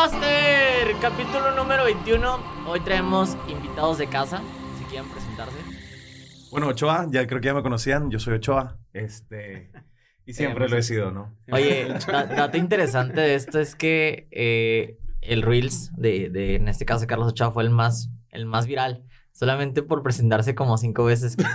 Master, 0.00 0.94
capítulo 1.02 1.50
número 1.56 1.82
21. 1.82 2.38
Hoy 2.68 2.78
traemos 2.78 3.36
invitados 3.48 3.98
de 3.98 4.06
casa, 4.06 4.40
si 4.78 4.84
quieren 4.84 5.10
presentarse. 5.10 5.56
Bueno, 6.52 6.68
Ochoa, 6.68 7.08
ya 7.10 7.26
creo 7.26 7.40
que 7.40 7.46
ya 7.46 7.54
me 7.54 7.62
conocían, 7.64 8.08
yo 8.08 8.20
soy 8.20 8.34
Ochoa, 8.34 8.78
este, 8.92 9.72
y 10.24 10.34
siempre 10.34 10.68
lo 10.68 10.76
he 10.76 10.84
sido, 10.84 11.10
¿no? 11.10 11.34
Oye, 11.50 11.88
da- 12.06 12.26
dato 12.26 12.56
interesante 12.56 13.20
de 13.20 13.34
esto 13.34 13.58
es 13.58 13.74
que 13.74 14.28
eh, 14.30 14.98
el 15.20 15.42
Reels 15.42 15.90
de, 15.96 16.30
de, 16.30 16.54
en 16.54 16.68
este 16.68 16.84
caso, 16.84 17.08
Carlos 17.08 17.30
Ochoa 17.32 17.50
fue 17.50 17.64
el 17.64 17.70
más, 17.70 18.08
el 18.30 18.46
más 18.46 18.68
viral. 18.68 19.02
Solamente 19.38 19.84
por 19.84 20.02
presentarse 20.02 20.56
como 20.56 20.76
cinco 20.78 21.04
veces. 21.04 21.36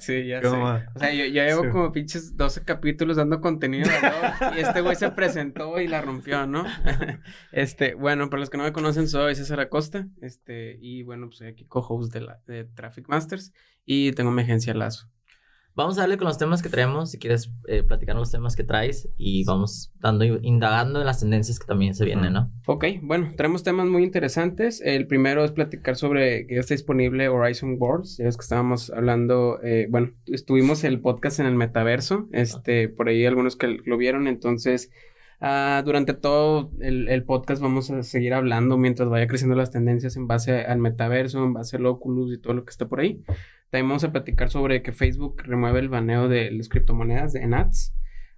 Sí, 0.00 0.26
ya 0.26 0.42
sé. 0.42 0.48
O 0.48 0.98
sea, 0.98 1.14
yo 1.14 1.24
ya 1.26 1.46
llevo 1.46 1.62
Sí. 1.62 1.68
como 1.70 1.92
pinches 1.92 2.36
12 2.36 2.64
capítulos 2.64 3.16
dando 3.16 3.40
contenido 3.40 3.88
valor 3.88 4.54
y 4.56 4.60
este 4.60 4.80
güey 4.82 4.96
se 4.96 5.10
presentó 5.12 5.80
y 5.80 5.88
la 5.88 6.02
rompió, 6.02 6.46
¿no? 6.46 6.64
este, 7.52 7.94
bueno, 7.94 8.28
para 8.28 8.40
los 8.40 8.50
que 8.50 8.58
no 8.58 8.64
me 8.64 8.72
conocen, 8.72 9.08
soy 9.08 9.34
César 9.34 9.60
Acosta, 9.60 10.06
este, 10.20 10.76
y 10.80 11.04
bueno, 11.04 11.28
pues 11.28 11.38
soy 11.38 11.46
aquí 11.48 11.64
co-host 11.64 12.12
de, 12.12 12.20
la, 12.20 12.40
de 12.46 12.64
Traffic 12.64 13.08
Masters 13.08 13.52
y 13.86 14.12
tengo 14.12 14.30
mi 14.30 14.42
agencia 14.42 14.74
Lazo. 14.74 15.08
Vamos 15.76 15.98
a 15.98 16.02
darle 16.02 16.16
con 16.16 16.28
los 16.28 16.38
temas 16.38 16.62
que 16.62 16.68
traemos. 16.68 17.10
Si 17.10 17.18
quieres 17.18 17.50
eh, 17.66 17.82
platicar 17.82 18.14
los 18.14 18.30
temas 18.30 18.54
que 18.54 18.62
traes 18.62 19.08
y 19.16 19.44
vamos 19.44 19.92
dando, 19.98 20.24
indagando 20.24 21.00
en 21.00 21.06
las 21.06 21.18
tendencias 21.20 21.58
que 21.58 21.66
también 21.66 21.94
se 21.94 22.04
vienen, 22.04 22.32
¿no? 22.32 22.52
Ok, 22.66 22.84
bueno, 23.02 23.32
traemos 23.36 23.64
temas 23.64 23.86
muy 23.88 24.04
interesantes. 24.04 24.80
El 24.80 25.08
primero 25.08 25.44
es 25.44 25.50
platicar 25.50 25.96
sobre 25.96 26.46
que 26.46 26.54
ya 26.54 26.60
está 26.60 26.74
disponible 26.74 27.28
Horizon 27.28 27.76
Worlds. 27.78 28.18
Ya 28.18 28.24
ves 28.26 28.36
que 28.36 28.42
estábamos 28.42 28.90
hablando, 28.90 29.60
eh, 29.64 29.88
bueno, 29.90 30.12
estuvimos 30.26 30.84
el 30.84 31.00
podcast 31.00 31.40
en 31.40 31.46
el 31.46 31.56
metaverso, 31.56 32.28
este, 32.30 32.88
por 32.88 33.08
ahí 33.08 33.26
algunos 33.26 33.56
que 33.56 33.78
lo 33.84 33.96
vieron, 33.96 34.28
entonces, 34.28 34.92
ah, 35.44 35.82
durante 35.84 36.14
todo 36.14 36.70
el, 36.80 37.08
el 37.08 37.24
podcast 37.24 37.62
vamos 37.62 37.90
a 37.90 38.02
seguir 38.02 38.34
hablando 38.34 38.76
mientras 38.78 39.08
vaya 39.08 39.26
creciendo 39.26 39.54
las 39.54 39.70
tendencias 39.70 40.16
en 40.16 40.26
base 40.26 40.62
al 40.62 40.78
metaverso, 40.78 41.44
en 41.44 41.52
base 41.52 41.76
al 41.76 41.86
Oculus 41.86 42.32
y 42.32 42.38
todo 42.38 42.54
lo 42.54 42.64
que 42.64 42.70
está 42.70 42.88
por 42.88 43.00
ahí. 43.00 43.22
También 43.70 43.88
vamos 43.88 44.04
a 44.04 44.12
platicar 44.12 44.50
sobre 44.50 44.82
que 44.82 44.92
Facebook 44.92 45.42
remueve 45.44 45.80
el 45.80 45.88
baneo 45.88 46.28
de 46.28 46.50
las 46.50 46.68
criptomonedas 46.68 47.34
en 47.34 47.54
ads. 47.54 47.94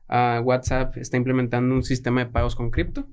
Ah, 0.09 0.41
WhatsApp 0.43 0.97
está 0.97 1.17
implementando 1.17 1.75
un 1.75 1.83
sistema 1.83 2.25
de 2.25 2.31
pagos 2.31 2.57
con 2.57 2.71
cripto. 2.71 3.09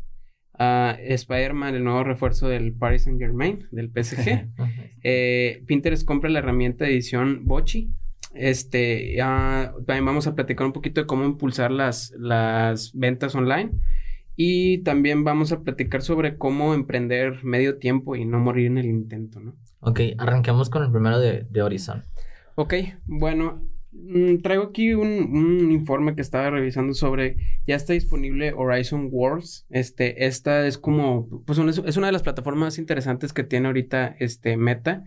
Ah, 0.53 0.95
Spider-Man, 0.99 1.75
el 1.75 1.83
nuevo 1.83 2.03
refuerzo 2.03 2.47
del 2.47 2.73
Paris 2.73 3.03
Saint 3.03 3.19
Germain, 3.19 3.67
del 3.71 3.91
PSG. 3.91 4.49
Eh, 5.05 5.65
Pinterest 5.67 6.07
compra 6.07 6.29
la 6.29 6.39
herramienta 6.39 6.85
de 6.85 6.91
edición 6.91 7.41
Bochi. 7.43 7.93
Este, 8.33 9.21
ah, 9.21 9.73
también 9.85 10.05
vamos 10.05 10.27
a 10.27 10.35
platicar 10.35 10.65
un 10.67 10.73
poquito 10.73 11.01
de 11.01 11.07
cómo 11.07 11.25
impulsar 11.25 11.71
las, 11.71 12.11
las 12.17 12.91
ventas 12.93 13.35
online. 13.35 13.71
Y 14.35 14.79
también 14.79 15.23
vamos 15.23 15.51
a 15.51 15.61
platicar 15.61 16.01
sobre 16.01 16.37
cómo 16.37 16.73
emprender 16.73 17.43
medio 17.43 17.77
tiempo 17.77 18.15
y 18.15 18.25
no 18.25 18.39
morir 18.39 18.67
en 18.67 18.77
el 18.79 18.85
intento, 18.87 19.39
¿no? 19.39 19.55
ok, 19.85 19.99
arranquemos 20.17 20.69
con 20.69 20.81
el 20.83 20.91
primero 20.91 21.19
de, 21.19 21.45
de 21.49 21.61
Horizon. 21.61 22.03
Ok, 22.55 22.73
bueno, 23.05 23.61
mm, 23.91 24.37
traigo 24.37 24.63
aquí 24.63 24.93
un, 24.93 25.09
un 25.09 25.71
informe 25.71 26.15
que 26.15 26.21
estaba 26.21 26.49
revisando 26.49 26.93
sobre, 26.93 27.35
ya 27.67 27.75
está 27.75 27.93
disponible 27.93 28.53
Horizon 28.55 29.09
Worlds, 29.11 29.65
este, 29.69 30.25
esta 30.25 30.65
es 30.65 30.77
como, 30.77 31.43
pues 31.45 31.59
una- 31.59 31.71
es 31.71 31.97
una 31.97 32.07
de 32.07 32.13
las 32.13 32.23
plataformas 32.23 32.61
más 32.67 32.77
interesantes 32.79 33.33
que 33.33 33.43
tiene 33.43 33.67
ahorita, 33.67 34.15
este, 34.19 34.55
Meta, 34.57 35.03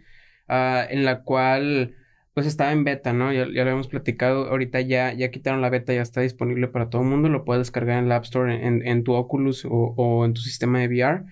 ah, 0.47 0.84
en 0.88 1.04
la 1.04 1.22
cual, 1.22 1.94
pues 2.37 2.47
estaba 2.47 2.70
en 2.73 2.84
beta, 2.84 3.15
¿no? 3.15 3.33
Ya, 3.33 3.47
lo 3.47 3.62
habíamos 3.62 3.89
platicado, 3.89 4.51
ahorita 4.51 4.83
ya, 4.83 5.15
ya 5.15 5.31
quitaron 5.31 5.62
la 5.62 5.70
beta, 5.70 5.95
ya 5.95 6.03
está 6.03 6.20
disponible 6.20 6.69
para 6.69 6.91
todo 6.91 7.01
el 7.01 7.09
mundo, 7.09 7.31
lo 7.31 7.47
puedes 7.47 7.62
descargar 7.62 7.98
en 7.98 8.11
la 8.11 8.17
App 8.17 8.25
Store, 8.25 8.55
en, 8.67 8.87
en 8.87 9.05
tu 9.05 9.15
Oculus 9.15 9.65
o, 9.67 10.22
en 10.27 10.34
tu 10.34 10.43
sistema 10.43 10.81
de 10.81 10.88
VR, 10.88 11.25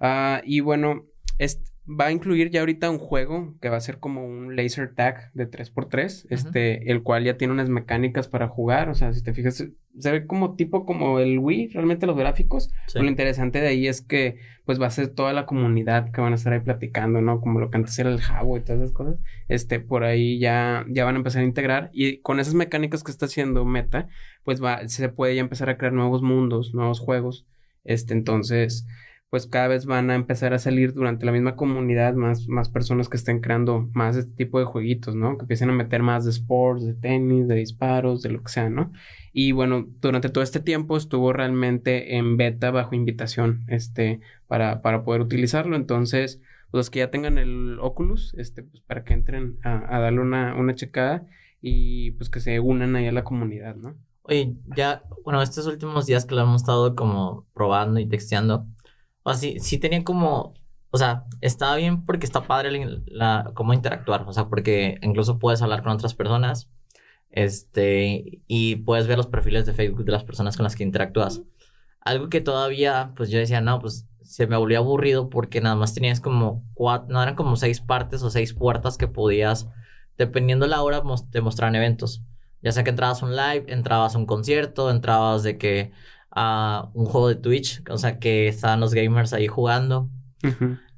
Ah, 0.00 0.40
y 0.46 0.60
bueno, 0.60 1.04
es- 1.38 1.60
va 1.88 2.06
a 2.06 2.12
incluir 2.12 2.50
ya 2.50 2.60
ahorita 2.60 2.90
un 2.90 2.98
juego 2.98 3.54
que 3.60 3.68
va 3.68 3.76
a 3.76 3.80
ser 3.80 3.98
como 3.98 4.26
un 4.26 4.56
laser 4.56 4.92
tag 4.94 5.30
de 5.34 5.48
3x3, 5.48 6.26
este, 6.30 6.90
el 6.90 7.02
cual 7.02 7.22
ya 7.24 7.36
tiene 7.36 7.52
unas 7.54 7.68
mecánicas 7.68 8.26
para 8.26 8.48
jugar, 8.48 8.88
o 8.88 8.94
sea, 8.94 9.12
si 9.12 9.22
te 9.22 9.32
fijas, 9.32 9.64
se 9.98 10.10
ve 10.12 10.26
como 10.26 10.56
tipo 10.56 10.84
como 10.84 11.20
el 11.20 11.38
Wii, 11.38 11.68
realmente 11.68 12.06
los 12.06 12.16
gráficos, 12.16 12.70
Sí. 12.88 12.98
lo 12.98 13.06
interesante 13.06 13.60
de 13.60 13.68
ahí 13.68 13.86
es 13.86 14.02
que 14.02 14.36
pues 14.64 14.80
va 14.82 14.86
a 14.86 14.90
ser 14.90 15.08
toda 15.08 15.32
la 15.32 15.46
comunidad 15.46 16.10
que 16.10 16.20
van 16.20 16.32
a 16.32 16.34
estar 16.36 16.52
ahí 16.52 16.58
platicando, 16.58 17.20
¿no? 17.20 17.40
Como 17.40 17.60
lo 17.60 17.70
que 17.70 17.76
antes 17.76 17.96
era 18.00 18.10
el 18.10 18.20
Jabo 18.20 18.56
y 18.56 18.62
todas 18.62 18.82
esas 18.82 18.92
cosas, 18.92 19.16
este, 19.46 19.78
por 19.78 20.02
ahí 20.02 20.40
ya, 20.40 20.84
ya 20.88 21.04
van 21.04 21.14
a 21.14 21.18
empezar 21.18 21.42
a 21.42 21.46
integrar 21.46 21.90
y 21.92 22.18
con 22.18 22.40
esas 22.40 22.54
mecánicas 22.54 23.04
que 23.04 23.12
está 23.12 23.26
haciendo 23.26 23.64
Meta, 23.64 24.08
pues 24.42 24.60
va, 24.60 24.88
se 24.88 25.08
puede 25.08 25.36
ya 25.36 25.40
empezar 25.40 25.70
a 25.70 25.76
crear 25.76 25.92
nuevos 25.92 26.20
mundos, 26.20 26.74
nuevos 26.74 26.98
juegos, 26.98 27.46
este, 27.84 28.12
entonces 28.12 28.86
pues 29.30 29.46
cada 29.46 29.68
vez 29.68 29.86
van 29.86 30.10
a 30.10 30.14
empezar 30.14 30.54
a 30.54 30.58
salir 30.58 30.94
durante 30.94 31.26
la 31.26 31.32
misma 31.32 31.56
comunidad 31.56 32.14
más, 32.14 32.48
más 32.48 32.68
personas 32.68 33.08
que 33.08 33.16
estén 33.16 33.40
creando 33.40 33.88
más 33.92 34.16
este 34.16 34.32
tipo 34.32 34.58
de 34.58 34.64
jueguitos, 34.64 35.16
¿no? 35.16 35.36
Que 35.36 35.42
empiecen 35.42 35.70
a 35.70 35.72
meter 35.72 36.02
más 36.02 36.24
de 36.24 36.30
sports, 36.30 36.84
de 36.86 36.94
tenis, 36.94 37.48
de 37.48 37.56
disparos, 37.56 38.22
de 38.22 38.30
lo 38.30 38.42
que 38.42 38.52
sea, 38.52 38.70
¿no? 38.70 38.92
Y 39.32 39.52
bueno, 39.52 39.86
durante 40.00 40.28
todo 40.28 40.44
este 40.44 40.60
tiempo 40.60 40.96
estuvo 40.96 41.32
realmente 41.32 42.16
en 42.16 42.36
beta 42.36 42.70
bajo 42.70 42.94
invitación, 42.94 43.64
este, 43.68 44.20
para, 44.46 44.80
para 44.80 45.02
poder 45.04 45.22
utilizarlo. 45.22 45.76
Entonces, 45.76 46.40
los 46.72 46.90
que 46.90 47.00
ya 47.00 47.10
tengan 47.10 47.38
el 47.38 47.78
Oculus, 47.80 48.32
este, 48.38 48.62
pues 48.62 48.82
para 48.82 49.04
que 49.04 49.14
entren 49.14 49.58
a, 49.64 49.96
a 49.96 50.00
darle 50.00 50.20
una, 50.20 50.54
una 50.54 50.74
checada 50.74 51.26
y 51.60 52.12
pues 52.12 52.30
que 52.30 52.40
se 52.40 52.60
unan 52.60 52.94
ahí 52.96 53.08
a 53.08 53.12
la 53.12 53.24
comunidad, 53.24 53.74
¿no? 53.74 53.96
Oye, 54.28 54.56
ya, 54.76 55.04
bueno, 55.24 55.40
estos 55.40 55.66
últimos 55.66 56.06
días 56.06 56.24
que 56.24 56.34
lo 56.34 56.42
hemos 56.42 56.62
estado 56.62 56.96
como 56.96 57.46
probando 57.54 58.00
y 58.00 58.08
texteando, 58.08 58.66
o 59.26 59.30
sea, 59.32 59.38
sí, 59.40 59.58
sí 59.60 59.78
tenía 59.78 60.04
como, 60.04 60.54
o 60.90 60.98
sea, 60.98 61.24
estaba 61.40 61.76
bien 61.76 62.04
porque 62.06 62.26
está 62.26 62.46
padre 62.46 62.70
la, 62.72 63.00
la- 63.06 63.52
cómo 63.54 63.74
interactuar, 63.74 64.24
o 64.28 64.32
sea, 64.32 64.48
porque 64.48 64.98
incluso 65.02 65.38
puedes 65.40 65.62
hablar 65.62 65.82
con 65.82 65.92
otras 65.92 66.14
personas, 66.14 66.70
este, 67.30 68.42
y 68.46 68.76
puedes 68.76 69.06
ver 69.06 69.18
los 69.18 69.26
perfiles 69.26 69.66
de 69.66 69.74
Facebook 69.74 70.04
de 70.04 70.12
las 70.12 70.24
personas 70.24 70.56
con 70.56 70.64
las 70.64 70.76
que 70.76 70.84
interactúas. 70.84 71.42
Algo 72.00 72.28
que 72.28 72.40
todavía, 72.40 73.12
pues 73.16 73.30
yo 73.30 73.38
decía, 73.38 73.60
no, 73.60 73.80
pues 73.80 74.06
se 74.22 74.46
me 74.46 74.56
volvió 74.56 74.78
aburrido 74.78 75.28
porque 75.30 75.60
nada 75.60 75.76
más 75.76 75.94
tenías 75.94 76.20
como 76.20 76.64
cuatro, 76.74 77.08
no 77.12 77.22
eran 77.22 77.34
como 77.36 77.56
seis 77.56 77.80
partes 77.80 78.22
o 78.22 78.30
seis 78.30 78.54
puertas 78.54 78.96
que 78.98 79.08
podías, 79.08 79.68
dependiendo 80.18 80.66
la 80.66 80.82
hora, 80.82 81.02
te 81.30 81.40
mostraran 81.40 81.74
eventos. 81.76 82.22
Ya 82.62 82.72
sea 82.72 82.84
que 82.84 82.90
entrabas 82.90 83.22
a 83.22 83.26
un 83.26 83.36
live, 83.36 83.64
entrabas 83.68 84.14
a 84.14 84.18
un 84.18 84.26
concierto, 84.26 84.90
entrabas 84.90 85.42
de 85.42 85.58
que 85.58 85.92
a 86.36 86.90
un 86.92 87.06
juego 87.06 87.28
de 87.28 87.36
Twitch, 87.36 87.82
o 87.88 87.96
sea 87.96 88.18
que 88.18 88.46
estaban 88.46 88.78
los 88.78 88.92
gamers 88.92 89.32
ahí 89.32 89.48
jugando. 89.48 90.10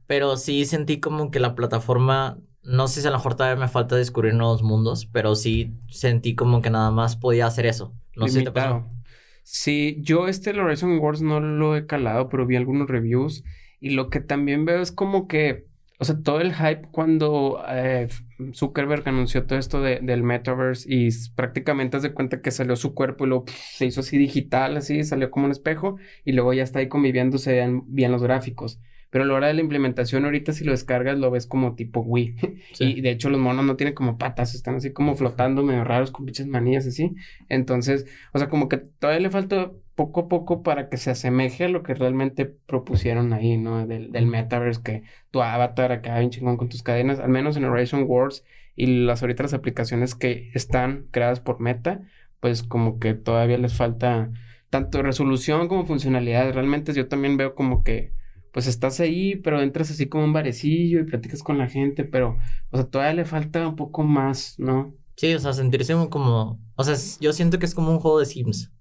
Pero 0.07 0.37
sí 0.37 0.65
sentí 0.65 0.99
como 0.99 1.31
que 1.31 1.39
la 1.39 1.55
plataforma, 1.55 2.39
no 2.63 2.89
sé 2.89 3.01
si 3.01 3.07
a 3.07 3.11
lo 3.11 3.19
mejor 3.19 3.37
todavía 3.37 3.61
me 3.61 3.69
falta 3.69 3.97
descubrir 3.97 4.35
nuevos 4.35 4.63
mundos, 4.63 5.07
pero 5.07 5.37
sí 5.37 5.75
sentí 5.89 6.35
como 6.35 6.61
que 6.61 6.71
nada 6.71 6.91
más 6.91 7.17
podía 7.17 7.47
hacer 7.47 7.67
eso. 7.67 7.95
No 8.17 8.27
sé 8.27 8.41
si 8.41 8.45
te 8.45 8.51
pasó. 8.51 8.75
Limitado. 8.75 8.99
Sí, 9.45 9.97
yo 10.01 10.29
este 10.29 10.51
Horizon 10.51 10.99
Wars 10.99 11.23
no 11.23 11.41
lo 11.41 11.77
he 11.77 11.87
calado, 11.87 12.29
pero 12.29 12.45
vi 12.45 12.57
algunos 12.57 12.89
reviews 12.89 13.45
y 13.81 13.91
lo 13.91 14.11
que 14.11 14.21
también 14.21 14.65
veo 14.65 14.83
es 14.83 14.93
como 14.93 15.29
que, 15.29 15.67
o 15.99 16.05
sea, 16.05 16.21
todo 16.21 16.41
el 16.41 16.53
hype 16.53 16.89
cuando 16.91 17.63
eh, 17.69 18.09
Zuckerberg 18.55 19.09
anunció 19.09 19.45
todo 19.47 19.59
esto 19.59 19.81
de- 19.83 20.01
del 20.01 20.23
metaverse 20.23 20.87
y 20.93 21.09
prácticamente 21.35 21.99
de 22.01 22.13
cuenta 22.13 22.41
que 22.41 22.51
salió 22.51 22.77
su 22.77 22.95
cuerpo 22.95 23.25
y 23.25 23.29
luego 23.29 23.45
se 23.73 23.87
hizo 23.87 24.01
así 24.01 24.19
digital, 24.19 24.77
así, 24.77 25.03
salió 25.05 25.31
como 25.31 25.47
un 25.47 25.53
espejo 25.53 25.97
y 26.25 26.33
luego 26.33 26.53
ya 26.53 26.63
está 26.63 26.79
ahí 26.79 26.89
conviviendo, 26.89 27.39
se 27.39 27.53
ven 27.55 27.83
bien 27.87 28.13
los 28.13 28.23
gráficos. 28.23 28.81
Pero 29.11 29.25
a 29.25 29.27
la 29.27 29.35
hora 29.35 29.47
de 29.47 29.55
la 29.55 29.63
implementación, 29.63 30.27
ahorita 30.27 30.53
si 30.53 30.65
lo 30.65 30.73
descargas, 30.73 31.19
lo 31.19 31.31
ves 31.31 31.47
como 31.47 31.75
tipo 31.75 32.01
Wii. 32.01 32.35
Sí. 32.75 32.85
Y 32.99 33.01
de 33.01 33.11
hecho, 33.11 33.31
los 33.31 33.41
monos 33.41 33.65
no 33.65 33.75
tienen 33.77 33.95
como 33.95 34.19
patas, 34.19 34.55
están 34.55 34.77
así 34.77 34.93
como 34.93 35.17
flotando, 35.17 35.63
medio 35.63 35.83
raros, 35.85 36.11
con 36.11 36.27
pinches 36.27 36.47
manillas 36.47 36.87
así. 36.87 37.15
Entonces, 37.49 38.07
o 38.33 38.39
sea, 38.39 38.49
como 38.49 38.69
que 38.69 38.77
todavía 38.79 39.21
le 39.21 39.31
falta 39.31 39.73
poco 39.99 40.21
a 40.21 40.29
poco 40.29 40.63
para 40.63 40.89
que 40.89 40.97
se 40.97 41.11
asemeje 41.11 41.65
a 41.65 41.69
lo 41.69 41.83
que 41.83 41.93
realmente 41.93 42.47
propusieron 42.47 43.33
ahí, 43.33 43.57
¿no? 43.57 43.85
Del, 43.85 44.13
del 44.13 44.27
metaverse, 44.27 44.81
que 44.81 45.03
tu 45.33 45.43
avatar 45.43 45.91
acá 45.91 46.17
bien 46.21 46.31
chingón 46.31 46.57
con 46.57 46.69
tus 46.69 46.85
cadenas, 46.85 47.19
al 47.19 47.31
menos 47.31 47.57
en 47.57 47.65
Horizon 47.65 48.05
Wars 48.07 48.45
y 48.77 48.87
las 48.87 49.23
ahorita 49.23 49.43
las 49.43 49.55
aplicaciones 49.55 50.15
que 50.15 50.53
están 50.55 51.09
creadas 51.11 51.41
por 51.41 51.59
Meta, 51.59 52.03
pues 52.39 52.63
como 52.63 53.01
que 53.01 53.15
todavía 53.15 53.59
les 53.59 53.75
falta 53.75 54.31
tanto 54.71 55.03
resolución 55.03 55.67
como 55.67 55.85
funcionalidad. 55.85 56.53
Realmente 56.53 56.93
yo 56.95 57.09
también 57.09 57.37
veo 57.37 57.57
como 57.57 57.83
que 57.83 58.13
pues 58.53 58.69
estás 58.69 59.01
ahí, 59.01 59.35
pero 59.35 59.61
entras 59.61 59.91
así 59.91 60.09
como 60.09 60.25
un 60.25 60.33
barecillo 60.33 61.01
y 61.01 61.05
platicas 61.05 61.43
con 61.43 61.59
la 61.59 61.67
gente, 61.69 62.05
pero, 62.05 62.39
o 62.71 62.77
sea, 62.77 62.87
todavía 62.87 63.15
le 63.15 63.25
falta 63.25 63.67
un 63.67 63.75
poco 63.75 64.05
más, 64.05 64.55
¿no? 64.59 64.95
Sí, 65.17 65.35
o 65.35 65.41
sea, 65.41 65.53
sentirse 65.53 65.95
como, 66.09 66.61
o 66.77 66.85
sea, 66.85 66.95
yo 67.21 67.33
siento 67.33 67.59
que 67.59 67.67
es 67.67 67.75
como 67.75 67.91
un 67.91 67.99
juego 67.99 68.21
de 68.21 68.27
Sims. 68.27 68.73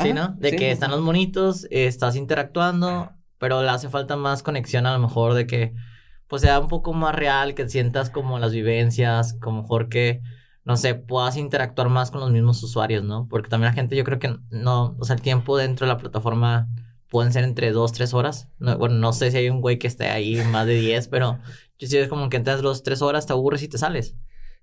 Sí, 0.00 0.12
¿no? 0.12 0.34
De 0.38 0.50
sí. 0.50 0.56
que 0.56 0.70
están 0.70 0.90
los 0.90 1.00
monitos, 1.00 1.66
estás 1.70 2.16
interactuando, 2.16 3.12
pero 3.38 3.62
le 3.62 3.68
hace 3.68 3.88
falta 3.88 4.16
más 4.16 4.42
conexión 4.42 4.86
a 4.86 4.92
lo 4.92 4.98
mejor 4.98 5.34
de 5.34 5.46
que, 5.46 5.74
pues 6.26 6.42
sea 6.42 6.58
un 6.60 6.68
poco 6.68 6.92
más 6.92 7.14
real, 7.14 7.54
que 7.54 7.68
sientas 7.68 8.10
como 8.10 8.38
las 8.38 8.52
vivencias, 8.52 9.34
como 9.40 9.62
mejor 9.62 9.88
que, 9.88 10.22
no 10.64 10.76
sé, 10.76 10.94
puedas 10.94 11.36
interactuar 11.36 11.88
más 11.88 12.10
con 12.10 12.20
los 12.20 12.30
mismos 12.30 12.62
usuarios, 12.62 13.04
¿no? 13.04 13.28
Porque 13.28 13.48
también 13.48 13.70
la 13.70 13.74
gente 13.74 13.96
yo 13.96 14.04
creo 14.04 14.18
que 14.18 14.36
no, 14.50 14.96
o 14.98 15.04
sea, 15.04 15.16
el 15.16 15.22
tiempo 15.22 15.56
dentro 15.56 15.86
de 15.86 15.92
la 15.92 15.98
plataforma 15.98 16.68
pueden 17.08 17.32
ser 17.32 17.44
entre 17.44 17.70
2, 17.70 17.92
3 17.92 18.14
horas. 18.14 18.48
No, 18.58 18.76
bueno, 18.76 18.96
no 18.96 19.12
sé 19.12 19.30
si 19.30 19.36
hay 19.36 19.48
un 19.48 19.60
güey 19.60 19.78
que 19.78 19.86
esté 19.86 20.08
ahí 20.08 20.36
más 20.50 20.66
de 20.66 20.74
10, 20.74 21.08
pero 21.08 21.38
yo 21.78 21.88
sí 21.88 21.96
es 21.96 22.08
como 22.08 22.28
que 22.28 22.36
entras 22.36 22.62
2, 22.62 22.82
3 22.82 23.02
horas, 23.02 23.26
te 23.26 23.32
aburres 23.32 23.62
y 23.62 23.68
te 23.68 23.78
sales. 23.78 24.16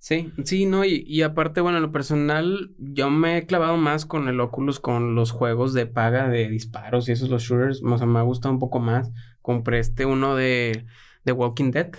Sí, 0.03 0.33
sí, 0.43 0.65
no, 0.65 0.83
y, 0.83 1.01
y 1.07 1.21
aparte, 1.21 1.61
bueno, 1.61 1.77
en 1.77 1.83
lo 1.83 1.93
personal, 1.93 2.71
yo 2.77 3.09
me 3.09 3.37
he 3.37 3.45
clavado 3.45 3.77
más 3.77 4.05
con 4.05 4.27
el 4.27 4.41
Oculus, 4.41 4.81
con 4.81 5.15
los 5.15 5.31
juegos 5.31 5.73
de 5.73 5.85
paga 5.85 6.27
de 6.27 6.49
disparos 6.49 7.07
y 7.07 7.13
esos, 7.13 7.29
los 7.29 7.43
shooters, 7.43 7.81
o 7.81 7.97
sea, 7.97 8.05
me 8.05 8.19
ha 8.19 8.23
gustado 8.23 8.53
un 8.53 8.59
poco 8.59 8.79
más. 8.79 9.09
Compré 9.41 9.79
este 9.79 10.05
uno 10.05 10.35
de, 10.35 10.85
de 11.23 11.31
Walking 11.31 11.71
Dead, 11.71 11.91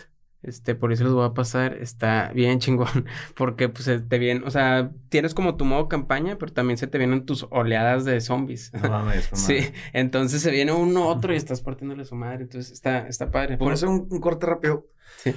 este, 0.42 0.74
por 0.74 0.92
eso 0.92 1.04
les 1.04 1.14
voy 1.14 1.24
a 1.24 1.32
pasar, 1.32 1.78
está 1.80 2.30
bien 2.34 2.58
chingón, 2.60 3.06
porque 3.34 3.70
pues 3.70 3.84
se 3.86 4.00
te 4.00 4.18
viene, 4.18 4.44
o 4.44 4.50
sea, 4.50 4.90
tienes 5.08 5.32
como 5.32 5.56
tu 5.56 5.64
modo 5.64 5.88
campaña, 5.88 6.36
pero 6.36 6.52
también 6.52 6.76
se 6.76 6.86
te 6.86 6.98
vienen 6.98 7.24
tus 7.24 7.46
oleadas 7.48 8.04
de 8.04 8.20
zombies. 8.20 8.70
No 8.74 8.90
mames, 8.90 9.30
Sí, 9.32 9.60
entonces 9.94 10.42
se 10.42 10.50
viene 10.50 10.72
uno 10.72 11.08
otro 11.08 11.32
y 11.32 11.36
estás 11.38 11.62
partiéndole 11.62 12.04
su 12.04 12.16
madre, 12.16 12.42
entonces 12.42 12.70
está, 12.70 13.08
está 13.08 13.30
padre. 13.30 13.56
Por 13.56 13.72
eso 13.72 13.88
un, 13.88 14.08
un 14.10 14.20
corte 14.20 14.44
rápido. 14.44 14.88
Sí. 15.16 15.34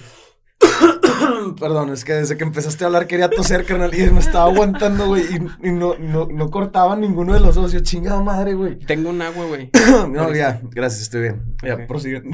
Perdón, 1.60 1.92
es 1.92 2.04
que 2.06 2.14
desde 2.14 2.38
que 2.38 2.44
empezaste 2.44 2.84
a 2.84 2.88
hablar 2.88 3.08
quería 3.08 3.30
toser, 3.30 3.66
carnal, 3.66 3.94
y 3.94 4.10
me 4.12 4.20
estaba 4.20 4.46
aguantando, 4.52 5.08
güey, 5.08 5.24
y, 5.24 5.68
y 5.68 5.72
no, 5.72 5.96
no, 5.98 6.28
no 6.32 6.50
cortaba 6.52 6.96
ninguno 6.96 7.34
de 7.34 7.40
los 7.40 7.56
dos. 7.56 7.72
Yo, 7.72 7.80
chingada 7.80 8.22
madre, 8.22 8.54
güey. 8.54 8.78
Tengo 8.78 9.10
un 9.10 9.22
agua, 9.22 9.46
güey. 9.46 9.70
No, 10.10 10.34
ya, 10.34 10.62
gracias, 10.72 11.04
estoy 11.04 11.22
bien. 11.22 11.56
Ya, 11.64 11.76
Ok. 11.76 11.88
prosigue. 11.88 12.22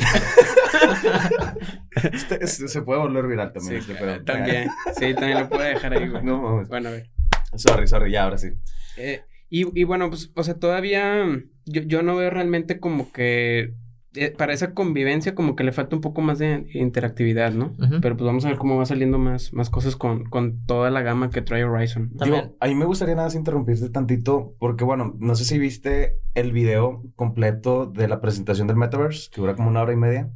Este- 2.11 2.43
este 2.43 2.67
se 2.67 2.81
puede 2.81 2.99
volver 2.99 3.27
viral 3.27 3.53
también. 3.53 3.81
Sí, 3.81 3.91
este, 3.91 4.03
pero- 4.03 4.23
también. 4.25 4.69
Sí, 4.99 5.13
también 5.13 5.39
lo 5.41 5.49
puedo 5.49 5.63
dejar 5.63 5.93
ahí, 5.93 6.09
güey. 6.09 6.23
No 6.23 6.41
mames. 6.41 6.67
Bueno, 6.67 6.89
a 6.89 6.91
ver. 6.93 7.09
Sorry, 7.55 7.87
sorry, 7.87 8.11
ya, 8.11 8.23
ahora 8.23 8.37
sí. 8.37 8.49
Eh, 8.97 9.21
y, 9.49 9.79
y 9.79 9.83
bueno, 9.83 10.09
pues, 10.09 10.31
o 10.35 10.43
sea, 10.43 10.55
todavía 10.55 11.25
yo, 11.65 11.81
yo 11.83 12.01
no 12.01 12.15
veo 12.15 12.29
realmente 12.31 12.79
como 12.79 13.11
que 13.11 13.73
eh, 14.15 14.31
para 14.31 14.54
esa 14.54 14.74
convivencia 14.74 15.33
como 15.33 15.56
que 15.56 15.63
le 15.63 15.71
falta 15.71 15.95
un 15.95 16.01
poco 16.01 16.21
más 16.21 16.38
de 16.38 16.68
interactividad, 16.74 17.51
¿no? 17.51 17.74
Pero 18.01 18.15
pues 18.15 18.25
vamos 18.25 18.45
a 18.45 18.50
ver 18.50 18.57
cómo 18.57 18.77
va 18.77 18.86
saliendo 18.86 19.18
más, 19.18 19.54
más 19.54 19.71
cosas 19.71 19.95
con, 19.95 20.25
con 20.25 20.63
toda 20.65 20.92
la 20.92 21.01
gama 21.01 21.31
que 21.31 21.42
trae 21.42 21.63
Horizon. 21.63 22.12
También. 22.18 22.44
Digo, 22.44 22.57
a 22.60 22.68
mí 22.68 22.75
me 22.75 22.86
gustaría 22.86 23.15
nada 23.15 23.27
más 23.27 23.36
interrumpirte 23.36 23.89
tantito, 23.89 24.54
porque 24.60 24.83
bueno, 24.83 25.15
no 25.18 25.33
sé 25.33 25.45
si 25.45 25.57
viste 25.57 26.18
el 26.36 26.51
video 26.51 27.01
completo 27.15 27.88
de 27.88 28.07
la 28.07 28.21
presentación 28.21 28.68
del 28.68 28.77
Metaverse, 28.77 29.31
que 29.31 29.42
dura 29.42 29.56
como 29.56 29.69
una 29.69 29.81
hora 29.81 29.94
y 29.94 29.98
media. 29.98 30.31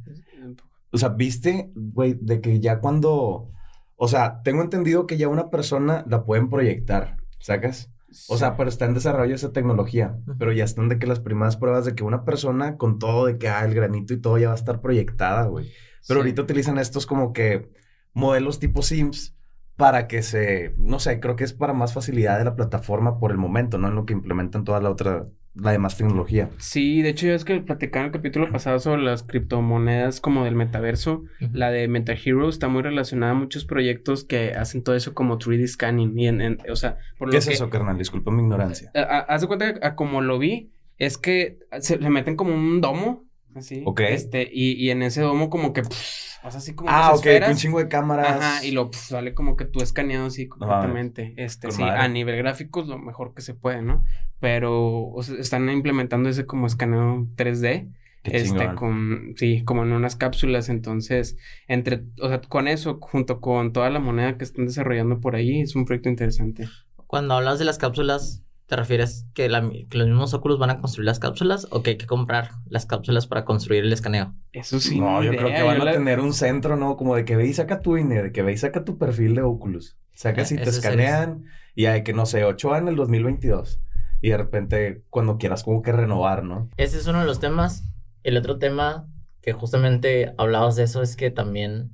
O 0.90 0.98
sea, 0.98 1.10
viste, 1.10 1.70
güey, 1.74 2.16
de 2.20 2.40
que 2.40 2.60
ya 2.60 2.80
cuando. 2.80 3.50
O 3.96 4.08
sea, 4.08 4.42
tengo 4.42 4.62
entendido 4.62 5.06
que 5.06 5.18
ya 5.18 5.28
una 5.28 5.50
persona 5.50 6.04
la 6.08 6.24
pueden 6.24 6.48
proyectar, 6.48 7.16
¿sacas? 7.38 7.90
O 8.28 8.36
sea, 8.38 8.56
pero 8.56 8.68
está 8.68 8.86
en 8.86 8.94
desarrollo 8.94 9.34
esa 9.34 9.52
tecnología, 9.52 10.16
pero 10.38 10.52
ya 10.52 10.64
están 10.64 10.88
de 10.88 10.98
que 10.98 11.06
las 11.06 11.20
primeras 11.20 11.56
pruebas 11.56 11.84
de 11.84 11.94
que 11.94 12.04
una 12.04 12.24
persona 12.24 12.76
con 12.76 12.98
todo, 12.98 13.26
de 13.26 13.38
que 13.38 13.48
ah, 13.48 13.64
el 13.64 13.74
granito 13.74 14.14
y 14.14 14.20
todo 14.20 14.38
ya 14.38 14.48
va 14.48 14.54
a 14.54 14.56
estar 14.56 14.80
proyectada, 14.80 15.44
güey. 15.44 15.66
Pero 16.06 16.20
Sí. 16.20 16.22
ahorita 16.22 16.42
utilizan 16.42 16.78
estos 16.78 17.06
como 17.06 17.32
que 17.32 17.70
modelos 18.14 18.58
tipo 18.58 18.82
Sims 18.82 19.36
para 19.78 20.08
que 20.08 20.22
se, 20.22 20.74
no 20.76 20.98
sé, 20.98 21.20
creo 21.20 21.36
que 21.36 21.44
es 21.44 21.54
para 21.54 21.72
más 21.72 21.94
facilidad 21.94 22.36
de 22.36 22.44
la 22.44 22.56
plataforma 22.56 23.18
por 23.18 23.30
el 23.30 23.38
momento, 23.38 23.78
¿no? 23.78 23.88
En 23.88 23.94
lo 23.94 24.04
que 24.04 24.12
implementan 24.12 24.64
toda 24.64 24.80
la 24.80 24.90
otra, 24.90 25.26
la 25.54 25.70
demás 25.70 25.96
tecnología. 25.96 26.50
Sí, 26.58 27.00
de 27.00 27.10
hecho, 27.10 27.26
ya 27.28 27.34
es 27.34 27.44
que 27.44 27.60
platicaron 27.60 28.06
el 28.06 28.12
capítulo 28.12 28.50
pasado 28.50 28.80
sobre 28.80 29.02
las 29.02 29.22
criptomonedas 29.22 30.20
como 30.20 30.44
del 30.44 30.56
metaverso. 30.56 31.22
La 31.52 31.70
de 31.70 31.86
Meta 31.88 32.12
Hero 32.12 32.48
está 32.48 32.66
muy 32.68 32.82
relacionada 32.82 33.32
a 33.32 33.36
muchos 33.36 33.64
proyectos 33.64 34.24
que 34.24 34.52
hacen 34.54 34.82
todo 34.82 34.96
eso 34.96 35.14
como 35.14 35.38
3D 35.38 35.66
scanning. 35.68 36.18
Y 36.18 36.26
en, 36.28 36.40
en- 36.40 36.58
o 36.70 36.76
sea, 36.76 36.98
por 37.16 37.28
¿Qué 37.30 37.34
lo 37.34 37.38
es 37.38 37.46
que- 37.46 37.54
eso, 37.54 37.70
carnal? 37.70 37.96
Disculpa 37.98 38.30
mi 38.32 38.42
ignorancia. 38.42 38.90
haz 38.94 39.40
de 39.42 39.46
cuenta 39.46 39.74
que 39.74 39.86
a 39.86 39.94
como 39.94 40.20
lo 40.22 40.38
vi, 40.40 40.72
es 40.98 41.18
que 41.18 41.60
se 41.78 41.98
le 41.98 42.10
meten 42.10 42.34
como 42.34 42.52
un 42.52 42.80
domo, 42.80 43.24
así. 43.58 43.82
Ok. 43.86 44.00
Este, 44.00 44.48
y, 44.52 44.72
y 44.74 44.90
en 44.90 45.02
ese 45.02 45.20
domo 45.22 45.50
como 45.50 45.72
que 45.72 45.82
pff, 45.82 46.40
pasa 46.42 46.58
así 46.58 46.74
como 46.74 46.90
Ah, 46.90 47.10
unas 47.10 47.14
ok, 47.14 47.26
esferas. 47.26 47.50
un 47.50 47.56
chingo 47.56 47.78
de 47.78 47.88
cámaras. 47.88 48.28
Ajá, 48.28 48.64
y 48.64 48.70
lo 48.72 48.90
pff, 48.90 49.08
sale 49.08 49.34
como 49.34 49.56
que 49.56 49.64
tú 49.66 49.80
escaneado 49.82 50.26
así 50.26 50.48
completamente. 50.48 51.34
este, 51.36 51.70
sí, 51.72 51.82
madre. 51.82 52.00
a 52.00 52.08
nivel 52.08 52.36
gráfico 52.36 52.80
es 52.82 52.88
lo 52.88 52.98
mejor 52.98 53.34
que 53.34 53.42
se 53.42 53.54
puede, 53.54 53.82
¿no? 53.82 54.04
Pero 54.40 55.08
o 55.10 55.22
sea, 55.22 55.36
están 55.36 55.68
implementando 55.70 56.28
ese 56.28 56.46
como 56.46 56.66
escaneo 56.66 57.28
3D. 57.36 57.92
Qué 58.22 58.36
este, 58.38 58.48
chingón. 58.58 58.74
con, 58.74 59.34
sí, 59.36 59.62
como 59.64 59.84
en 59.84 59.92
unas 59.92 60.16
cápsulas, 60.16 60.68
entonces, 60.68 61.36
entre, 61.68 62.04
o 62.20 62.28
sea, 62.28 62.40
con 62.42 62.68
eso, 62.68 62.98
junto 63.00 63.40
con 63.40 63.72
toda 63.72 63.90
la 63.90 64.00
moneda 64.00 64.36
que 64.36 64.44
están 64.44 64.66
desarrollando 64.66 65.20
por 65.20 65.36
ahí, 65.36 65.60
es 65.60 65.76
un 65.76 65.84
proyecto 65.84 66.08
interesante. 66.08 66.72
Cuando 67.06 67.34
hablas 67.34 67.58
de 67.58 67.64
las 67.64 67.78
cápsulas, 67.78 68.44
¿te 68.68 68.76
refieres 68.76 69.26
que, 69.34 69.48
la- 69.48 69.68
que 69.90 69.98
los 69.98 70.06
mismos 70.06 70.32
Oculus 70.34 70.58
van 70.60 70.70
a 70.70 70.78
construir 70.78 71.06
las 71.06 71.18
cápsulas 71.18 71.66
o 71.70 71.82
que 71.82 71.90
hay 71.90 71.96
que 71.98 72.06
comprar 72.06 72.50
las 72.68 72.86
cápsulas 72.86 73.26
para 73.26 73.44
construir 73.44 73.82
el 73.84 73.92
escaneo? 73.92 74.34
Eso 74.52 74.78
sí. 74.78 75.00
no, 75.00 75.22
yo 75.24 75.30
creo 75.32 75.48
que 75.48 75.62
van 75.62 75.76
yo 75.78 75.82
a 75.82 75.86
la- 75.86 75.92
tener 75.92 76.20
un 76.20 76.32
centro, 76.32 76.76
¿no? 76.76 76.96
Como 76.96 77.16
de 77.16 77.24
que 77.24 77.34
ve 77.34 77.46
y 77.46 77.54
saca 77.54 77.80
tu 77.80 77.96
INE, 77.96 78.22
de 78.22 78.30
que 78.32 78.42
ve 78.42 78.52
y 78.52 78.56
saca 78.56 78.84
tu 78.84 78.96
perfil 78.98 79.34
de 79.34 79.42
Oculus. 79.42 79.96
Sacas 80.14 80.52
Eh, 80.52 80.56
y 80.56 80.58
te 80.58 80.70
escanean 80.70 81.44
y 81.74 81.86
hay 81.86 82.02
que, 82.04 82.12
no 82.12 82.26
sé, 82.26 82.44
8 82.44 82.76
en 82.76 82.88
el 82.88 82.96
2022. 82.96 83.80
Y 84.20 84.30
de 84.30 84.36
repente, 84.36 85.02
cuando 85.10 85.38
quieras 85.38 85.62
como 85.64 85.80
que 85.82 85.92
renovar, 85.92 86.42
¿no? 86.44 86.68
Ese 86.76 86.98
es 86.98 87.06
uno 87.06 87.20
de 87.20 87.26
los 87.26 87.40
temas. 87.40 87.84
El 88.24 88.36
otro 88.36 88.58
tema 88.58 89.06
que 89.42 89.52
justamente 89.52 90.34
hablabas 90.38 90.74
de 90.76 90.82
eso 90.82 91.02
es 91.02 91.14
que 91.16 91.30
también 91.30 91.90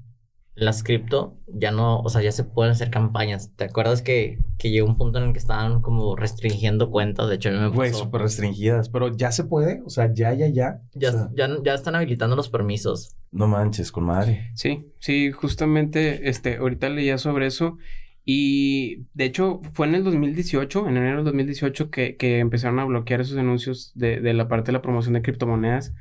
las 0.54 0.82
cripto 0.84 1.36
ya 1.48 1.72
no, 1.72 2.00
o 2.00 2.08
sea, 2.08 2.22
ya 2.22 2.30
se 2.32 2.44
pueden 2.44 2.72
hacer 2.72 2.90
campañas. 2.90 3.50
¿Te 3.56 3.64
acuerdas 3.64 4.02
que, 4.02 4.38
que 4.58 4.70
llegó 4.70 4.86
un 4.86 4.96
punto 4.96 5.18
en 5.18 5.24
el 5.24 5.32
que 5.32 5.38
estaban 5.38 5.82
como 5.82 6.14
restringiendo 6.16 6.90
cuentas? 6.90 7.28
De 7.28 7.36
hecho, 7.36 7.50
mí 7.50 7.58
me 7.58 7.68
Güey, 7.68 7.92
súper 7.92 8.22
restringidas. 8.22 8.88
Pero 8.88 9.14
ya 9.16 9.32
se 9.32 9.44
puede, 9.44 9.82
o 9.84 9.90
sea, 9.90 10.12
ya, 10.12 10.32
ya, 10.32 10.46
ya. 10.46 10.80
Ya, 10.94 11.08
O 11.08 11.12
sea, 11.12 11.28
ya, 11.34 11.48
ya 11.64 11.74
están 11.74 11.96
habilitando 11.96 12.36
los 12.36 12.48
permisos. 12.48 13.16
no 13.32 13.48
manches, 13.48 13.90
con 13.90 14.04
madre. 14.04 14.50
Sí, 14.54 14.86
sí, 15.00 15.32
justamente, 15.32 16.28
este, 16.28 16.56
ahorita 16.56 16.88
leía 16.88 17.18
sobre 17.18 17.46
eso 17.46 17.78
y 18.24 19.04
de 19.12 19.26
hecho 19.26 19.60
fue 19.74 19.86
en 19.86 19.96
el 19.96 20.04
2018, 20.04 20.88
en 20.88 20.96
enero 20.96 21.16
del 21.16 21.24
2018 21.26 21.90
que, 21.90 22.16
que 22.16 22.38
empezaron 22.38 22.78
a 22.78 22.84
bloquear 22.84 23.20
esos 23.20 23.36
anuncios 23.36 23.92
de, 23.94 24.20
de 24.20 24.32
la 24.34 24.48
parte 24.48 24.66
de 24.66 24.72
la 24.72 24.82
promoción 24.82 25.14
de 25.14 25.22
criptomonedas 25.22 25.92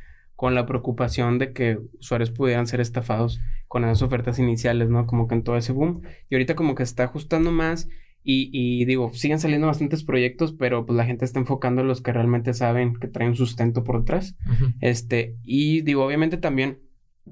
con 0.44 0.56
la 0.56 0.66
preocupación 0.66 1.40
de 1.40 1.54
que 1.54 1.80
usuarios 2.01 2.30
pudieran 2.30 2.68
ser 2.68 2.81
estafados 2.81 3.40
con 3.69 3.86
esas 3.86 4.01
ofertas 4.01 4.40
iniciales, 4.40 4.90
¿no? 4.90 5.07
Como 5.07 5.25
que 5.25 5.36
en 5.36 5.44
todo 5.45 5.56
ese 5.56 5.72
boom. 5.72 6.01
Y 6.30 6.36
ahorita 6.36 6.54
como 6.54 6.75
que 6.75 6.84
está 6.84 7.06
ajustando 7.06 7.50
más 7.54 7.88
y, 8.25 8.50
y 8.51 8.84
digo, 8.84 9.13
siguen 9.13 9.39
saliendo 9.39 9.68
bastantes 9.68 10.03
proyectos, 10.03 10.51
pero 10.51 10.86
pues 10.86 10.98
la 10.98 11.06
gente 11.06 11.24
está 11.24 11.39
enfocando 11.39 11.79
en 11.79 11.88
los 11.88 12.01
que 12.01 12.12
realmente 12.12 12.53
saben 12.53 12.94
que 13.00 13.08
traen 13.08 13.36
sustento 13.36 13.86
por 13.86 14.00
detrás. 14.00 14.36
Este, 14.82 15.38
y 15.44 15.79
digo, 15.79 16.06
obviamente 16.06 16.36
también 16.36 16.79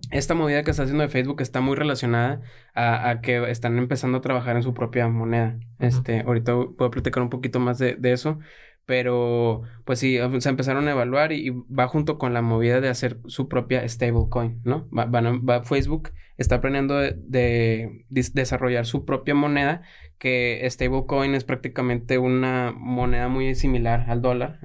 esta 0.10 0.34
movida 0.34 0.64
que 0.64 0.72
está 0.72 0.84
haciendo 0.84 1.04
de 1.04 1.10
Facebook 1.10 1.42
está 1.42 1.60
muy 1.60 1.76
relacionada 1.76 2.40
a, 2.74 3.10
a 3.10 3.20
que 3.20 3.52
están 3.52 3.78
empezando 3.78 4.20
a 4.20 4.22
trabajar 4.22 4.56
en 4.56 4.64
su 4.64 4.74
propia 4.74 5.10
moneda. 5.10 5.60
Este, 5.80 6.22
ahorita 6.22 6.54
puedo 6.78 6.92
platicar 6.92 7.24
un 7.24 7.30
poquito 7.30 7.60
más 7.60 7.78
de, 7.78 7.96
de 7.96 8.14
eso, 8.14 8.40
pero 8.92 9.62
pues 9.86 10.00
sí, 10.00 10.18
se 10.40 10.50
empezaron 10.50 10.86
a 10.90 10.92
evaluar 10.92 11.32
y, 11.32 11.50
va 11.50 11.88
junto 11.88 12.18
con 12.18 12.34
la 12.34 12.42
movida 12.42 12.82
de 12.82 12.90
hacer 12.90 13.20
su 13.28 13.48
propia 13.48 13.88
stablecoin, 13.88 14.60
¿no? 14.66 14.90
Va, 14.92 15.64
Facebook 15.64 16.12
está 16.36 16.60
planeando 16.60 16.98
de, 16.98 18.04
desarrollar 18.10 18.86
su 18.86 19.06
propia 19.06 19.34
moneda, 19.34 19.82
que 20.18 20.68
stablecoin 20.70 21.36
es 21.36 21.46
prácticamente 21.46 22.18
una 22.18 22.74
moneda 22.76 23.30
muy 23.30 23.56
similar 23.56 24.08
al 24.10 24.22
dólar. 24.22 24.60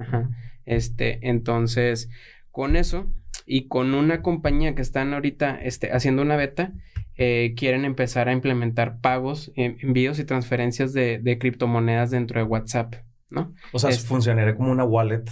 Este, 0.65 1.29
entonces, 1.29 2.09
con 2.51 2.75
eso 2.75 3.09
y 3.45 3.69
con 3.69 3.93
una 3.93 4.21
compañía 4.21 4.75
que 4.75 4.81
están 4.81 5.13
ahorita 5.13 5.57
este, 5.61 5.93
haciendo 5.93 6.21
una 6.21 6.35
beta, 6.35 6.73
eh, 7.15 7.53
quieren 7.55 7.85
empezar 7.85 8.27
a 8.27 8.33
implementar 8.33 8.99
pagos, 8.99 9.53
en- 9.55 9.77
envíos 9.79 10.19
y 10.19 10.25
transferencias 10.25 10.91
de 10.91 11.37
criptomonedas 11.39 12.11
dentro 12.11 12.41
de 12.41 12.45
WhatsApp, 12.45 12.93
¿no? 13.29 13.53
O 13.73 13.79
sea, 13.79 13.91
funcionaría 13.91 14.55
como 14.55 14.71
una 14.71 14.83
wallet, 14.83 15.23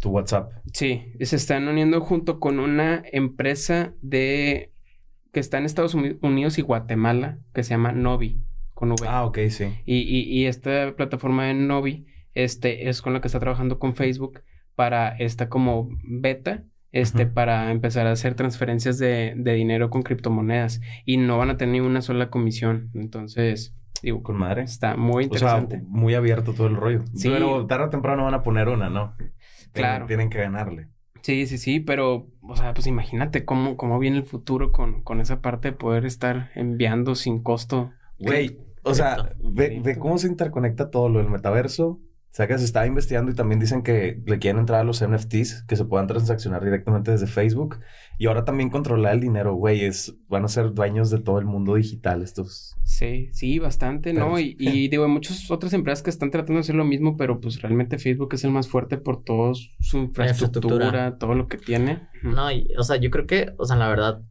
tu 0.00 0.10
WhatsApp. 0.10 0.52
Sí, 0.72 1.12
se 1.20 1.36
están 1.36 1.68
uniendo 1.68 2.00
junto 2.00 2.40
con 2.40 2.58
una 2.58 3.02
empresa 3.12 3.94
de 4.02 4.72
que 5.32 5.40
está 5.40 5.58
en 5.58 5.64
Estados 5.64 5.94
Uni- 5.94 6.18
Unidos 6.20 6.58
y 6.58 6.62
Guatemala, 6.62 7.38
que 7.54 7.62
se 7.62 7.70
llama 7.70 7.92
Novi, 7.92 8.42
con 8.74 8.90
V. 8.92 9.06
Ah, 9.08 9.24
ok, 9.24 9.38
sí. 9.48 9.64
Y, 9.86 9.98
y, 9.98 10.22
y 10.22 10.46
esta 10.46 10.94
plataforma 10.96 11.46
de 11.46 11.54
Novi 11.54 12.06
este, 12.34 12.88
es 12.88 13.00
con 13.00 13.12
la 13.12 13.20
que 13.20 13.28
está 13.28 13.40
trabajando 13.40 13.78
con 13.78 13.94
Facebook 13.94 14.42
para 14.74 15.10
esta 15.16 15.48
como 15.48 15.88
beta, 16.02 16.64
este, 16.90 17.26
para 17.26 17.70
empezar 17.70 18.06
a 18.06 18.12
hacer 18.12 18.34
transferencias 18.34 18.98
de, 18.98 19.34
de 19.36 19.54
dinero 19.54 19.88
con 19.88 20.02
criptomonedas. 20.02 20.80
Y 21.06 21.16
no 21.16 21.38
van 21.38 21.48
a 21.48 21.56
tener 21.56 21.74
ni 21.74 21.80
una 21.80 22.02
sola 22.02 22.28
comisión. 22.28 22.90
Entonces, 22.94 23.74
digo, 24.02 24.22
Con 24.22 24.36
madre. 24.36 24.62
está 24.62 24.96
muy 24.96 25.24
O 25.26 25.34
sea, 25.38 25.58
interesante. 25.58 25.82
muy 25.88 26.14
abierto 26.14 26.52
todo 26.54 26.66
el 26.66 26.76
rollo. 26.76 27.02
Sí. 27.14 27.28
Pero 27.30 27.66
tarde 27.66 27.86
o 27.86 27.90
temprano 27.90 28.24
van 28.24 28.34
a 28.34 28.42
poner 28.42 28.68
una, 28.68 28.90
¿no? 28.90 29.14
Claro. 29.72 30.06
Tienen 30.06 30.28
que 30.30 30.38
ganarle. 30.38 30.88
Sí, 31.22 31.46
sí, 31.46 31.56
sí, 31.56 31.78
pero, 31.80 32.26
o 32.40 32.56
sea, 32.56 32.74
pues 32.74 32.86
imagínate 32.88 33.44
cómo, 33.44 33.76
cómo 33.76 33.98
viene 34.00 34.16
el 34.18 34.24
futuro 34.24 34.72
con, 34.72 35.02
con 35.02 35.20
esa 35.20 35.40
parte 35.40 35.70
de 35.70 35.76
poder 35.76 36.04
estar 36.04 36.50
enviando 36.56 37.14
sin 37.14 37.42
costo. 37.42 37.92
Güey, 38.18 38.58
o 38.82 38.92
sea, 38.94 39.34
ve, 39.40 39.80
ve 39.84 39.98
cómo 39.98 40.18
se 40.18 40.26
interconecta 40.26 40.90
todo 40.90 41.08
lo 41.08 41.20
del 41.20 41.30
metaverso 41.30 42.00
Sacas, 42.32 42.62
estaba 42.62 42.86
investigando 42.86 43.30
y 43.30 43.34
también 43.34 43.60
dicen 43.60 43.82
que 43.82 44.22
le 44.24 44.38
quieren 44.38 44.58
entrar 44.58 44.80
a 44.80 44.84
los 44.84 45.06
NFTs, 45.06 45.64
que 45.68 45.76
se 45.76 45.84
puedan 45.84 46.06
transaccionar 46.06 46.64
directamente 46.64 47.10
desde 47.10 47.26
Facebook. 47.26 47.80
Y 48.16 48.26
ahora 48.26 48.46
también 48.46 48.70
controlar 48.70 49.12
el 49.12 49.20
dinero, 49.20 49.54
güey. 49.54 49.86
van 50.28 50.46
a 50.46 50.48
ser 50.48 50.72
dueños 50.72 51.10
de 51.10 51.18
todo 51.18 51.38
el 51.38 51.44
mundo 51.44 51.74
digital 51.74 52.22
estos. 52.22 52.74
Sí, 52.84 53.28
sí, 53.34 53.58
bastante, 53.58 54.14
¿no? 54.14 54.38
Y, 54.38 54.56
y, 54.58 54.88
digo, 54.88 55.04
hay 55.04 55.10
muchas 55.10 55.50
otras 55.50 55.74
empresas 55.74 56.02
que 56.02 56.08
están 56.08 56.30
tratando 56.30 56.54
de 56.54 56.60
hacer 56.60 56.74
lo 56.74 56.86
mismo, 56.86 57.18
pero 57.18 57.38
pues 57.38 57.60
realmente 57.60 57.98
Facebook 57.98 58.32
es 58.32 58.44
el 58.44 58.50
más 58.50 58.66
fuerte 58.66 58.96
por 58.96 59.22
todo 59.22 59.52
su 59.80 59.98
infraestructura, 59.98 61.18
todo 61.18 61.34
lo 61.34 61.48
que 61.48 61.58
tiene. 61.58 62.08
No, 62.22 62.50
y, 62.50 62.66
o 62.78 62.82
sea, 62.82 62.96
yo 62.96 63.10
creo 63.10 63.26
que, 63.26 63.52
o 63.58 63.66
sea, 63.66 63.76
la 63.76 63.90
verdad, 63.90 64.22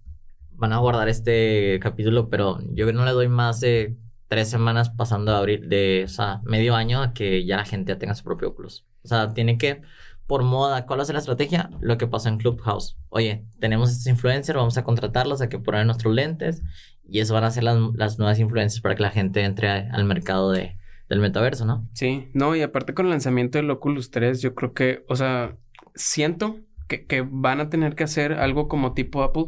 van 0.53 0.73
a 0.73 0.79
guardar 0.79 1.07
este 1.07 1.79
capítulo, 1.79 2.29
pero 2.29 2.57
yo 2.73 2.91
no 2.93 3.05
le 3.05 3.11
doy 3.11 3.27
más 3.27 3.59
de 3.59 3.95
tres 4.31 4.49
semanas 4.49 4.89
pasando 4.89 5.35
a 5.35 5.39
abrir 5.39 5.67
de, 5.67 6.03
o 6.05 6.07
sea, 6.07 6.39
medio 6.45 6.73
año 6.73 7.01
a 7.01 7.11
que 7.11 7.45
ya 7.45 7.57
la 7.57 7.65
gente 7.65 7.91
ya 7.91 7.99
tenga 7.99 8.15
su 8.15 8.23
propio 8.23 8.47
Oculus. 8.47 8.85
O 9.03 9.09
sea, 9.09 9.33
tiene 9.33 9.57
que, 9.57 9.81
por 10.25 10.43
moda, 10.43 10.85
¿cuál 10.85 10.99
va 10.99 11.03
a 11.03 11.05
ser 11.05 11.15
la 11.15 11.19
estrategia? 11.19 11.69
Lo 11.81 11.97
que 11.97 12.07
pasó 12.07 12.29
en 12.29 12.37
Clubhouse. 12.37 12.97
Oye, 13.09 13.43
tenemos 13.59 13.91
estos 13.91 14.07
influencers, 14.07 14.55
vamos 14.55 14.77
a 14.77 14.85
contratarlos 14.85 15.41
a 15.41 15.49
que 15.49 15.59
ponen 15.59 15.85
nuestros 15.87 16.15
lentes 16.15 16.63
y 17.05 17.19
eso 17.19 17.33
van 17.33 17.43
a 17.43 17.51
ser 17.51 17.65
las, 17.65 17.77
las 17.95 18.19
nuevas 18.19 18.39
influencias 18.39 18.79
para 18.79 18.95
que 18.95 19.03
la 19.03 19.09
gente 19.09 19.43
entre 19.43 19.67
al 19.67 20.05
mercado 20.05 20.53
de, 20.53 20.77
del 21.09 21.19
metaverso, 21.19 21.65
¿no? 21.65 21.89
Sí, 21.91 22.29
no, 22.33 22.55
y 22.55 22.61
aparte 22.61 22.93
con 22.93 23.07
el 23.07 23.11
lanzamiento 23.11 23.57
del 23.57 23.69
Oculus 23.69 24.11
3, 24.11 24.41
yo 24.41 24.55
creo 24.55 24.73
que, 24.73 25.03
o 25.09 25.17
sea, 25.17 25.57
siento 25.93 26.55
que, 26.87 27.05
que 27.05 27.27
van 27.29 27.59
a 27.59 27.69
tener 27.69 27.95
que 27.95 28.05
hacer 28.05 28.31
algo 28.31 28.69
como 28.69 28.93
tipo 28.93 29.23
Apple 29.23 29.47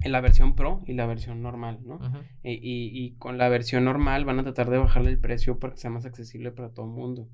en 0.00 0.12
la 0.12 0.20
versión 0.20 0.54
Pro 0.54 0.82
y 0.86 0.92
la 0.92 1.06
versión 1.06 1.42
normal, 1.42 1.80
¿no? 1.84 1.98
y, 2.42 2.58
y, 2.62 3.16
con 3.16 3.36
la 3.36 3.48
versión 3.48 3.84
normal 3.84 4.24
van 4.24 4.38
a 4.38 4.44
tratar 4.44 4.70
de 4.70 4.78
bajarle 4.78 5.10
el 5.10 5.18
precio 5.18 5.58
para 5.58 5.74
que 5.74 5.80
sea 5.80 5.90
más 5.90 6.04
accesible 6.04 6.52
para 6.52 6.70
todo 6.70 6.86
el 6.86 6.92
mundo. 6.92 7.28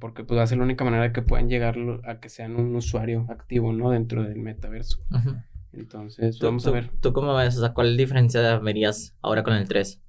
Porque 0.00 0.24
pues 0.24 0.38
va 0.38 0.42
a 0.42 0.46
ser 0.46 0.58
la 0.58 0.64
única 0.64 0.84
manera 0.84 1.12
que 1.12 1.22
puedan 1.22 1.48
llegar 1.48 1.76
a 2.04 2.18
que 2.18 2.28
sean 2.28 2.56
un 2.56 2.74
usuario 2.74 3.26
activo, 3.28 3.72
¿no? 3.72 3.90
Dentro 3.90 4.24
del 4.24 4.38
metaverso. 4.38 4.98
Entonces, 5.72 6.38
vamos 6.40 6.66
a 6.66 6.70
ver. 6.70 6.90
¿Tú 7.00 7.12
cómo 7.12 7.34
ves? 7.36 7.56
O 7.56 7.60
sea, 7.60 7.72
¿cuál 7.72 7.96
diferencia 7.96 8.58
verías 8.58 9.16
ahora 9.22 9.44
con 9.44 9.54
el 9.54 9.68
3? 9.68 10.00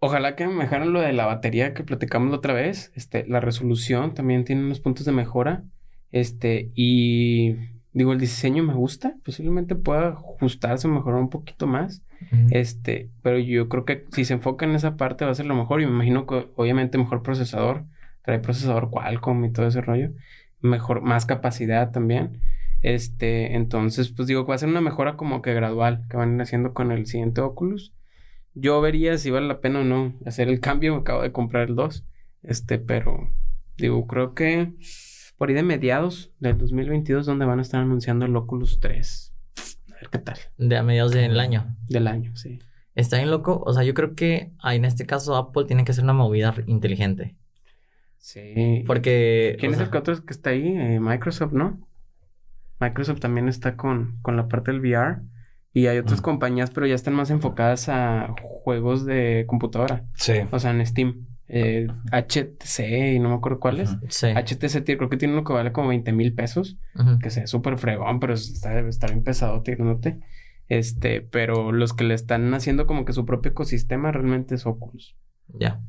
Ojalá 0.00 0.34
que 0.34 0.46
me 0.46 0.54
mejoren 0.54 0.92
lo 0.92 1.00
de 1.00 1.12
la 1.12 1.26
batería 1.26 1.74
que 1.74 1.84
platicamos 1.84 2.30
la 2.30 2.38
otra 2.38 2.54
vez. 2.54 2.92
Este, 2.94 3.26
la 3.26 3.40
resolución 3.40 4.14
también 4.14 4.44
tiene 4.44 4.64
unos 4.64 4.80
puntos 4.80 5.04
de 5.04 5.12
mejora. 5.12 5.64
Este, 6.10 6.70
y 6.74 7.56
Digo, 7.94 8.12
el 8.12 8.20
diseño 8.20 8.62
me 8.62 8.72
gusta, 8.72 9.16
posiblemente 9.22 9.74
pueda 9.74 10.08
ajustarse, 10.08 10.88
mejorar 10.88 11.20
un 11.20 11.28
poquito 11.28 11.66
más. 11.66 12.02
Este, 12.50 13.10
pero 13.22 13.38
yo 13.38 13.68
creo 13.68 13.84
que 13.84 14.06
si 14.12 14.24
se 14.24 14.34
enfoca 14.34 14.64
en 14.64 14.74
esa 14.74 14.96
parte 14.96 15.24
va 15.24 15.32
a 15.32 15.34
ser 15.34 15.46
lo 15.46 15.54
mejor. 15.54 15.82
Y 15.82 15.86
me 15.86 15.92
imagino 15.92 16.26
que 16.26 16.48
obviamente 16.56 16.96
mejor 16.96 17.22
procesador, 17.22 17.84
trae 18.22 18.38
procesador 18.38 18.90
Qualcomm 18.90 19.44
y 19.44 19.52
todo 19.52 19.66
ese 19.66 19.82
rollo. 19.82 20.10
Mejor, 20.60 21.02
más 21.02 21.26
capacidad 21.26 21.90
también. 21.90 22.40
Este, 22.82 23.54
entonces, 23.54 24.10
pues 24.10 24.26
digo, 24.26 24.46
va 24.46 24.54
a 24.54 24.58
ser 24.58 24.68
una 24.68 24.80
mejora 24.80 25.16
como 25.16 25.42
que 25.42 25.52
gradual 25.52 26.06
que 26.08 26.16
van 26.16 26.40
haciendo 26.40 26.72
con 26.72 26.92
el 26.92 27.06
siguiente 27.06 27.42
Oculus. 27.42 27.92
Yo 28.54 28.80
vería 28.80 29.18
si 29.18 29.30
vale 29.30 29.48
la 29.48 29.60
pena 29.60 29.80
o 29.80 29.84
no 29.84 30.14
hacer 30.24 30.48
el 30.48 30.60
cambio. 30.60 30.96
Acabo 30.96 31.22
de 31.22 31.32
comprar 31.32 31.68
el 31.68 31.76
2. 31.76 32.06
Este, 32.42 32.78
pero 32.78 33.30
digo, 33.76 34.06
creo 34.06 34.34
que 34.34 34.72
por 35.42 35.48
ahí 35.48 35.56
de 35.56 35.64
mediados 35.64 36.30
del 36.38 36.56
2022 36.56 37.26
donde 37.26 37.44
van 37.44 37.58
a 37.58 37.62
estar 37.62 37.80
anunciando 37.80 38.26
el 38.26 38.36
Oculus 38.36 38.78
3. 38.78 39.34
A 39.90 39.94
ver 39.94 40.08
qué 40.08 40.18
tal. 40.18 40.38
De 40.56 40.76
a 40.76 40.84
mediados 40.84 41.10
del 41.10 41.40
año. 41.40 41.76
Del 41.88 42.06
año, 42.06 42.36
sí. 42.36 42.60
Está 42.94 43.16
bien 43.16 43.28
loco. 43.28 43.60
O 43.66 43.72
sea, 43.74 43.82
yo 43.82 43.92
creo 43.92 44.14
que 44.14 44.52
en 44.62 44.84
este 44.84 45.04
caso 45.04 45.34
Apple 45.34 45.64
tiene 45.64 45.84
que 45.84 45.90
hacer 45.90 46.04
una 46.04 46.12
movida 46.12 46.54
inteligente. 46.66 47.34
Sí. 48.18 48.84
Porque. 48.86 49.56
¿Quién 49.58 49.74
es 49.74 49.80
el 49.80 49.90
que 49.90 49.98
otro 49.98 50.24
que 50.24 50.32
está 50.32 50.50
ahí? 50.50 50.76
Eh, 50.78 51.00
Microsoft, 51.00 51.54
¿no? 51.54 51.88
Microsoft 52.78 53.18
también 53.18 53.48
está 53.48 53.76
con, 53.76 54.20
con 54.22 54.36
la 54.36 54.46
parte 54.46 54.70
del 54.70 54.78
VR. 54.78 55.22
Y 55.72 55.88
hay 55.88 55.98
otras 55.98 56.20
compañías, 56.20 56.70
pero 56.70 56.86
ya 56.86 56.94
están 56.94 57.14
más 57.14 57.30
enfocadas 57.30 57.88
a 57.88 58.32
juegos 58.40 59.04
de 59.04 59.44
computadora. 59.48 60.04
Sí. 60.14 60.34
O 60.52 60.60
sea, 60.60 60.70
en 60.70 60.86
Steam 60.86 61.26
eh, 61.48 61.86
HTC 62.10 63.14
y 63.14 63.18
no 63.18 63.28
me 63.28 63.34
acuerdo 63.34 63.60
cuál 63.60 63.80
es. 63.80 63.90
HTC 63.90 64.84
creo 64.84 65.08
que 65.08 65.16
tiene 65.16 65.34
uno 65.34 65.44
que 65.44 65.52
vale 65.52 65.72
como 65.72 65.88
20 65.88 66.12
mil 66.12 66.34
pesos, 66.34 66.78
que 67.22 67.30
sea 67.30 67.46
súper 67.46 67.78
fregón, 67.78 68.20
pero 68.20 68.34
está, 68.34 68.70
debe 68.70 68.88
estar 68.88 69.10
bien 69.10 69.22
pesado, 69.22 69.62
note. 69.78 70.20
Este, 70.68 71.20
pero 71.20 71.72
los 71.72 71.92
que 71.92 72.04
le 72.04 72.14
están 72.14 72.54
haciendo 72.54 72.86
como 72.86 73.04
que 73.04 73.12
su 73.12 73.26
propio 73.26 73.50
ecosistema 73.50 74.12
realmente 74.12 74.54
es 74.54 74.64
Oculus. 74.64 75.16
Ya. 75.48 75.80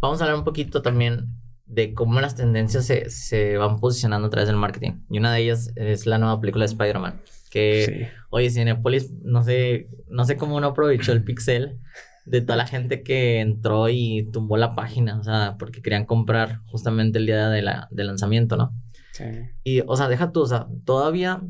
Vamos 0.00 0.20
a 0.20 0.24
hablar 0.24 0.38
un 0.38 0.44
poquito 0.44 0.82
también 0.82 1.26
de 1.64 1.92
cómo 1.92 2.20
las 2.20 2.36
tendencias 2.36 2.86
se, 2.86 3.10
se, 3.10 3.56
van 3.56 3.80
posicionando 3.80 4.28
a 4.28 4.30
través 4.30 4.46
del 4.46 4.56
marketing. 4.56 5.00
Y 5.10 5.18
una 5.18 5.32
de 5.32 5.40
ellas 5.40 5.72
es 5.74 6.06
la 6.06 6.18
nueva 6.18 6.40
película 6.40 6.64
de 6.64 6.70
Spider-Man. 6.70 7.20
Que, 7.50 8.10
oye, 8.30 8.50
Cinepolis, 8.50 9.10
no 9.22 9.42
sé, 9.42 9.88
no 10.08 10.24
sé 10.24 10.36
cómo 10.36 10.56
uno 10.56 10.68
aprovechó 10.68 11.10
el 11.12 11.24
pixel 11.24 11.80
de 12.26 12.40
toda 12.40 12.56
la 12.56 12.66
gente 12.66 13.02
que 13.02 13.40
entró 13.40 13.88
y 13.88 14.28
tumbó 14.32 14.56
la 14.56 14.74
página, 14.74 15.18
o 15.18 15.22
sea, 15.22 15.56
porque 15.58 15.80
querían 15.80 16.04
comprar 16.04 16.60
justamente 16.66 17.18
el 17.18 17.26
día 17.26 17.48
de 17.48 17.62
la, 17.62 17.88
del 17.90 18.08
lanzamiento, 18.08 18.56
¿no? 18.56 18.74
Sí. 19.12 19.24
Y, 19.64 19.82
o 19.86 19.96
sea, 19.96 20.08
deja 20.08 20.32
tú, 20.32 20.42
o 20.42 20.46
sea, 20.46 20.66
todavía 20.84 21.40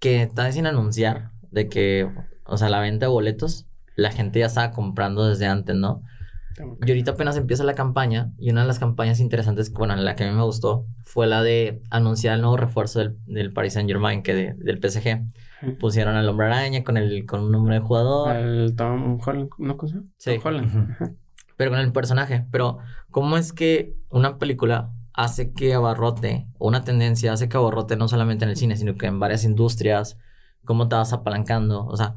que 0.00 0.22
está 0.22 0.50
sin 0.50 0.66
anunciar 0.66 1.30
de 1.50 1.68
que, 1.68 2.10
o 2.44 2.56
sea, 2.56 2.70
la 2.70 2.80
venta 2.80 3.06
de 3.06 3.10
boletos, 3.12 3.66
la 3.94 4.10
gente 4.10 4.40
ya 4.40 4.46
estaba 4.46 4.72
comprando 4.72 5.28
desde 5.28 5.46
antes, 5.46 5.76
¿no? 5.76 6.02
Y 6.58 6.90
ahorita 6.90 7.12
apenas 7.12 7.36
empieza 7.36 7.64
la 7.64 7.74
campaña 7.74 8.32
y 8.38 8.50
una 8.50 8.62
de 8.62 8.66
las 8.66 8.78
campañas 8.78 9.20
interesantes, 9.20 9.72
bueno, 9.72 9.94
la 9.96 10.16
que 10.16 10.24
a 10.24 10.30
mí 10.30 10.36
me 10.36 10.42
gustó, 10.42 10.86
fue 11.04 11.26
la 11.26 11.42
de 11.42 11.82
anunciar 11.90 12.34
el 12.34 12.40
nuevo 12.40 12.56
refuerzo 12.56 12.98
del, 12.98 13.16
del 13.26 13.52
Paris 13.52 13.74
Saint 13.74 13.88
Germain, 13.88 14.22
que 14.22 14.34
de, 14.34 14.54
del 14.54 14.78
PSG. 14.78 15.22
Pusieron 15.78 16.16
al 16.16 16.28
hombre 16.28 16.46
araña 16.46 16.82
con 16.82 16.96
el 16.96 17.24
con 17.24 17.44
un 17.44 17.52
nombre 17.52 17.76
de 17.76 17.80
jugador. 17.80 18.34
El 18.34 18.74
Tom 18.74 19.20
Holland, 19.24 19.50
¿no 19.58 19.76
cosa? 19.76 20.02
Sí. 20.16 20.38
Holland. 20.42 21.16
Pero 21.56 21.70
con 21.70 21.80
el 21.80 21.92
personaje. 21.92 22.46
Pero, 22.50 22.78
¿cómo 23.10 23.36
es 23.36 23.52
que 23.52 23.94
una 24.10 24.38
película 24.38 24.92
hace 25.14 25.52
que 25.52 25.74
abarrote, 25.74 26.48
o 26.58 26.66
una 26.66 26.82
tendencia 26.82 27.32
hace 27.32 27.48
que 27.48 27.56
abarrote 27.56 27.96
no 27.96 28.08
solamente 28.08 28.44
en 28.44 28.50
el 28.50 28.56
cine, 28.56 28.76
sino 28.76 28.96
que 28.96 29.06
en 29.06 29.20
varias 29.20 29.44
industrias? 29.44 30.18
¿Cómo 30.64 30.88
te 30.88 30.96
vas 30.96 31.12
apalancando? 31.12 31.86
O 31.86 31.96
sea, 31.96 32.16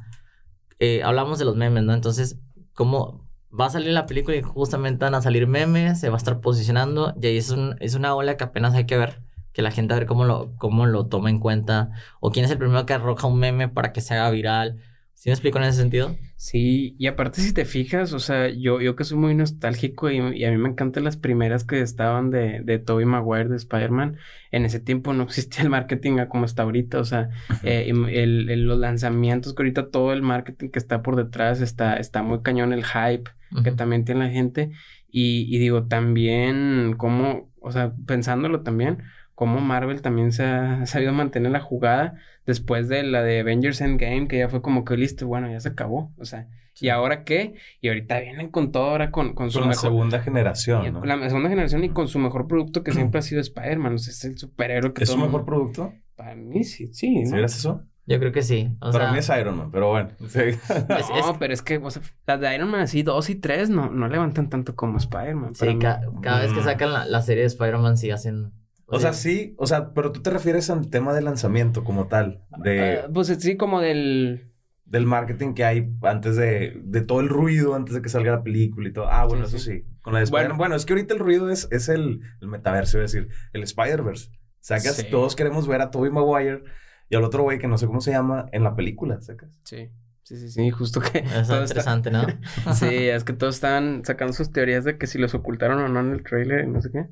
eh, 0.79 1.03
hablamos 1.03 1.37
de 1.37 1.45
los 1.45 1.55
memes, 1.55 1.83
¿no? 1.83 1.93
Entonces, 1.93 2.39
¿cómo 2.73 3.25
va 3.59 3.67
a 3.67 3.69
salir 3.69 3.91
la 3.91 4.05
película 4.05 4.35
y 4.37 4.41
justamente 4.41 5.05
van 5.05 5.15
a 5.15 5.21
salir 5.21 5.47
memes, 5.47 5.99
se 5.99 6.09
va 6.09 6.15
a 6.15 6.17
estar 6.17 6.41
posicionando, 6.41 7.13
y 7.21 7.27
ahí 7.27 7.37
es, 7.37 7.49
un, 7.49 7.75
es 7.79 7.95
una 7.95 8.15
ola 8.15 8.37
que 8.37 8.43
apenas 8.43 8.73
hay 8.73 8.85
que 8.85 8.97
ver 8.97 9.21
que 9.53 9.61
la 9.61 9.71
gente 9.71 9.93
a 9.93 9.97
ver 9.97 10.05
cómo 10.05 10.25
lo, 10.25 10.53
cómo 10.57 10.85
lo 10.85 11.07
toma 11.07 11.29
en 11.29 11.39
cuenta, 11.39 11.91
o 12.19 12.31
quién 12.31 12.45
es 12.45 12.51
el 12.51 12.57
primero 12.57 12.85
que 12.85 12.93
arroja 12.93 13.27
un 13.27 13.39
meme 13.39 13.69
para 13.69 13.93
que 13.93 14.01
se 14.01 14.13
haga 14.13 14.29
viral. 14.29 14.81
¿Sí 15.13 15.29
me 15.29 15.33
explico 15.33 15.57
en 15.57 15.63
ese 15.63 15.77
sentido? 15.77 16.13
Sí, 16.35 16.93
y 16.99 17.07
aparte 17.07 17.39
si 17.39 17.53
te 17.53 17.63
fijas, 17.63 18.11
o 18.11 18.19
sea, 18.19 18.49
yo, 18.49 18.81
yo 18.81 18.97
que 18.97 19.05
soy 19.05 19.17
muy 19.17 19.33
nostálgico 19.33 20.11
y, 20.11 20.19
a 20.19 20.51
mí 20.51 20.57
me 20.57 20.69
encantan 20.69 21.05
las 21.05 21.15
primeras 21.15 21.63
que 21.63 21.79
estaban 21.79 22.31
de, 22.31 22.59
de 22.63 22.79
Tobey 22.79 23.05
Maguire, 23.05 23.47
de 23.47 23.55
Spider-Man, 23.55 24.17
en 24.51 24.65
ese 24.65 24.81
tiempo 24.81 25.13
no 25.13 25.23
existía 25.23 25.63
el 25.63 25.69
marketing 25.69 26.17
como 26.27 26.43
está 26.43 26.63
ahorita, 26.63 26.99
o 26.99 27.05
sea, 27.05 27.29
eh, 27.63 27.89
el, 27.89 28.67
los 28.67 28.77
lanzamientos, 28.77 29.55
que 29.55 29.63
ahorita 29.63 29.89
todo 29.89 30.11
el 30.11 30.21
marketing 30.21 30.67
que 30.67 30.79
está 30.79 31.01
por 31.01 31.15
detrás 31.15 31.61
está, 31.61 31.95
está 31.95 32.21
muy 32.21 32.41
cañón, 32.41 32.73
el 32.73 32.83
hype 32.83 33.31
que 33.63 33.71
también 33.71 34.05
tiene 34.05 34.25
la 34.25 34.31
gente, 34.31 34.71
y, 35.09 35.47
y 35.53 35.59
digo, 35.59 35.87
también, 35.87 36.95
como, 36.97 37.49
o 37.61 37.71
sea, 37.71 37.93
pensándolo 38.05 38.61
también, 38.61 39.03
cómo 39.35 39.59
Marvel 39.59 40.01
también 40.01 40.31
se 40.31 40.43
ha 40.43 40.85
sabido 40.85 41.13
mantener 41.13 41.51
la 41.51 41.59
jugada 41.59 42.15
después 42.45 42.87
de 42.87 43.03
la 43.03 43.23
de 43.23 43.41
Avengers 43.41 43.81
Endgame, 43.81 44.27
que 44.27 44.39
ya 44.39 44.49
fue 44.49 44.61
como 44.61 44.85
que 44.85 44.97
listo, 44.97 45.27
bueno, 45.27 45.51
ya 45.51 45.59
se 45.59 45.69
acabó. 45.69 46.13
O 46.17 46.25
sea, 46.25 46.47
¿y 46.79 46.89
ahora 46.89 47.23
qué? 47.23 47.55
Y 47.81 47.89
ahorita 47.89 48.19
vienen 48.19 48.49
con 48.49 48.71
todo 48.71 48.89
ahora 48.89 49.11
con, 49.11 49.33
con 49.33 49.51
su 49.51 49.59
con 49.59 49.69
la 49.69 49.75
segunda 49.75 50.19
generación, 50.21 50.93
¿no? 50.93 51.05
La 51.05 51.27
segunda 51.27 51.49
generación 51.49 51.83
y 51.83 51.89
con 51.89 52.07
su 52.07 52.19
mejor 52.19 52.47
producto 52.47 52.83
que 52.83 52.91
siempre 52.91 53.19
ha 53.19 53.23
sido 53.23 53.41
Spider-Man. 53.41 53.95
O 53.95 53.97
sea, 53.97 54.11
es 54.11 54.25
el 54.25 54.37
superhéroe 54.37 54.93
que 54.93 55.03
¿Es 55.03 55.09
su 55.09 55.17
mejor 55.17 55.45
producto? 55.45 55.93
Para 56.15 56.35
mí 56.35 56.63
sí, 56.63 56.87
sí. 56.93 57.23
¿no? 57.23 57.37
¿Sí 57.37 57.43
eso? 57.43 57.83
Yo 58.07 58.19
creo 58.19 58.31
que 58.31 58.43
sí. 58.43 58.75
Para 58.79 59.11
mí 59.11 59.17
es 59.17 59.29
Iron 59.29 59.57
Man, 59.57 59.71
pero 59.71 59.89
bueno. 59.89 60.09
no, 60.19 61.39
pero 61.39 61.53
es 61.53 61.61
que 61.61 61.77
o 61.77 61.89
sea, 61.89 62.03
las 62.27 62.39
de 62.39 62.55
Iron 62.55 62.69
Man 62.69 62.81
así, 62.81 63.01
dos 63.01 63.29
y 63.29 63.35
tres, 63.35 63.69
no, 63.69 63.89
no 63.89 64.07
levantan 64.07 64.49
tanto 64.49 64.75
como 64.75 64.97
Spider-Man. 64.97 65.55
Sí, 65.55 65.79
cada 65.79 66.41
vez 66.41 66.53
que 66.53 66.61
mm. 66.61 66.65
sacan 66.65 66.93
la, 66.93 67.05
la 67.05 67.21
serie 67.21 67.41
de 67.41 67.47
Spider-Man 67.47 67.97
sí 67.97 68.11
hacen 68.11 68.51
o 68.87 68.99
sea, 68.99 69.13
sí, 69.13 69.55
o 69.57 69.65
sea, 69.65 69.93
pero 69.93 70.11
tú 70.11 70.21
te 70.21 70.29
refieres 70.29 70.69
al 70.69 70.89
tema 70.89 71.13
de 71.13 71.21
lanzamiento 71.21 71.83
como 71.83 72.07
tal. 72.07 72.43
De, 72.63 72.99
ah, 72.99 73.07
pues 73.13 73.27
sí, 73.27 73.57
como 73.57 73.81
del... 73.81 74.51
Del 74.85 75.07
marketing 75.07 75.55
que 75.55 75.65
hay 75.65 75.91
antes 76.03 76.35
de, 76.35 76.79
de 76.83 77.01
todo 77.01 77.19
el 77.19 77.27
ruido, 77.27 77.73
antes 77.73 77.95
de 77.95 78.03
que 78.03 78.09
salga 78.09 78.31
la 78.31 78.43
película 78.43 78.87
y 78.87 78.93
todo. 78.93 79.07
Ah, 79.09 79.25
bueno, 79.25 79.45
eso 79.45 79.57
sí. 79.57 79.83
Con 80.03 80.13
la 80.13 80.23
bueno, 80.25 80.55
bueno, 80.55 80.75
es 80.75 80.85
que 80.85 80.93
ahorita 80.93 81.15
el 81.15 81.19
ruido 81.19 81.49
es, 81.49 81.67
es 81.71 81.89
el, 81.89 82.21
el 82.39 82.47
metaverso, 82.47 83.01
es 83.01 83.11
decir, 83.11 83.29
el 83.53 83.63
Spider-Verse. 83.63 84.29
Sacas, 84.59 85.03
todos 85.09 85.35
queremos 85.35 85.67
ver 85.67 85.81
a 85.81 85.89
Tobey 85.89 86.11
Maguire 86.11 86.63
y 87.09 87.15
al 87.15 87.23
otro 87.23 87.43
güey 87.43 87.59
que 87.59 87.67
no 87.67 87.77
sé 87.77 87.87
cómo 87.87 88.01
se 88.01 88.11
llama 88.11 88.47
en 88.51 88.63
la 88.63 88.75
película, 88.75 89.21
sacas. 89.21 89.59
Sí. 89.63 89.89
Sí, 90.23 90.37
sí, 90.39 90.49
sí, 90.49 90.71
justo 90.71 91.01
que... 91.01 91.19
Es 91.19 91.49
interesante, 91.51 92.09
¿no? 92.09 92.25
sí, 92.73 92.87
es 93.09 93.23
que 93.23 93.33
todos 93.33 93.55
están 93.55 94.01
sacando 94.05 94.33
sus 94.33 94.51
teorías 94.51 94.83
de 94.83 94.97
que 94.97 95.05
si 95.05 95.19
los 95.19 95.35
ocultaron 95.35 95.79
o 95.79 95.87
no 95.87 95.99
en 95.99 96.11
el 96.13 96.23
trailer 96.23 96.65
y 96.65 96.67
no 96.67 96.81
sé 96.81 96.89
qué. 96.91 97.05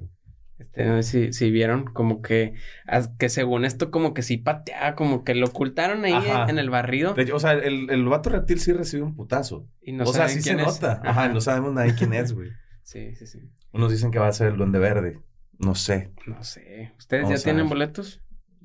Este, 0.58 0.86
no 0.86 0.96
sé 1.04 1.04
si, 1.04 1.34
si 1.34 1.52
vieron, 1.52 1.84
como 1.86 2.24
que, 2.24 2.56
as- 2.88 3.10
que 3.20 3.30
según 3.30 3.66
esto, 3.66 3.92
como 3.92 4.16
que 4.16 4.24
sí 4.24 4.38
pateaba, 4.38 4.96
como 4.96 5.24
que 5.24 5.36
lo 5.36 5.46
ocultaron 5.46 6.06
ahí 6.06 6.14
Ajá. 6.14 6.46
en, 6.46 6.52
en 6.52 6.58
el 6.58 6.72
barrido. 6.72 7.14
O 7.34 7.40
sea, 7.40 7.52
el, 7.54 7.92
el 7.92 8.04
vato 8.06 8.32
reptil 8.32 8.60
sí 8.60 8.74
recibe 8.74 9.04
un 9.04 9.16
putazo. 9.16 9.68
Y 9.82 9.92
no 9.92 10.06
o 10.06 10.08
sea, 10.14 10.28
sí 10.28 10.42
se 10.42 10.52
es. 10.54 10.58
nota. 10.58 11.00
Ajá, 11.04 11.28
no 11.30 11.40
sabemos 11.40 11.72
nadie 11.74 11.94
quién 11.96 12.14
es, 12.14 12.34
güey. 12.34 12.50
Sí, 12.86 13.16
sí, 13.16 13.28
sí. 13.28 13.40
Unos 13.72 13.92
dicen 13.92 14.10
que 14.12 14.20
va 14.20 14.28
a 14.28 14.34
ser 14.34 14.48
el 14.48 14.58
duende 14.58 14.78
verde. 14.80 15.20
No 15.60 15.74
sé. 15.76 16.12
No 16.26 16.44
sé. 16.44 16.92
¿Ustedes 16.98 17.24
Vamos 17.24 17.40
ya 17.40 17.44
tienen 17.44 17.70
boletos? 17.70 18.22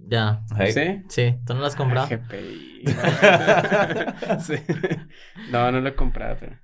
Ya. 0.06 0.42
Hey. 0.56 0.72
¿Sí? 0.72 1.02
Sí, 1.08 1.36
¿tú 1.46 1.54
no 1.54 1.60
las 1.60 1.72
has 1.72 1.76
comprado? 1.76 2.06
Ah, 2.10 2.16
GPI. 4.30 4.40
sí. 4.40 4.54
No, 5.50 5.70
no 5.72 5.80
lo 5.80 5.88
he 5.88 5.94
comprado, 5.94 6.36
pero 6.40 6.56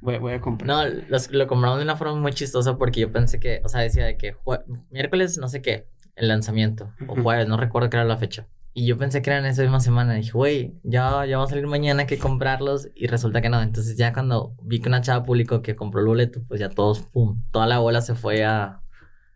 voy, 0.00 0.18
voy 0.18 0.32
a 0.34 0.40
comprar. 0.40 0.66
No, 0.68 0.84
los, 1.08 1.30
lo 1.32 1.46
compramos 1.46 1.78
de 1.78 1.84
una 1.84 1.96
forma 1.96 2.14
muy 2.16 2.32
chistosa 2.32 2.76
porque 2.76 3.00
yo 3.00 3.10
pensé 3.12 3.40
que, 3.40 3.60
o 3.64 3.68
sea, 3.68 3.80
decía 3.80 4.04
de 4.04 4.16
que 4.16 4.34
jue- 4.34 4.62
miércoles, 4.90 5.38
no 5.38 5.48
sé 5.48 5.62
qué, 5.62 5.88
el 6.16 6.28
lanzamiento, 6.28 6.92
o 7.08 7.20
jueves, 7.20 7.48
no 7.48 7.56
recuerdo 7.56 7.90
qué 7.90 7.96
era 7.96 8.04
la 8.04 8.16
fecha. 8.18 8.46
Y 8.74 8.86
yo 8.86 8.96
pensé 8.96 9.20
que 9.20 9.28
era 9.28 9.38
en 9.38 9.44
esa 9.44 9.60
misma 9.62 9.80
semana. 9.80 10.14
Dije, 10.14 10.30
güey, 10.32 10.74
ya, 10.82 11.26
ya 11.26 11.36
va 11.36 11.44
a 11.44 11.46
salir 11.46 11.66
mañana 11.66 12.00
hay 12.02 12.06
que 12.06 12.16
comprarlos. 12.18 12.88
Y 12.94 13.06
resulta 13.06 13.42
que 13.42 13.50
no. 13.50 13.60
Entonces, 13.60 13.98
ya 13.98 14.14
cuando 14.14 14.54
vi 14.62 14.80
que 14.80 14.88
una 14.88 15.02
chava 15.02 15.24
publicó 15.26 15.60
que 15.60 15.76
compró 15.76 16.00
el 16.00 16.06
boleto, 16.06 16.40
pues 16.48 16.58
ya 16.58 16.70
todos, 16.70 17.02
pum, 17.02 17.42
toda 17.50 17.66
la 17.66 17.80
bola 17.80 18.00
se 18.00 18.14
fue 18.14 18.46
a, 18.46 18.80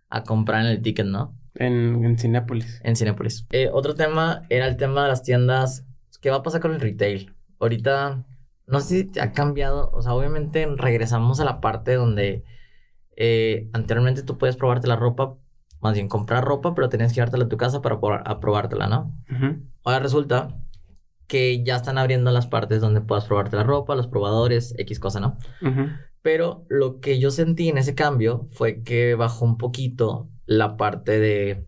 a 0.09 0.23
comprar 0.23 0.63
en 0.63 0.69
el 0.69 0.81
ticket, 0.81 1.05
¿no? 1.05 1.37
En, 1.59 2.05
en 2.05 2.19
Cinépolis. 2.19 2.81
En 2.85 2.97
Cinepolis. 2.97 3.47
Eh, 3.51 3.69
otro 3.73 3.95
tema 3.95 4.43
era 4.49 4.67
el 4.67 4.77
tema 4.77 5.03
de 5.05 5.09
las 5.09 5.23
tiendas. 5.23 5.85
¿Qué 6.21 6.31
va 6.31 6.37
a 6.37 6.43
pasar 6.43 6.61
con 6.61 6.73
el 6.75 6.81
retail? 6.81 7.35
Ahorita, 7.59 8.25
no 8.67 8.81
sé 8.81 9.09
si 9.13 9.21
ha 9.21 9.33
cambiado. 9.33 9.91
O 9.93 10.03
sea, 10.03 10.15
obviamente 10.15 10.67
regresamos 10.77 11.41
a 11.41 11.45
la 11.45 11.61
parte 11.61 11.95
donde 11.95 12.45
eh, 13.17 13.69
anteriormente 13.73 14.23
tú 14.23 14.39
puedes 14.39 14.57
probarte 14.57 14.89
la 14.89 14.97
ropa, 14.97 15.37
más 15.81 15.95
bien 15.95 16.09
comprar 16.09 16.45
ropa, 16.45 16.75
pero 16.75 16.89
tenías 16.89 17.11
que 17.13 17.17
llevártela 17.17 17.45
a 17.45 17.49
tu 17.49 17.57
casa 17.57 17.81
para 17.83 17.97
probar- 18.01 18.23
a 18.27 18.41
probártela, 18.41 18.87
¿no? 18.89 19.15
Ahora 19.85 20.01
resulta 20.01 20.57
que 21.27 21.63
ya 21.65 21.77
están 21.77 21.99
abriendo 21.99 22.31
las 22.31 22.47
partes 22.47 22.81
donde 22.81 23.01
puedas 23.01 23.25
probarte 23.25 23.57
la 23.57 23.65
ropa, 23.65 23.95
los 23.97 24.07
probadores, 24.07 24.75
X 24.79 25.01
cosa, 25.01 25.21
¿no? 25.21 25.37
Pero 26.23 26.65
lo 26.69 27.01
que 27.01 27.19
yo 27.21 27.31
sentí 27.31 27.69
en 27.69 27.79
ese 27.79 27.95
cambio 27.95 28.47
fue 28.53 28.83
que 28.83 29.15
bajó 29.15 29.45
un 29.45 29.59
poquito 29.59 30.29
la 30.47 30.77
parte 30.77 31.19
de, 31.19 31.67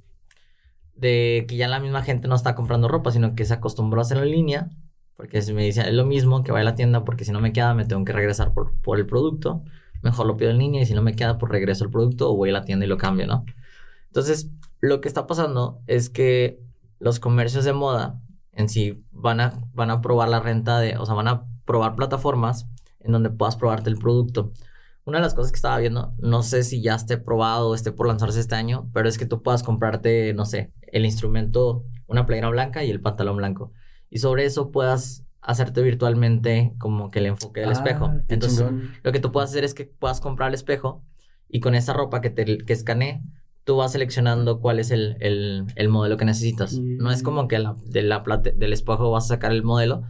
de 0.95 1.47
que 1.49 1.57
ya 1.57 1.69
la 1.69 1.81
misma 1.81 2.03
gente 2.03 2.29
no 2.29 2.35
está 2.35 2.55
comprando 2.55 2.89
ropa, 2.89 3.11
sino 3.11 3.35
que 3.35 3.45
se 3.45 3.55
acostumbró 3.55 4.01
a 4.01 4.03
hacerlo 4.03 4.25
en 4.25 4.31
línea. 4.31 4.71
Porque 5.15 5.43
si 5.43 5.53
me 5.53 5.65
dicen, 5.65 5.87
es 5.87 5.95
lo 5.95 6.07
mismo 6.07 6.45
que 6.45 6.53
vaya 6.53 6.63
a 6.63 6.71
la 6.71 6.75
tienda, 6.77 7.05
porque 7.05 7.25
si 7.25 7.33
no 7.33 7.41
me 7.41 7.53
queda, 7.53 7.75
me 7.75 7.85
tengo 7.85 8.05
que 8.05 8.13
regresar 8.13 8.55
por, 8.55 8.81
por 8.81 8.99
el 8.99 9.07
producto. 9.07 9.63
Mejor 10.01 10.27
lo 10.27 10.37
pido 10.37 10.53
en 10.53 10.59
línea 10.59 10.83
y 10.83 10.87
si 10.87 10.95
no 10.95 11.03
me 11.03 11.15
queda, 11.17 11.39
pues 11.39 11.51
regreso 11.51 11.85
el 11.85 11.91
producto 11.91 12.31
o 12.31 12.37
voy 12.37 12.51
a 12.51 12.53
la 12.53 12.65
tienda 12.65 12.87
y 12.87 12.89
lo 12.89 12.99
cambio, 12.99 13.27
¿no? 13.27 13.45
Entonces, 14.07 14.51
lo 14.81 15.01
que 15.01 15.09
está 15.09 15.27
pasando 15.27 15.81
es 15.87 16.09
que 16.09 16.61
los 17.01 17.19
comercios 17.21 17.65
de 17.65 17.73
moda 17.73 18.21
en 18.53 18.69
sí 18.69 19.05
van 19.11 19.41
a, 19.41 19.55
van 19.73 19.91
a 19.91 20.01
probar 20.01 20.29
la 20.29 20.41
renta 20.41 20.79
de, 20.79 20.97
o 20.97 21.05
sea, 21.05 21.15
van 21.15 21.29
a 21.29 21.47
probar 21.65 21.97
plataformas 21.97 22.67
en 23.01 23.13
donde 23.13 23.31
puedas 23.31 23.57
probarte 23.57 23.91
el 23.91 23.99
producto. 23.99 24.53
Una 25.09 25.19
de 25.21 25.23
las 25.23 25.33
cosas 25.33 25.53
que 25.53 25.57
estaba 25.57 25.79
viendo, 25.79 26.13
no 26.19 26.43
sé 26.43 26.63
si 26.65 26.83
ya 26.83 26.95
esté 26.95 27.17
probado 27.17 27.71
o 27.71 27.75
esté 27.75 27.93
por 27.93 28.07
lanzarse 28.07 28.41
este 28.41 28.57
año, 28.57 28.91
pero 28.93 29.09
es 29.09 29.17
que 29.17 29.25
tú 29.25 29.43
puedas 29.43 29.63
comprarte, 29.63 30.35
no 30.35 30.45
sé, 30.45 30.71
el 30.93 31.07
instrumento, 31.07 31.87
una 32.09 32.27
playera 32.27 32.51
blanca 32.51 32.85
y 32.85 32.91
el 32.91 33.01
pantalón 33.01 33.39
blanco. 33.39 33.73
Y 34.11 34.19
sobre 34.19 34.45
eso 34.45 34.71
puedas 34.71 35.25
hacerte 35.41 35.81
virtualmente 35.81 36.75
como 36.79 37.11
que 37.11 37.21
el 37.21 37.27
enfoque 37.27 37.61
del 37.63 37.73
espejo. 37.73 38.11
Ah, 38.13 38.21
qué 38.29 38.35
Entonces, 38.35 38.59
chingón. 38.59 38.91
lo 39.03 39.11
que 39.13 39.19
tú 39.21 39.33
puedes 39.33 39.49
hacer 39.49 39.65
es 39.65 39.73
que 39.73 39.87
puedas 39.87 40.21
comprar 40.21 40.49
el 40.51 40.55
espejo 40.55 41.03
y 41.49 41.61
con 41.61 41.75
esa 41.75 41.95
ropa 41.95 42.21
que 42.21 42.29
te 42.29 42.59
que 42.59 42.73
escanee, 42.75 43.23
tú 43.65 43.77
vas 43.77 43.93
seleccionando 43.93 44.61
cuál 44.61 44.79
es 44.79 44.91
el, 44.91 45.17
el, 45.21 45.65
el 45.75 45.89
modelo 45.89 46.19
que 46.19 46.27
necesitas. 46.27 46.75
No 46.79 47.11
es 47.11 47.23
como 47.23 47.49
que 47.49 47.59
la, 47.59 47.77
de 47.87 48.03
la 48.03 48.23
plate- 48.25 48.53
del 48.55 48.75
espejo 48.75 49.11
vas 49.11 49.25
a 49.25 49.29
sacar 49.29 49.53
el 49.53 49.63
modelo, 49.63 50.03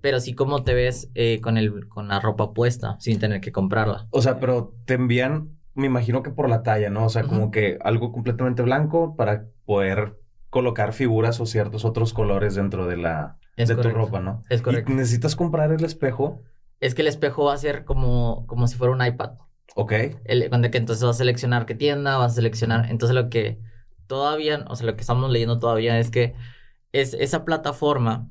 pero 0.00 0.20
sí 0.20 0.34
como 0.34 0.64
te 0.64 0.74
ves 0.74 1.10
eh, 1.14 1.40
con, 1.40 1.56
el, 1.56 1.88
con 1.88 2.08
la 2.08 2.20
ropa 2.20 2.52
puesta 2.52 2.96
sin 3.00 3.18
tener 3.18 3.40
que 3.40 3.52
comprarla. 3.52 4.06
O 4.10 4.22
sea, 4.22 4.38
pero 4.40 4.74
te 4.86 4.94
envían, 4.94 5.58
me 5.74 5.86
imagino 5.86 6.22
que 6.22 6.30
por 6.30 6.48
la 6.48 6.62
talla, 6.62 6.90
¿no? 6.90 7.04
O 7.06 7.08
sea, 7.08 7.22
como 7.24 7.50
que 7.50 7.78
algo 7.82 8.12
completamente 8.12 8.62
blanco 8.62 9.16
para 9.16 9.46
poder 9.64 10.18
colocar 10.48 10.92
figuras 10.92 11.40
o 11.40 11.46
ciertos 11.46 11.84
otros 11.84 12.12
colores 12.12 12.54
dentro 12.54 12.86
de 12.86 12.96
la 12.96 13.38
Es 13.56 13.68
de 13.68 13.76
correcto. 13.76 13.98
tu 13.98 14.04
ropa, 14.06 14.20
¿no? 14.20 14.42
Es 14.48 14.62
correcto. 14.62 14.90
Y 14.92 14.94
necesitas 14.94 15.36
comprar 15.36 15.72
el 15.72 15.84
espejo, 15.84 16.42
Es 16.80 16.94
que 16.94 17.02
el 17.02 17.08
espejo 17.08 17.44
va 17.44 17.54
a 17.54 17.58
ser 17.58 17.84
como, 17.84 18.46
como 18.46 18.66
si 18.66 18.76
fuera 18.76 18.92
un 18.92 19.04
iPad. 19.04 19.32
¿ok? 19.76 19.92
El, 20.24 20.48
cuando 20.48 20.70
que 20.70 20.78
entonces 20.78 21.04
vas 21.04 21.16
a 21.16 21.18
seleccionar 21.18 21.66
qué 21.66 21.74
tienda, 21.74 22.16
vas 22.16 22.32
a 22.32 22.34
seleccionar. 22.36 22.90
Entonces 22.90 23.14
lo 23.14 23.28
que 23.30 23.60
todavía, 24.06 24.64
o 24.68 24.74
sea, 24.76 24.86
lo 24.86 24.96
que 24.96 25.02
estamos 25.02 25.30
leyendo 25.30 25.58
todavía 25.58 25.98
es 25.98 26.10
que 26.10 26.34
es 26.92 27.14
esa 27.14 27.44
plataforma 27.44 28.28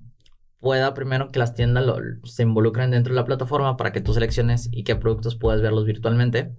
pueda 0.60 0.94
primero 0.94 1.30
que 1.32 1.40
las 1.40 1.54
tiendas 1.56 1.86
lo- 1.86 1.98
se 2.26 2.44
involucren 2.44 2.92
dentro 2.92 3.14
de 3.14 3.20
la 3.20 3.26
plataforma 3.26 3.78
para 3.78 3.92
que 3.92 4.02
tú 4.02 4.14
selecciones 4.14 4.70
y 4.72 4.84
qué 4.84 4.96
productos 4.96 5.36
puedes 5.36 5.62
verlos 5.62 5.86
virtualmente. 5.86 6.54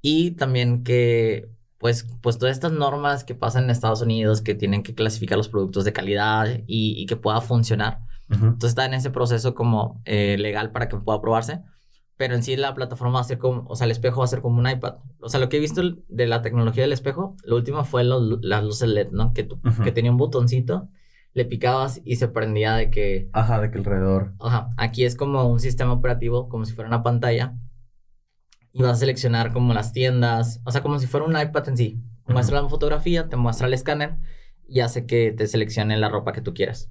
Y 0.00 0.32
también 0.32 0.84
que, 0.84 1.48
pues, 1.78 2.06
pues 2.20 2.38
todas 2.38 2.54
estas 2.54 2.72
normas 2.72 3.24
que 3.24 3.34
pasan 3.34 3.64
en 3.64 3.70
Estados 3.70 4.02
Unidos, 4.02 4.42
que 4.42 4.54
tienen 4.54 4.82
que 4.82 4.94
clasificar 4.94 5.38
los 5.38 5.48
productos 5.48 5.84
de 5.84 5.92
calidad 5.92 6.46
y, 6.66 6.94
y 7.00 7.06
que 7.06 7.16
pueda 7.16 7.40
funcionar. 7.40 8.00
Ujú. 8.30 8.44
Entonces 8.46 8.70
está 8.70 8.84
en 8.84 8.94
ese 8.94 9.10
proceso 9.10 9.54
como 9.54 10.00
eh, 10.04 10.36
legal 10.38 10.72
para 10.72 10.88
que 10.88 10.96
pueda 10.96 11.20
probarse. 11.20 11.60
Pero 12.16 12.36
en 12.36 12.44
sí 12.44 12.54
la 12.56 12.74
plataforma 12.74 13.14
va 13.14 13.20
a 13.22 13.24
ser 13.24 13.38
como, 13.38 13.66
o 13.68 13.74
sea, 13.74 13.86
el 13.86 13.90
espejo 13.90 14.18
va 14.20 14.24
a 14.24 14.28
ser 14.28 14.40
como 14.40 14.60
un 14.60 14.68
iPad. 14.70 14.96
O 15.20 15.28
sea, 15.28 15.40
lo 15.40 15.48
que 15.48 15.56
he 15.56 15.60
visto 15.60 15.82
de 16.08 16.26
la 16.28 16.42
tecnología 16.42 16.84
del 16.84 16.92
espejo, 16.92 17.36
lo 17.44 17.56
último 17.56 17.82
fue 17.84 18.04
los, 18.04 18.38
las 18.42 18.62
luces 18.62 18.88
LED, 18.88 19.08
¿no? 19.10 19.32
Que, 19.32 19.48
Ujú. 19.50 19.82
que 19.82 19.90
tenía 19.90 20.12
un 20.12 20.16
botoncito, 20.16 20.88
le 21.34 21.44
picabas 21.44 22.00
y 22.04 22.16
se 22.16 22.28
prendía 22.28 22.74
de 22.74 22.90
que, 22.90 23.28
Ajá, 23.32 23.60
de 23.60 23.70
que 23.70 23.78
alrededor. 23.78 24.32
ajá, 24.40 24.70
aquí 24.76 25.04
es 25.04 25.16
como 25.16 25.44
un 25.48 25.60
sistema 25.60 25.92
operativo, 25.92 26.48
como 26.48 26.64
si 26.64 26.72
fuera 26.74 26.88
una 26.88 27.02
pantalla. 27.02 27.54
Y 28.72 28.82
vas 28.82 28.92
a 28.92 28.96
seleccionar 28.96 29.52
como 29.52 29.72
las 29.74 29.92
tiendas, 29.92 30.60
o 30.64 30.70
sea, 30.72 30.82
como 30.82 30.98
si 30.98 31.06
fuera 31.06 31.26
un 31.26 31.38
iPad 31.38 31.68
en 31.68 31.76
sí. 31.76 32.02
Muestra 32.26 32.60
la 32.62 32.68
fotografía, 32.68 33.28
te 33.28 33.36
muestra 33.36 33.66
el 33.66 33.74
escáner 33.74 34.16
y 34.66 34.80
hace 34.80 35.06
que 35.06 35.30
te 35.32 35.46
seleccione 35.46 35.96
la 35.98 36.08
ropa 36.08 36.32
que 36.32 36.40
tú 36.40 36.54
quieras. 36.54 36.90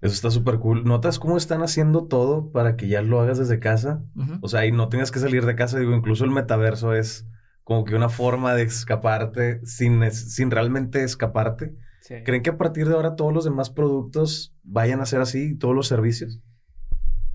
Eso 0.00 0.14
está 0.14 0.30
súper 0.30 0.58
cool. 0.58 0.84
¿Notas 0.84 1.18
cómo 1.18 1.36
están 1.36 1.62
haciendo 1.62 2.06
todo 2.06 2.50
para 2.50 2.76
que 2.76 2.88
ya 2.88 3.02
lo 3.02 3.20
hagas 3.20 3.38
desde 3.38 3.60
casa? 3.60 4.02
O 4.40 4.48
sea, 4.48 4.66
y 4.66 4.72
no 4.72 4.88
tengas 4.88 5.10
que 5.10 5.18
salir 5.20 5.44
de 5.46 5.54
casa. 5.54 5.78
Digo, 5.78 5.94
incluso 5.94 6.24
el 6.24 6.30
metaverso 6.30 6.94
es 6.94 7.26
como 7.62 7.84
que 7.84 7.94
una 7.94 8.08
forma 8.08 8.54
de 8.54 8.62
escaparte 8.62 9.64
sin, 9.64 10.10
sin 10.10 10.50
realmente 10.50 11.04
escaparte. 11.04 11.76
Sí. 12.02 12.16
¿Creen 12.24 12.42
que 12.42 12.50
a 12.50 12.58
partir 12.58 12.86
de 12.88 12.94
ahora 12.94 13.16
todos 13.16 13.32
los 13.32 13.44
demás 13.44 13.70
productos 13.70 14.54
vayan 14.62 15.00
a 15.00 15.06
ser 15.06 15.20
así? 15.20 15.56
¿Todos 15.56 15.74
los 15.74 15.86
servicios? 15.88 16.40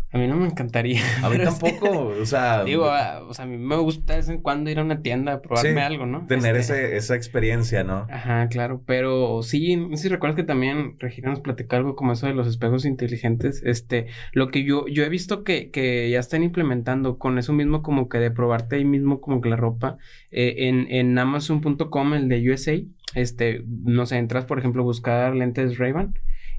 A 0.10 0.18
mí 0.18 0.26
no 0.26 0.38
me 0.38 0.46
encantaría. 0.46 1.02
A 1.22 1.30
mí 1.30 1.38
tampoco. 1.44 2.14
O 2.22 2.26
sea, 2.26 2.64
Digo, 2.64 2.86
ah, 2.86 3.22
o 3.28 3.34
sea, 3.34 3.44
a 3.44 3.48
mí 3.48 3.58
me 3.58 3.76
gusta 3.76 4.14
de 4.14 4.20
vez 4.20 4.30
en 4.30 4.42
cuando 4.42 4.70
ir 4.70 4.80
a 4.80 4.84
una 4.84 5.02
tienda 5.02 5.34
a 5.34 5.42
probarme 5.42 5.74
Sí, 5.74 5.78
algo, 5.80 6.06
¿no? 6.06 6.26
tener 6.28 6.56
Este, 6.56 6.86
ese, 6.86 6.96
esa 6.98 7.16
experiencia, 7.16 7.84
¿no? 7.84 8.08
Ajá, 8.10 8.48
claro, 8.48 8.82
pero 8.86 9.44
sí, 9.44 9.76
no 9.76 9.98
sé 9.98 10.04
si 10.04 10.10
recuerdas 10.10 10.38
que 10.38 10.44
también 10.46 10.96
Regina 10.98 11.30
nos 11.30 11.42
platicó 11.42 11.76
algo 11.76 11.96
como 11.98 12.14
eso 12.14 12.26
de 12.26 12.34
los 12.34 12.48
espejos 12.48 12.86
inteligentes, 12.86 13.62
este, 13.66 14.08
lo 14.32 14.48
que 14.48 14.64
yo, 14.64 14.88
yo 14.88 15.04
he 15.04 15.10
visto 15.10 15.44
que, 15.44 15.72
que 15.72 16.10
ya 16.10 16.20
están 16.20 16.42
implementando 16.42 17.18
con 17.18 17.38
eso 17.38 17.52
mismo 17.52 17.82
como 17.82 18.08
que 18.08 18.18
de 18.20 18.32
probarte 18.32 18.78
ahí 18.78 18.86
mismo 18.86 19.20
como 19.20 19.42
que 19.42 19.50
la 19.50 19.58
ropa, 19.58 19.98
eh, 20.32 20.56
en, 20.70 20.88
en 20.90 21.18
Amazon.com, 21.20 22.14
el 22.14 22.30
de 22.30 22.50
USA, 22.50 22.78
este, 23.14 23.64
no 23.68 24.06
sé, 24.06 24.18
entras 24.18 24.46
por 24.46 24.60
ejemplo 24.60 24.82
a 24.82 24.86
buscar 24.86 25.36
lentes 25.36 25.78
Ray-Ban 25.78 26.14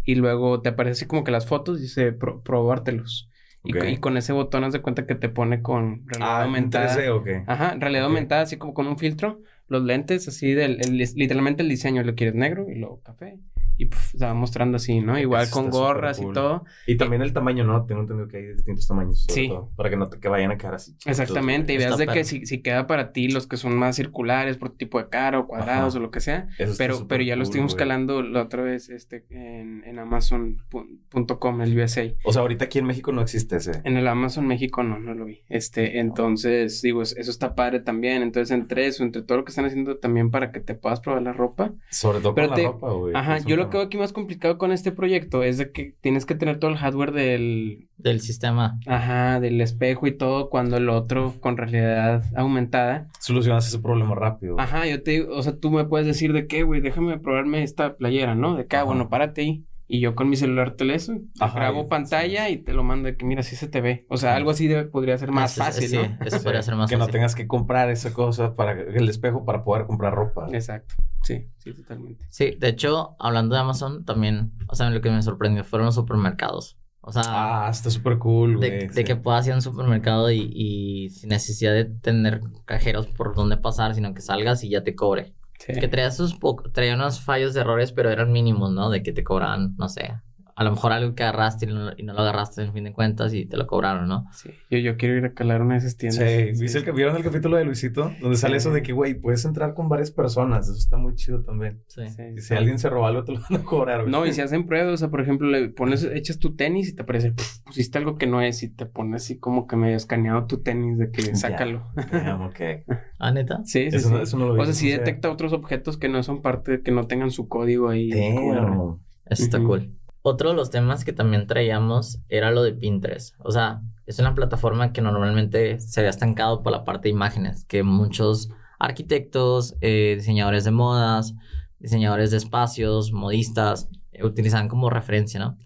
y 0.04 0.14
luego 0.14 0.60
te 0.62 0.70
aparece 0.70 0.92
así 0.92 1.06
como 1.06 1.24
que 1.24 1.30
las 1.30 1.46
fotos 1.46 1.78
y 1.78 1.82
dice 1.82 2.12
pro- 2.12 2.42
probártelos. 2.42 3.28
Y, 3.64 3.98
con 3.98 4.16
ese 4.16 4.32
botón 4.32 4.64
haz 4.64 4.72
de 4.72 4.80
cuenta 4.80 5.06
que 5.06 5.14
te 5.14 5.28
pone 5.28 5.60
con 5.62 6.06
realidad 6.06 6.40
Ah, 6.40 6.44
aumentada. 6.44 6.94
3D, 6.96 7.10
¿o 7.10 7.22
qué? 7.22 7.42
Ajá, 7.46 7.74
realidad 7.78 8.04
aumentada, 8.06 8.42
así 8.42 8.56
como 8.56 8.72
con 8.72 8.86
un 8.86 8.98
filtro, 8.98 9.42
los 9.66 9.82
lentes, 9.82 10.26
así 10.28 10.52
del, 10.52 10.80
el- 10.80 10.96
literalmente 10.96 11.62
el 11.62 11.68
diseño, 11.68 12.02
lo 12.02 12.14
quieres 12.14 12.34
negro 12.34 12.66
y 12.70 12.76
luego 12.78 13.02
café. 13.02 13.38
Y 13.78 13.86
puf, 13.86 14.10
se 14.16 14.24
va 14.24 14.34
mostrando 14.34 14.76
así, 14.76 15.00
¿no? 15.00 15.18
Igual 15.18 15.44
Eso 15.44 15.52
con 15.54 15.70
gorras 15.70 16.20
y 16.20 16.30
todo. 16.32 16.64
Y 16.86 16.96
también 16.96 17.22
el 17.22 17.32
tamaño, 17.32 17.64
¿no? 17.64 17.86
Tengo 17.86 18.02
entendido 18.02 18.28
que 18.28 18.36
hay 18.38 18.46
distintos 18.54 18.86
tamaños. 18.86 19.24
Sí. 19.28 19.48
todo, 19.48 19.70
para 19.76 19.88
que 19.88 19.96
no 19.96 20.08
te 20.08 20.18
que 20.18 20.28
vayan 20.28 20.50
a 20.50 20.58
quedar 20.58 20.74
así. 20.74 20.96
Exactamente, 21.06 21.72
y 21.72 21.78
veas 21.78 21.96
de 21.96 22.06
que 22.08 22.24
si, 22.24 22.44
si 22.44 22.60
queda 22.60 22.86
para 22.86 23.12
ti 23.12 23.28
los 23.28 23.46
que 23.46 23.56
son 23.56 23.76
más 23.76 23.96
circulares, 23.96 24.56
por 24.58 24.70
tipo 24.76 24.98
de 24.98 25.08
cara 25.08 25.38
o 25.38 25.46
cuadrados 25.46 25.94
Ajá. 25.94 25.98
o 25.98 26.02
lo 26.02 26.10
que 26.10 26.20
sea. 26.20 26.48
Eso 26.58 26.74
Pero, 26.76 27.06
pero 27.08 27.22
ya 27.22 27.36
lo 27.36 27.40
cool, 27.40 27.42
estuvimos 27.44 27.72
güey. 27.74 27.78
calando 27.78 28.22
la 28.22 28.42
otra 28.42 28.62
vez 28.62 28.88
este, 28.90 29.24
en, 29.30 29.84
en 29.86 29.98
Amazon.com, 29.98 31.60
el 31.62 31.78
USA. 31.78 32.02
O 32.24 32.32
sea, 32.32 32.42
ahorita 32.42 32.66
aquí 32.66 32.78
en 32.78 32.86
México 32.86 33.12
no 33.12 33.22
existe 33.22 33.56
ese. 33.56 33.80
En 33.84 33.96
el 33.96 34.06
Amazon 34.08 34.46
México 34.46 34.82
no, 34.82 34.98
no 34.98 35.14
lo 35.14 35.24
vi. 35.24 35.42
Este, 35.48 35.98
entonces, 36.00 36.82
digo, 36.82 37.02
es- 37.02 37.16
eso 37.16 37.30
está 37.30 37.54
padre 37.54 37.80
también. 37.80 38.22
Entonces, 38.22 38.50
entre 38.56 38.86
eso, 38.86 39.02
entre 39.02 39.22
todo 39.22 39.38
lo 39.38 39.44
que 39.44 39.50
están 39.50 39.64
haciendo 39.64 39.96
también 39.98 40.30
para 40.30 40.52
que 40.52 40.60
te 40.60 40.74
puedas 40.74 41.00
probar 41.00 41.22
la 41.22 41.32
ropa. 41.32 41.72
Sobre 41.90 42.20
todo 42.20 42.34
Pero 42.34 42.48
con 42.48 42.56
te- 42.56 42.62
la 42.64 42.68
ropa, 42.70 42.90
güey. 42.92 43.14
Ajá, 43.14 43.38
yo 43.38 43.56
lo 43.56 43.67
lo 43.68 43.72
que 43.72 43.76
veo 43.76 43.86
aquí 43.86 43.98
más 43.98 44.14
complicado 44.14 44.56
con 44.56 44.72
este 44.72 44.92
proyecto 44.92 45.42
es 45.42 45.58
de 45.58 45.70
que 45.72 45.94
tienes 46.00 46.24
que 46.24 46.34
tener 46.34 46.58
todo 46.58 46.70
el 46.70 46.78
hardware 46.78 47.12
del... 47.12 47.88
Del 47.98 48.20
sistema. 48.20 48.80
Ajá, 48.86 49.40
del 49.40 49.60
espejo 49.60 50.06
y 50.06 50.16
todo, 50.16 50.48
cuando 50.48 50.78
el 50.78 50.88
otro 50.88 51.34
con 51.40 51.58
realidad 51.58 52.24
aumentada. 52.34 53.08
Solucionas 53.20 53.68
ese 53.68 53.78
problema 53.78 54.14
rápido. 54.14 54.58
Ajá, 54.58 54.86
yo 54.86 55.02
te 55.02 55.10
digo, 55.10 55.36
o 55.36 55.42
sea, 55.42 55.58
tú 55.58 55.70
me 55.70 55.84
puedes 55.84 56.06
decir 56.06 56.32
de 56.32 56.46
qué, 56.46 56.62
güey, 56.62 56.80
déjame 56.80 57.18
probarme 57.18 57.62
esta 57.62 57.96
playera, 57.96 58.34
¿no? 58.34 58.56
De 58.56 58.62
acá, 58.62 58.84
bueno, 58.84 59.10
párate 59.10 59.42
ahí. 59.42 59.64
Y 59.90 60.00
yo 60.00 60.14
con 60.14 60.28
mi 60.28 60.36
celular 60.36 60.72
teléfono 60.72 61.22
grabo 61.54 61.88
pantalla 61.88 62.50
y 62.50 62.58
te 62.58 62.74
lo 62.74 62.84
mando 62.84 63.06
de 63.06 63.16
que 63.16 63.24
mira, 63.24 63.40
así 63.40 63.56
se 63.56 63.68
te 63.68 63.80
ve. 63.80 64.04
O 64.10 64.18
sea, 64.18 64.36
algo 64.36 64.50
así 64.50 64.68
podría 64.92 65.16
ser 65.16 65.32
más 65.32 65.54
fácil, 65.54 65.90
¿no? 65.94 66.26
Eso 66.26 66.42
podría 66.42 66.62
ser 66.62 66.76
más 66.76 66.90
que 66.90 66.98
no 66.98 67.08
tengas 67.08 67.34
que 67.34 67.46
comprar 67.46 67.88
esa 67.90 68.12
cosa 68.12 68.54
para 68.54 68.72
el 68.72 69.08
espejo 69.08 69.46
para 69.46 69.64
poder 69.64 69.86
comprar 69.86 70.14
ropa. 70.14 70.46
Exacto. 70.52 70.94
Sí, 71.22 71.48
sí, 71.56 71.72
totalmente. 71.72 72.22
Sí, 72.28 72.54
de 72.58 72.68
hecho, 72.68 73.16
hablando 73.18 73.54
de 73.54 73.62
Amazon, 73.62 74.04
también, 74.04 74.52
o 74.68 74.74
sea, 74.74 74.90
lo 74.90 75.00
que 75.00 75.10
me 75.10 75.22
sorprendió 75.22 75.64
fueron 75.64 75.86
los 75.86 75.94
supermercados. 75.94 76.78
O 77.00 77.10
sea, 77.10 77.22
ah, 77.24 77.70
está 77.70 77.90
súper 77.90 78.18
cool, 78.18 78.58
güey. 78.58 78.88
De, 78.88 79.04
que 79.04 79.16
puedas 79.16 79.46
ir 79.46 79.52
a 79.52 79.56
un 79.56 79.62
supermercado 79.62 80.30
y, 80.30 80.50
y 80.54 81.08
sin 81.08 81.30
necesidad 81.30 81.72
de 81.72 81.86
tener 81.86 82.42
cajeros 82.66 83.06
por 83.06 83.34
donde 83.34 83.56
pasar, 83.56 83.94
sino 83.94 84.12
que 84.12 84.20
salgas 84.20 84.62
y 84.62 84.68
ya 84.68 84.84
te 84.84 84.94
cobre. 84.94 85.32
Que 85.58 85.88
traía, 85.88 86.10
sus 86.10 86.38
traía 86.72 86.94
unos 86.94 87.20
fallos 87.20 87.52
de 87.52 87.60
errores, 87.60 87.92
pero 87.92 88.10
eran 88.10 88.32
mínimos, 88.32 88.72
¿no? 88.72 88.90
De 88.90 89.02
que 89.02 89.12
te 89.12 89.24
cobraban, 89.24 89.76
no 89.76 89.88
sé, 89.88 90.20
a 90.58 90.64
lo 90.64 90.72
mejor 90.72 90.90
algo 90.90 91.14
que 91.14 91.22
agarraste 91.22 91.66
y 91.66 91.68
no, 91.68 91.92
y 91.96 92.02
no, 92.02 92.14
lo 92.14 92.18
agarraste 92.18 92.64
en 92.64 92.72
fin 92.72 92.82
de 92.82 92.92
cuentas 92.92 93.32
y 93.32 93.46
te 93.46 93.56
lo 93.56 93.68
cobraron, 93.68 94.08
¿no? 94.08 94.24
Sí, 94.32 94.50
yo, 94.68 94.78
yo 94.78 94.96
quiero 94.96 95.16
ir 95.16 95.24
a 95.24 95.32
calar 95.32 95.62
una 95.62 95.74
de 95.74 95.78
esas 95.78 95.96
tiendas. 95.96 96.18
Sí, 96.18 96.60
¿Viste 96.60 96.78
el, 96.78 96.92
¿vieron 96.94 97.14
el 97.14 97.22
capítulo 97.22 97.56
de 97.56 97.64
Luisito? 97.64 98.10
Donde 98.20 98.36
sale 98.36 98.56
eso 98.56 98.72
de 98.72 98.82
que, 98.82 98.92
güey, 98.92 99.14
puedes 99.14 99.44
entrar 99.44 99.74
con 99.74 99.88
varias 99.88 100.10
personas, 100.10 100.68
eso 100.68 100.76
está 100.76 100.96
muy 100.96 101.14
chido 101.14 101.44
también. 101.44 101.84
Sí. 101.86 102.02
Y 102.36 102.40
si 102.40 102.54
alguien 102.54 102.80
se 102.80 102.90
roba 102.90 103.06
algo, 103.06 103.22
te 103.22 103.34
lo 103.34 103.40
van 103.48 103.60
a 103.60 103.64
cobrar, 103.64 104.00
güey. 104.00 104.10
No, 104.10 104.26
y 104.26 104.32
si 104.32 104.40
hacen 104.40 104.66
pruebas, 104.66 104.94
o 104.94 104.96
sea, 104.96 105.10
por 105.10 105.20
ejemplo, 105.20 105.48
le 105.48 105.68
pones, 105.68 106.02
echas 106.02 106.40
tu 106.40 106.56
tenis 106.56 106.88
y 106.88 106.96
te 106.96 107.02
aparece, 107.02 107.34
pusiste 107.64 107.96
algo 107.96 108.18
que 108.18 108.26
no 108.26 108.42
es 108.42 108.64
y 108.64 108.68
te 108.68 108.84
pones 108.84 109.22
así 109.22 109.38
como 109.38 109.68
que 109.68 109.76
medio 109.76 109.96
escaneado 109.96 110.46
tu 110.46 110.60
tenis 110.60 110.98
de 110.98 111.12
que 111.12 111.36
sácalo. 111.36 111.84
ok. 112.48 112.84
¿Ah, 113.20 113.30
neta? 113.30 113.60
Sí, 113.64 113.92
sí, 113.92 113.96
eso, 113.98 114.10
No, 114.10 114.22
eso 114.22 114.36
no 114.36 114.48
lo 114.48 114.54
vi, 114.54 114.60
O 114.62 114.64
sea, 114.64 114.74
si 114.74 114.90
detecta 114.90 115.30
otros 115.30 115.52
objetos 115.52 115.98
que 115.98 116.08
no 116.08 116.20
son 116.24 116.42
parte, 116.42 116.82
que 116.82 116.90
no 116.90 117.06
tengan 117.06 117.30
su 117.30 117.46
código 117.46 117.90
ahí. 117.90 118.10
Eso 118.10 119.44
está 119.44 119.60
cool. 119.60 119.94
Otro 120.22 120.50
de 120.50 120.56
los 120.56 120.70
temas 120.70 121.04
que 121.04 121.12
también 121.12 121.46
traíamos 121.46 122.20
era 122.28 122.50
lo 122.50 122.62
de 122.62 122.72
Pinterest. 122.72 123.34
O 123.38 123.50
sea, 123.50 123.82
es 124.06 124.18
una 124.18 124.34
plataforma 124.34 124.92
que 124.92 125.00
normalmente 125.00 125.80
se 125.80 126.00
había 126.00 126.10
estancado 126.10 126.62
por 126.62 126.72
la 126.72 126.84
parte 126.84 127.08
de 127.08 127.14
imágenes, 127.14 127.64
que 127.64 127.82
muchos 127.82 128.50
arquitectos, 128.78 129.76
eh, 129.80 130.14
diseñadores 130.16 130.64
de 130.64 130.70
modas, 130.70 131.34
diseñadores 131.78 132.30
de 132.30 132.38
espacios, 132.38 133.12
modistas, 133.12 133.88
eh, 134.12 134.24
utilizan 134.24 134.68
como 134.68 134.90
referencia, 134.90 135.40
¿no? 135.40 135.56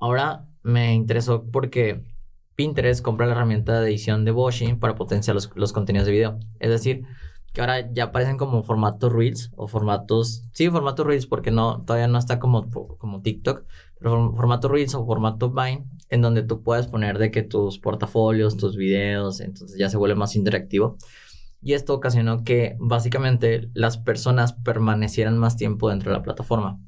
Ahora 0.00 0.46
me 0.64 0.94
interesó 0.94 1.44
porque 1.52 2.02
Pinterest 2.56 3.02
compra 3.02 3.26
la 3.26 3.32
herramienta 3.32 3.80
de 3.80 3.88
edición 3.88 4.24
de 4.24 4.32
Boshi 4.32 4.74
para 4.74 4.96
potenciar 4.96 5.34
los, 5.34 5.50
los 5.54 5.72
contenidos 5.72 6.06
de 6.06 6.12
video. 6.12 6.40
Es 6.58 6.70
decir, 6.70 7.04
que 7.54 7.60
ahora 7.60 7.88
ya 7.92 8.04
aparecen 8.04 8.36
como 8.36 8.64
formatos 8.64 9.12
Reels 9.12 9.52
o 9.54 9.68
formatos, 9.68 10.42
sí, 10.52 10.68
formato 10.68 11.04
Reels 11.04 11.26
porque 11.26 11.52
no, 11.52 11.84
todavía 11.84 12.08
no 12.08 12.18
está 12.18 12.40
como, 12.40 12.68
como 12.98 13.22
TikTok, 13.22 13.64
pero 14.00 14.34
formato 14.34 14.68
Reels 14.68 14.96
o 14.96 15.06
formato 15.06 15.52
Vine, 15.52 15.86
en 16.08 16.20
donde 16.20 16.42
tú 16.42 16.64
puedes 16.64 16.88
poner 16.88 17.16
de 17.18 17.30
que 17.30 17.44
tus 17.44 17.78
portafolios, 17.78 18.56
tus 18.56 18.76
videos, 18.76 19.40
entonces 19.40 19.78
ya 19.78 19.88
se 19.88 19.96
vuelve 19.96 20.16
más 20.16 20.34
interactivo. 20.34 20.98
Y 21.62 21.74
esto 21.74 21.94
ocasionó 21.94 22.42
que 22.42 22.76
básicamente 22.80 23.70
las 23.72 23.98
personas 23.98 24.54
permanecieran 24.54 25.38
más 25.38 25.56
tiempo 25.56 25.90
dentro 25.90 26.10
de 26.10 26.18
la 26.18 26.24
plataforma, 26.24 26.80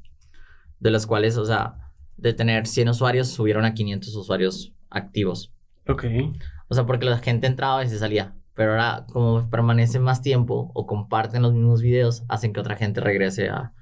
de 0.80 0.90
las 0.90 1.06
cuales, 1.06 1.36
o 1.36 1.46
sea, 1.46 1.92
de 2.16 2.32
tener 2.32 2.66
100 2.66 2.88
usuarios, 2.88 3.28
subieron 3.28 3.64
a 3.64 3.72
500 3.72 4.16
usuarios 4.16 4.74
activos. 4.90 5.54
Ok. 5.86 6.06
O 6.66 6.74
sea, 6.74 6.86
porque 6.86 7.06
la 7.06 7.18
gente 7.18 7.46
entraba 7.46 7.84
y 7.84 7.88
se 7.88 8.00
salía. 8.00 8.34
Pero 8.56 8.72
ahora, 8.72 9.06
como 9.12 9.48
permanece 9.50 10.00
más 10.00 10.22
tiempo 10.22 10.72
o 10.74 10.86
comparten 10.86 11.42
los 11.42 11.52
mismos 11.52 11.82
videos, 11.82 12.24
hacen 12.28 12.52
que 12.52 12.60
otra 12.60 12.74
gente 12.74 13.00
regrese 13.00 13.50
a, 13.50 13.74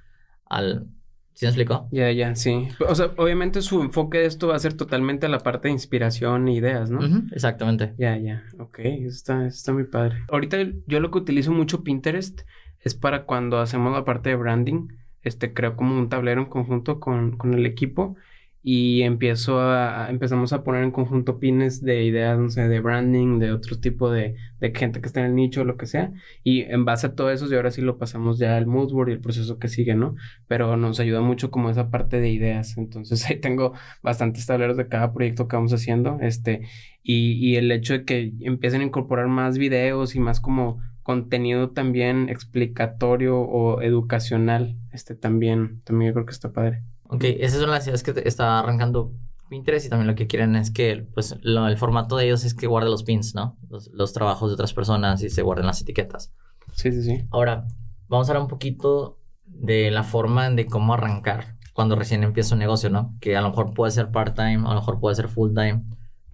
al... 0.45 0.89
¿Sí 1.33 1.47
me 1.47 1.51
explicó? 1.51 1.89
Ya, 1.91 2.11
ya, 2.13 2.35
sí. 2.35 2.69
O 2.89 2.95
sea, 2.95 3.13
obviamente 3.17 3.63
su 3.63 3.83
enfoque 3.83 4.19
de 4.19 4.27
esto 4.27 4.49
va 4.49 4.57
a 4.57 4.59
ser 4.59 4.75
totalmente 4.75 5.27
a 5.27 5.29
la 5.29 5.41
parte 5.41 5.69
de 5.69 5.73
inspiración 5.73 6.47
e 6.49 6.55
ideas, 6.55 6.91
¿no? 6.91 7.01
exactamente. 7.33 7.95
Ya, 7.99 8.17
ya. 8.19 8.45
Ok, 8.59 8.81
eso 8.81 9.09
está, 9.09 9.47
está 9.47 9.73
muy 9.73 9.85
padre. 9.85 10.17
Ahorita 10.29 10.59
yo 10.87 11.01
lo 11.01 11.11
que 11.11 11.19
utilizo 11.19 11.51
mucho 11.51 11.83
Pinterest 11.83 12.43
es 12.81 12.95
para 12.95 13.25
cuando 13.25 13.59
hacemos 13.59 13.93
la 13.93 14.05
parte 14.05 14.31
de 14.31 14.37
branding. 14.37 14.89
Este, 15.23 15.55
creo 15.55 15.75
como 15.77 15.97
un 15.97 16.09
tablero 16.09 16.43
en 16.43 16.49
conjunto 16.49 17.01
con, 17.01 17.37
con 17.37 17.55
el 17.55 17.67
equipo 17.67 18.17
y 18.66 19.03
empiezo 19.03 19.61
a, 19.61 20.09
empezamos 20.09 20.55
a 20.55 20.64
poner 20.64 20.85
en 20.85 20.90
conjunto 20.90 21.38
pines 21.38 21.83
de 21.83 22.03
ideas, 22.03 22.38
no 22.38 22.48
sé, 22.48 22.66
de 22.66 22.81
branding, 22.81 23.38
de 23.38 23.53
otro 23.53 23.79
tipo 23.79 24.11
de, 24.11 24.37
de 24.59 24.72
gente 24.74 25.03
que 25.03 25.07
está 25.07 25.20
en 25.20 25.27
el 25.27 25.35
nicho, 25.35 25.64
lo 25.64 25.77
que 25.77 25.85
sea, 25.85 26.12
y 26.42 26.62
en 26.62 26.87
base 26.87 27.09
a 27.09 27.14
todo 27.14 27.31
eso, 27.31 27.46
y 27.46 27.55
ahora 27.57 27.70
sí 27.70 27.83
lo 27.83 27.98
pasamos 27.98 28.38
ya 28.38 28.57
al 28.57 28.66
moodboard 28.66 29.11
y 29.11 29.12
el 29.12 29.20
proceso 29.20 29.59
que 29.59 29.68
sigue, 29.68 29.94
¿no? 29.94 30.16
Pero 30.48 30.79
nos 30.79 30.98
ayuda 30.98 31.20
mucho 31.20 31.50
como 31.50 31.68
esa 31.68 31.90
parte 31.90 32.20
de 32.20 32.31
ideas, 32.31 32.79
entonces 32.79 33.27
ahí 33.31 33.38
tengo 33.38 33.74
bastantes 34.03 34.46
tableros 34.46 34.79
de 34.79 34.88
cada 34.88 35.12
proyecto 35.12 35.46
que 35.46 35.57
vamos 35.57 35.74
haciendo, 35.74 36.16
este, 36.22 36.62
y, 37.03 37.33
y 37.33 37.57
el 37.57 37.70
hecho 37.70 37.92
de 37.92 38.05
que 38.07 38.33
empiecen 38.40 38.81
a 38.81 38.85
incorporar 38.85 39.29
más 39.29 39.59
videos 39.59 40.16
y 40.16 40.20
más 40.20 40.40
como 40.40 40.81
contenido 41.03 41.68
también 41.72 42.31
explicatorio 42.31 43.38
o 43.40 43.83
educacional, 43.83 44.79
este 44.90 45.14
también, 45.14 45.83
también 45.85 46.14
creo 46.14 46.24
que 46.24 46.33
está 46.33 46.50
padre. 46.50 46.83
Ok, 47.14 47.24
esas 47.38 47.61
son 47.61 47.70
las 47.70 47.87
ideas 47.87 48.03
que 48.03 48.12
está 48.24 48.59
arrancando 48.59 49.12
Pinterest 49.48 49.87
y 49.87 49.88
también 49.88 50.09
lo 50.09 50.16
que 50.16 50.27
quieren 50.27 50.57
es 50.57 50.70
que, 50.70 51.07
pues, 51.14 51.38
el 51.42 51.77
formato 51.77 52.16
de 52.16 52.24
ellos 52.24 52.44
es 52.44 52.55
que 52.55 52.66
guarde 52.66 52.90
los 52.90 53.05
pins, 53.05 53.35
¿no? 53.35 53.57
Los, 53.68 54.12
trabajos 54.12 54.50
de 54.50 54.55
otras 54.55 54.72
personas 54.72 55.22
y 55.22 55.31
se 55.31 55.42
guarden 55.42 55.66
las 55.66 55.81
etiquetas. 55.81 56.33
Sí, 56.72 56.90
sí, 56.90 57.03
sí. 57.03 57.29
Ahora, 57.31 57.66
vamos 58.09 58.29
a 58.29 58.33
hablar 58.33 58.42
un 58.42 58.48
poquito 58.48 59.20
de 59.44 59.90
la 59.90 60.03
forma 60.03 60.50
de 60.50 60.66
cómo 60.66 60.94
arrancar 60.94 61.57
cuando 61.72 61.94
recién 61.94 62.24
empieza 62.24 62.55
un 62.55 62.61
negocio, 62.61 62.90
¿no? 62.90 63.14
Que 63.20 63.37
a 63.37 63.40
lo 63.42 63.50
mejor 63.50 63.74
puede 63.74 63.92
ser 63.92 64.11
part-time, 64.11 64.66
a 64.66 64.70
lo 64.70 64.74
mejor 64.74 64.98
puede 64.98 65.14
ser 65.14 65.29
full-time. 65.29 65.85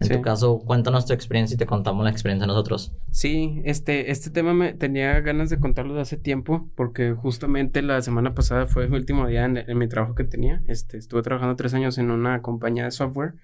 En 0.01 0.09
tu 0.09 0.23
caso, 0.23 0.61
cuéntanos 0.61 1.05
tu 1.05 1.13
experiencia 1.13 1.55
y 1.55 1.59
te 1.59 1.67
contamos 1.67 2.05
la 2.05 2.11
experiencia 2.11 2.47
de 2.47 2.53
nosotros. 2.53 2.95
Sí, 3.11 3.61
este, 3.65 4.11
este 4.11 4.31
tema 4.31 4.55
me 4.55 4.73
tenía 4.73 5.21
ganas 5.21 5.51
de 5.51 5.61
contarlo 5.61 5.95
de 5.95 6.01
hace 6.01 6.17
tiempo, 6.17 6.71
porque 6.75 7.13
justamente 7.13 7.83
la 7.83 8.01
semana 8.01 8.35
pasada 8.35 8.67
fue 8.67 8.87
el 8.87 8.95
último 8.95 9.27
día 9.27 9.45
en, 9.45 9.79
mi 9.79 9.89
trabajo 9.89 10.15
que 10.15 10.25
tenía. 10.25 10.63
Este, 10.67 10.97
estuve 10.97 11.21
trabajando 11.23 11.55
tres 11.57 11.75
años 11.75 11.99
en 11.99 12.11
una 12.11 12.41
compañía 12.41 12.85
de 12.85 12.93
software, 12.93 13.35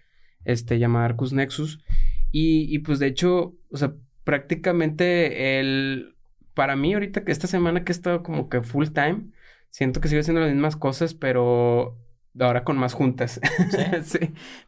este, 0.44 0.78
llamada 0.78 1.04
Arcus 1.04 1.34
Nexus. 1.34 1.84
Y, 2.32 2.74
y 2.74 2.78
pues 2.78 2.98
de 2.98 3.08
hecho, 3.08 3.54
o 3.70 3.76
sea, 3.76 3.92
prácticamente 4.24 5.60
el, 5.60 6.16
para 6.54 6.74
mí 6.74 6.94
ahorita 6.94 7.22
que 7.22 7.32
esta 7.32 7.46
semana 7.46 7.84
que 7.84 7.92
he 7.92 7.94
estado 7.94 8.22
como 8.22 8.48
que 8.48 8.62
full 8.62 8.86
time, 8.88 9.26
siento 9.68 10.00
que 10.00 10.08
sigo 10.08 10.20
haciendo 10.20 10.40
las 10.40 10.52
mismas 10.52 10.74
cosas, 10.74 11.12
pero 11.12 11.98
ahora 12.40 12.64
con 12.64 12.78
más 12.78 12.94
juntas. 12.94 13.40
¿Sí? 14.02 14.18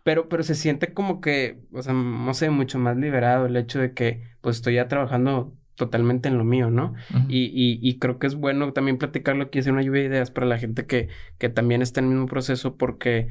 Pero, 0.03 0.29
pero 0.29 0.43
se 0.43 0.55
siente 0.55 0.93
como 0.93 1.21
que, 1.21 1.61
o 1.73 1.83
sea, 1.83 1.93
no 1.93 2.35
sé, 2.35 2.51
mucho 2.51 2.79
más 2.79 2.97
liberado 2.97 3.47
el 3.47 3.57
hecho 3.57 3.79
de 3.79 3.93
que 3.93 4.23
pues 4.41 4.57
estoy 4.57 4.75
ya 4.75 4.89
trabajando 4.89 5.55
totalmente 5.75 6.29
en 6.29 6.37
lo 6.37 6.45
mío, 6.45 6.71
¿no? 6.71 6.95
y, 7.29 7.45
y, 7.45 7.79
y, 7.81 7.99
creo 8.01 8.19
que 8.19 8.27
es 8.27 8.35
bueno 8.35 8.73
también 8.73 8.99
platicarlo 8.99 9.45
aquí, 9.45 9.61
hacer 9.61 9.73
una 9.73 9.83
lluvia 9.83 10.03
de 10.03 10.09
ideas 10.09 10.33
para 10.33 10.47
la 10.47 10.59
gente 10.59 10.87
que, 10.87 11.09
que 11.39 11.49
también 11.49 11.83
está 11.83 12.01
en 12.01 12.07
el 12.07 12.13
mismo 12.15 12.27
proceso 12.27 12.77
porque 12.77 13.29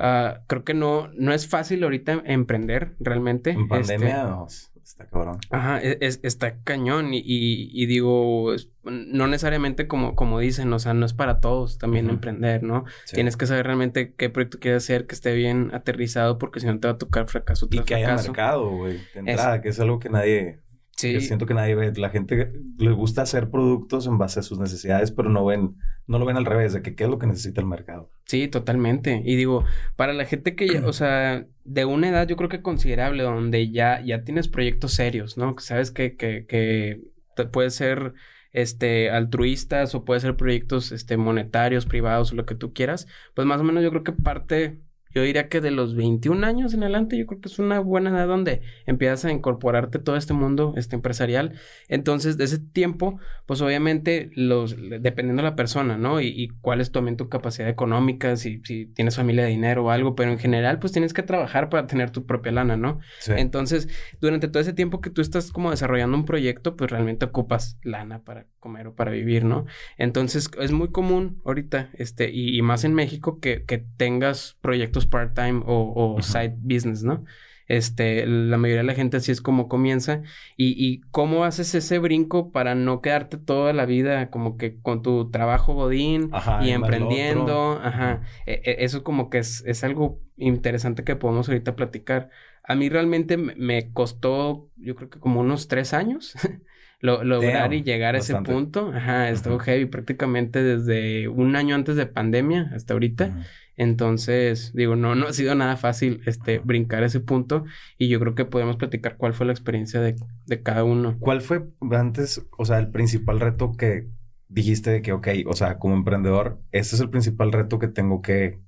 uh, 0.00 0.40
creo 0.48 0.64
que 0.64 0.74
no, 0.74 1.08
no 1.14 1.32
es 1.32 1.46
fácil 1.46 1.84
ahorita 1.84 2.22
emprender 2.26 2.96
realmente. 2.98 3.50
En 3.50 3.68
pandemia 3.68 4.26
este, 4.48 4.75
está 4.90 5.06
cabrón. 5.06 5.38
Ajá, 5.50 5.82
e, 5.82 5.98
es, 6.00 6.20
está 6.22 6.58
cañón 6.62 7.12
y, 7.12 7.22
y, 7.24 7.86
digo, 7.86 8.54
no 8.84 9.26
necesariamente 9.26 9.88
como, 9.88 10.14
como 10.14 10.38
dicen, 10.38 10.72
o 10.72 10.78
sea, 10.78 10.94
no 10.94 11.06
es 11.06 11.12
para 11.12 11.40
todos 11.40 11.78
también 11.78 12.08
emprender, 12.08 12.62
¿no? 12.62 12.84
Tienes 13.12 13.36
que 13.36 13.46
saber 13.46 13.66
realmente 13.66 14.14
qué 14.14 14.30
proyecto 14.30 14.58
quieres 14.60 14.84
hacer, 14.84 15.06
que 15.06 15.14
esté 15.14 15.34
bien 15.34 15.70
aterrizado, 15.74 16.38
porque 16.38 16.60
si 16.60 16.66
no 16.66 16.78
te 16.78 16.88
va 16.88 16.94
a 16.94 16.98
tocar 16.98 17.26
fracaso. 17.28 17.68
y 17.70 17.80
que 17.80 17.96
haya 17.96 18.14
mercado, 18.14 18.70
güey, 18.70 18.98
de 19.14 19.20
entrada, 19.20 19.60
que 19.60 19.70
es 19.70 19.80
algo 19.80 19.98
que 19.98 20.08
nadie 20.08 20.60
Sí. 20.96 21.20
siento 21.20 21.44
que 21.44 21.52
nadie 21.52 21.74
ve, 21.74 21.92
la 21.96 22.08
gente 22.08 22.48
le 22.78 22.90
gusta 22.92 23.22
hacer 23.22 23.50
productos 23.50 24.06
en 24.06 24.16
base 24.16 24.40
a 24.40 24.42
sus 24.42 24.58
necesidades, 24.58 25.10
pero 25.10 25.28
no 25.28 25.44
ven, 25.44 25.76
no 26.06 26.18
lo 26.18 26.24
ven 26.24 26.38
al 26.38 26.46
revés, 26.46 26.72
de 26.72 26.80
que 26.80 26.94
qué 26.94 27.04
es 27.04 27.10
lo 27.10 27.18
que 27.18 27.26
necesita 27.26 27.60
el 27.60 27.66
mercado. 27.66 28.10
Sí, 28.24 28.48
totalmente. 28.48 29.22
Y 29.24 29.36
digo, 29.36 29.64
para 29.96 30.14
la 30.14 30.24
gente 30.24 30.54
que 30.54 30.68
ya, 30.68 30.86
o 30.86 30.94
sea, 30.94 31.46
de 31.64 31.84
una 31.84 32.08
edad 32.08 32.26
yo 32.26 32.36
creo 32.36 32.48
que 32.48 32.62
considerable, 32.62 33.22
donde 33.24 33.70
ya, 33.70 34.00
ya 34.00 34.24
tienes 34.24 34.48
proyectos 34.48 34.94
serios, 34.94 35.36
¿no? 35.36 35.54
Que 35.54 35.62
sabes 35.62 35.90
que, 35.90 36.16
que, 36.16 36.46
que 36.46 37.44
puede 37.52 37.70
ser 37.70 38.14
este 38.52 39.10
altruistas 39.10 39.94
o 39.94 40.06
puede 40.06 40.20
ser 40.20 40.34
proyectos 40.34 40.90
este 40.90 41.18
monetarios, 41.18 41.84
privados, 41.84 42.32
lo 42.32 42.46
que 42.46 42.54
tú 42.54 42.72
quieras, 42.72 43.06
pues 43.34 43.46
más 43.46 43.60
o 43.60 43.64
menos 43.64 43.82
yo 43.82 43.90
creo 43.90 44.02
que 44.02 44.12
parte 44.12 44.80
yo 45.16 45.22
diría 45.22 45.48
que 45.48 45.62
de 45.62 45.70
los 45.70 45.96
21 45.96 46.46
años 46.46 46.74
en 46.74 46.82
adelante, 46.82 47.16
yo 47.16 47.24
creo 47.24 47.40
que 47.40 47.48
es 47.48 47.58
una 47.58 47.80
buena 47.80 48.10
edad 48.10 48.28
donde 48.28 48.60
empiezas 48.84 49.24
a 49.24 49.32
incorporarte 49.32 49.98
todo 49.98 50.14
este 50.14 50.34
mundo 50.34 50.74
este, 50.76 50.94
empresarial. 50.94 51.54
Entonces, 51.88 52.36
de 52.36 52.44
ese 52.44 52.58
tiempo, 52.58 53.18
pues 53.46 53.62
obviamente, 53.62 54.28
los, 54.34 54.76
dependiendo 54.76 55.42
de 55.42 55.48
la 55.48 55.56
persona, 55.56 55.96
¿no? 55.96 56.20
Y, 56.20 56.26
y 56.26 56.48
cuál 56.48 56.82
es 56.82 56.92
también 56.92 57.16
tu 57.16 57.30
capacidad 57.30 57.70
económica, 57.70 58.36
si, 58.36 58.60
si, 58.64 58.84
tienes 58.88 59.16
familia 59.16 59.44
de 59.44 59.48
dinero 59.48 59.86
o 59.86 59.90
algo, 59.90 60.14
pero 60.14 60.30
en 60.30 60.38
general, 60.38 60.80
pues 60.80 60.92
tienes 60.92 61.14
que 61.14 61.22
trabajar 61.22 61.70
para 61.70 61.86
tener 61.86 62.10
tu 62.10 62.26
propia 62.26 62.52
lana, 62.52 62.76
¿no? 62.76 63.00
Entonces, 63.26 63.88
durante 64.20 64.48
todo 64.48 64.60
ese 64.60 64.74
tiempo 64.74 65.00
que 65.00 65.08
tú 65.08 65.22
estás 65.22 65.50
como 65.50 65.70
desarrollando 65.70 66.14
un 66.14 66.26
proyecto, 66.26 66.76
pues 66.76 66.90
realmente 66.90 67.24
ocupas 67.24 67.78
lana 67.82 68.22
para 68.22 68.48
comer 68.58 68.88
o 68.88 68.94
para 68.94 69.12
vivir, 69.12 69.46
¿no? 69.46 69.64
Entonces, 69.96 70.50
es 70.60 70.72
muy 70.72 70.88
común 70.88 71.40
ahorita, 71.46 71.88
este, 71.94 72.30
y, 72.30 72.54
y 72.54 72.60
más 72.60 72.84
en 72.84 72.92
México, 72.92 73.40
que, 73.40 73.64
que 73.64 73.78
tengas 73.78 74.58
proyectos 74.60 75.05
part-time 75.06 75.62
o, 75.66 76.16
side 76.20 76.56
business, 76.60 77.02
¿no? 77.02 77.24
Este, 77.68 78.24
la 78.26 78.58
mayoría 78.58 78.82
de 78.82 78.86
la 78.86 78.94
gente 78.94 79.16
así 79.16 79.32
es 79.32 79.40
como 79.40 79.68
comienza. 79.68 80.22
Y, 80.56 80.74
y, 80.76 81.00
cómo 81.10 81.44
haces 81.44 81.74
ese 81.74 81.98
brinco 81.98 82.52
para 82.52 82.74
no 82.74 83.00
quedarte 83.00 83.38
toda 83.38 83.72
la 83.72 83.86
vida 83.86 84.30
como 84.30 84.56
que 84.56 84.80
con 84.80 85.02
tu 85.02 85.30
trabajo 85.30 85.74
godín 85.74 86.30
y 86.62 86.70
emprendiendo. 86.70 87.80
Ajá. 87.82 88.22
E, 88.46 88.62
e, 88.64 88.84
eso 88.84 89.02
como 89.02 89.30
que 89.30 89.38
es, 89.38 89.64
es, 89.66 89.82
algo 89.82 90.20
interesante 90.36 91.02
que 91.02 91.16
podemos 91.16 91.48
ahorita 91.48 91.74
platicar. 91.74 92.30
A 92.62 92.74
mí 92.74 92.88
realmente 92.88 93.36
me 93.36 93.92
costó, 93.92 94.70
yo 94.76 94.94
creo 94.94 95.10
que 95.10 95.18
como 95.18 95.40
unos 95.40 95.68
tres 95.68 95.92
años. 95.92 96.34
lograr 97.00 97.74
y 97.74 97.82
llegar 97.82 98.14
a 98.14 98.18
ese 98.18 98.34
punto. 98.36 98.92
Ajá, 98.94 99.30
estuvo 99.30 99.58
heavy 99.58 99.86
prácticamente 99.86 100.62
desde 100.62 101.28
un 101.28 101.56
año 101.56 101.74
antes 101.74 101.96
de 101.96 102.06
pandemia 102.06 102.70
hasta 102.74 102.94
ahorita. 102.94 103.44
Entonces, 103.76 104.72
digo, 104.72 104.96
no, 104.96 105.14
no 105.14 105.26
ha 105.26 105.32
sido 105.34 105.54
nada 105.54 105.76
fácil 105.76 106.22
este, 106.24 106.60
brincar 106.60 107.02
ese 107.02 107.20
punto 107.20 107.64
y 107.98 108.08
yo 108.08 108.18
creo 108.18 108.34
que 108.34 108.46
podemos 108.46 108.76
platicar 108.76 109.18
cuál 109.18 109.34
fue 109.34 109.46
la 109.46 109.52
experiencia 109.52 110.00
de, 110.00 110.16
de 110.46 110.62
cada 110.62 110.82
uno. 110.82 111.16
¿Cuál 111.20 111.42
fue 111.42 111.66
antes, 111.90 112.46
o 112.56 112.64
sea, 112.64 112.78
el 112.78 112.90
principal 112.90 113.38
reto 113.38 113.72
que 113.72 114.08
dijiste 114.48 114.90
de 114.90 115.02
que, 115.02 115.12
ok, 115.12 115.28
o 115.46 115.52
sea, 115.52 115.78
como 115.78 115.94
emprendedor, 115.94 116.58
este 116.72 116.94
es 116.94 117.00
el 117.02 117.10
principal 117.10 117.52
reto 117.52 117.78
que 117.78 117.88
tengo 117.88 118.22
que, 118.22 118.60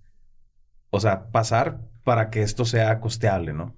o 0.91 1.01
sea, 1.01 1.31
pasar 1.31 1.81
para 2.05 2.29
que 2.29 2.43
esto 2.43 2.67
sea 2.67 3.01
costeable, 3.01 3.55
¿no? 3.55 3.77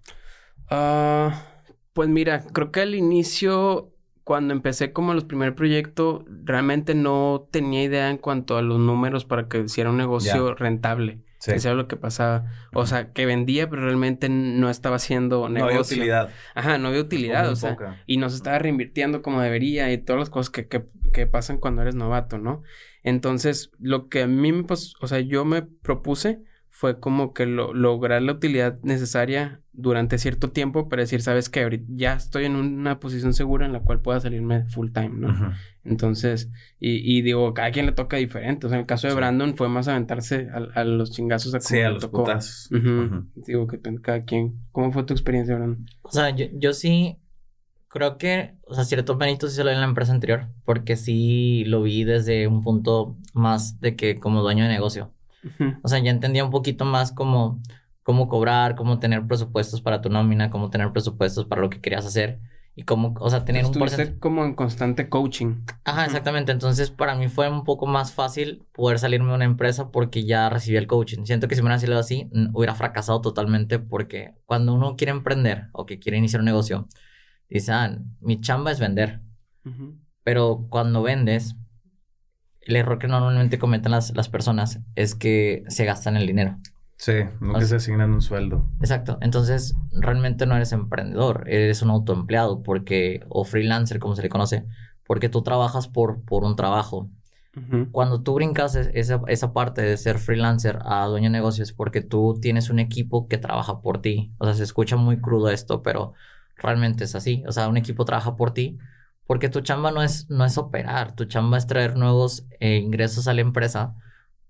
Ah, 0.69 1.45
pues 1.93 2.09
mira, 2.09 2.45
creo 2.53 2.73
que 2.73 2.81
al 2.81 2.95
inicio 2.97 3.93
cuando 4.31 4.55
empecé 4.55 4.93
como 4.93 5.13
los 5.13 5.25
primeros 5.25 5.57
proyectos, 5.57 6.23
realmente 6.45 6.95
no 6.95 7.49
tenía 7.51 7.83
idea 7.83 8.11
en 8.11 8.17
cuanto 8.17 8.57
a 8.57 8.63
los 8.63 8.79
números 8.79 9.25
para 9.25 9.49
que 9.49 9.59
hiciera 9.59 9.91
un 9.91 9.97
negocio 9.97 10.55
rentable. 10.55 11.25
Sí. 11.41 11.51
Eso 11.51 11.71
era 11.71 11.77
lo 11.77 11.89
que 11.89 11.97
pasaba. 11.97 12.45
O 12.73 12.87
sea, 12.87 13.13
que 13.13 13.27
vendía, 13.27 13.69
pero 13.69 13.83
realmente 13.83 14.29
no 14.29 14.71
estaba 14.71 14.95
haciendo 14.95 15.49
negocio. 15.49 15.59
No 15.59 15.65
había 15.65 15.81
utilidad. 15.81 16.31
Ajá, 16.55 16.79
no 16.79 16.87
había 16.87 17.01
utilidad. 17.01 17.51
O 17.51 17.57
sea, 17.57 17.77
y 18.07 18.19
no 18.19 18.31
se 18.31 18.37
estaba 18.37 18.61
reinvirtiendo 18.61 19.21
como 19.21 19.41
debería 19.41 19.93
y 19.93 19.99
todas 19.99 20.21
las 20.21 20.31
cosas 20.31 20.51
que, 20.51 20.69
que, 20.69 20.85
que 21.13 21.27
pasan 21.27 21.59
cuando 21.59 21.83
eres 21.83 21.97
novato, 21.97 22.39
¿no? 22.39 22.63
Entonces, 23.03 23.73
lo 23.81 24.09
que 24.09 24.23
a 24.23 24.27
mí 24.29 24.53
me 24.53 24.63
pasó, 24.63 24.97
o 25.01 25.09
sea, 25.09 25.19
yo 25.19 25.45
me 25.45 25.63
propuse 25.63 26.41
fue 26.69 27.01
como 27.01 27.35
que 27.35 27.47
lo, 27.47 27.75
lograr 27.75 28.23
la 28.23 28.31
utilidad 28.31 28.79
necesaria 28.83 29.61
durante 29.81 30.19
cierto 30.19 30.51
tiempo 30.51 30.89
para 30.89 31.03
decir, 31.03 31.23
sabes 31.23 31.49
que 31.49 31.63
ahorita 31.63 31.85
ya 31.89 32.15
estoy 32.15 32.45
en 32.45 32.57
una 32.57 33.01
posición 33.01 33.35
segura 33.35 33.67
en 33.67 33.73
la 33.73 33.81
cual 33.81 34.01
pueda 34.01 34.21
salirme 34.21 34.65
full 34.67 34.91
time, 34.93 35.11
¿no? 35.11 35.55
Entonces, 35.85 36.51
y, 36.79 37.19
y, 37.19 37.23
digo, 37.23 37.55
cada 37.55 37.71
quien 37.71 37.87
le 37.87 37.93
toca 37.93 38.17
diferente. 38.17 38.67
O 38.67 38.69
sea, 38.71 38.77
en 38.77 38.83
el 38.83 38.87
caso 38.87 39.09
de 39.09 39.15
Brandon 39.15 39.57
fue 39.57 39.69
más 39.69 39.89
aventarse 39.89 40.49
a, 40.53 40.85
los 40.85 41.11
chingazos 41.13 41.55
a 41.55 41.61
Sí, 41.61 41.81
a 41.81 41.91
los 41.91 42.03
tocó. 42.03 42.27
Digo, 43.35 43.67
que 43.67 43.81
cada 44.03 44.25
quien. 44.25 44.61
¿Cómo 44.73 44.93
fue 44.93 45.05
tu 45.05 45.15
experiencia, 45.15 45.57
Brandon? 45.57 45.87
O 46.03 46.11
sea, 46.11 46.31
yo, 46.31 46.47
yo 46.53 46.73
sí 46.73 47.19
creo 47.91 48.19
que, 48.19 48.55
o 48.67 48.75
sea, 48.75 48.85
cierto 48.85 49.17
mérito 49.17 49.49
sí 49.49 49.57
se 49.57 49.65
lo 49.65 49.71
en 49.71 49.81
la 49.81 49.87
empresa 49.87 50.13
anterior, 50.13 50.49
porque 50.65 50.97
sí 50.97 51.65
lo 51.67 51.83
vi 51.83 52.05
desde 52.05 52.47
un 52.47 52.63
punto 52.63 53.17
más 53.35 53.81
de 53.81 53.97
que 53.97 54.19
como 54.19 54.43
dueño 54.43 54.65
de 54.65 54.71
negocio. 54.71 55.13
O 55.83 55.89
sea, 55.89 55.99
ya 56.01 56.11
entendía 56.11 56.45
un 56.45 56.51
poquito 56.51 56.85
más 56.85 57.13
como 57.13 57.63
cómo 58.03 58.29
cobrar, 58.29 58.75
cómo 58.77 58.99
tener 58.99 59.27
presupuestos 59.27 59.81
para 59.81 60.01
tu 60.01 60.09
nómina, 60.09 60.51
cómo 60.51 60.71
tener 60.71 60.93
presupuestos 60.93 61.45
para 61.47 61.61
lo 61.61 61.71
que 61.71 61.81
querías 61.81 62.07
hacer 62.07 62.41
y 62.75 62.85
cómo, 62.85 63.15
o 63.21 63.31
sea, 63.31 63.45
tener 63.45 63.65
un 63.65 63.73
porcentaje 63.73 64.19
como 64.19 64.45
en 64.45 64.55
constante 64.55 65.09
coaching. 65.09 65.65
Ajá, 65.85 66.07
exactamente. 66.07 66.53
Entonces, 66.53 66.91
para 66.91 67.15
mí 67.15 67.29
fue 67.29 67.51
un 67.51 67.65
poco 67.65 67.87
más 67.87 68.13
fácil 68.13 68.65
poder 68.73 68.99
salirme 68.99 69.29
de 69.29 69.35
una 69.35 69.45
empresa 69.45 69.91
porque 69.91 70.25
ya 70.25 70.49
recibí 70.49 70.77
el 70.77 70.87
coaching. 70.87 71.25
Siento 71.25 71.49
que 71.49 71.57
si 71.57 71.63
me 71.63 71.67
hubiera 71.67 71.81
sido 71.81 71.99
así, 71.99 72.31
hubiera 72.53 72.75
fracasado 72.75 73.21
totalmente 73.21 73.79
porque 73.79 74.35
cuando 74.47 74.73
uno 74.73 74.97
quiere 74.97 75.11
emprender 75.11 75.67
o 75.73 75.85
que 75.85 75.99
quiere 75.99 76.19
iniciar 76.19 76.41
un 76.41 76.47
negocio, 76.47 76.89
dice, 77.49 77.73
ah, 77.73 77.99
mi 78.21 78.41
chamba 78.41 78.71
es 78.71 78.81
vender. 78.81 79.21
Pero 80.23 80.67
cuando 80.71 81.03
vendes, 81.03 81.57
el 82.61 82.77
error 82.77 82.99
que 82.99 83.09
normalmente 83.09 83.59
cometen 83.59 83.93
las, 83.93 84.15
las 84.15 84.29
personas 84.29 84.81
es 84.95 85.15
que 85.15 85.65
se 85.69 85.85
gastan 85.85 86.17
el 86.17 86.27
dinero. 86.27 86.57
Sí, 87.01 87.15
que 87.59 87.65
se 87.65 87.77
asignan 87.77 88.13
un 88.13 88.21
sueldo. 88.21 88.69
Exacto. 88.81 89.17
Entonces, 89.23 89.75
realmente 89.91 90.45
no 90.45 90.55
eres 90.55 90.73
emprendedor, 90.73 91.45
eres 91.49 91.81
un 91.81 91.89
autoempleado 91.89 92.63
porque, 92.63 93.25
o 93.31 93.45
freelancer, 93.45 93.99
como 93.99 94.17
se 94.17 94.21
le 94.21 94.29
conoce, 94.29 94.67
porque 95.07 95.31
tú 95.31 95.41
trabajas 95.41 95.89
por, 95.89 96.23
por 96.27 96.45
un 96.45 96.57
trabajo. 96.57 97.09
Cuando 97.91 98.23
tú 98.23 98.35
brincas 98.35 98.75
esa, 98.77 99.23
esa 99.29 99.53
parte 99.55 99.81
de 99.81 99.97
ser 99.97 100.19
freelancer 100.19 100.79
a 100.85 101.07
dueño 101.07 101.31
de 101.31 101.31
negocios, 101.31 101.73
porque 101.73 102.03
tú 102.03 102.39
tienes 102.39 102.69
un 102.69 102.79
equipo 102.79 103.29
que 103.29 103.39
trabaja 103.39 103.81
por 103.81 104.03
ti. 104.03 104.35
O 104.37 104.45
sea, 104.45 104.53
se 104.53 104.63
escucha 104.63 104.97
muy 104.97 105.23
crudo 105.23 105.49
esto, 105.49 105.83
pero 105.83 106.13
realmente 106.57 107.05
es 107.05 107.15
así. 107.15 107.43
O 107.49 107.53
sea, 107.53 107.69
un 107.69 107.79
equipo 107.79 108.05
trabaja 108.05 108.37
por 108.37 108.53
ti 108.53 108.79
porque 109.27 109.49
tu 109.49 109.63
chamba 109.63 109.91
no 109.91 110.03
es, 110.03 110.29
no 110.29 110.45
es 110.45 110.59
operar, 110.59 111.15
tu 111.17 111.25
chamba 111.25 111.57
es 111.57 111.67
traer 111.67 111.97
nuevos 111.97 112.47
eh, 112.61 112.77
ingresos 112.77 113.27
a 113.27 113.33
la 113.33 113.41
empresa 113.41 113.95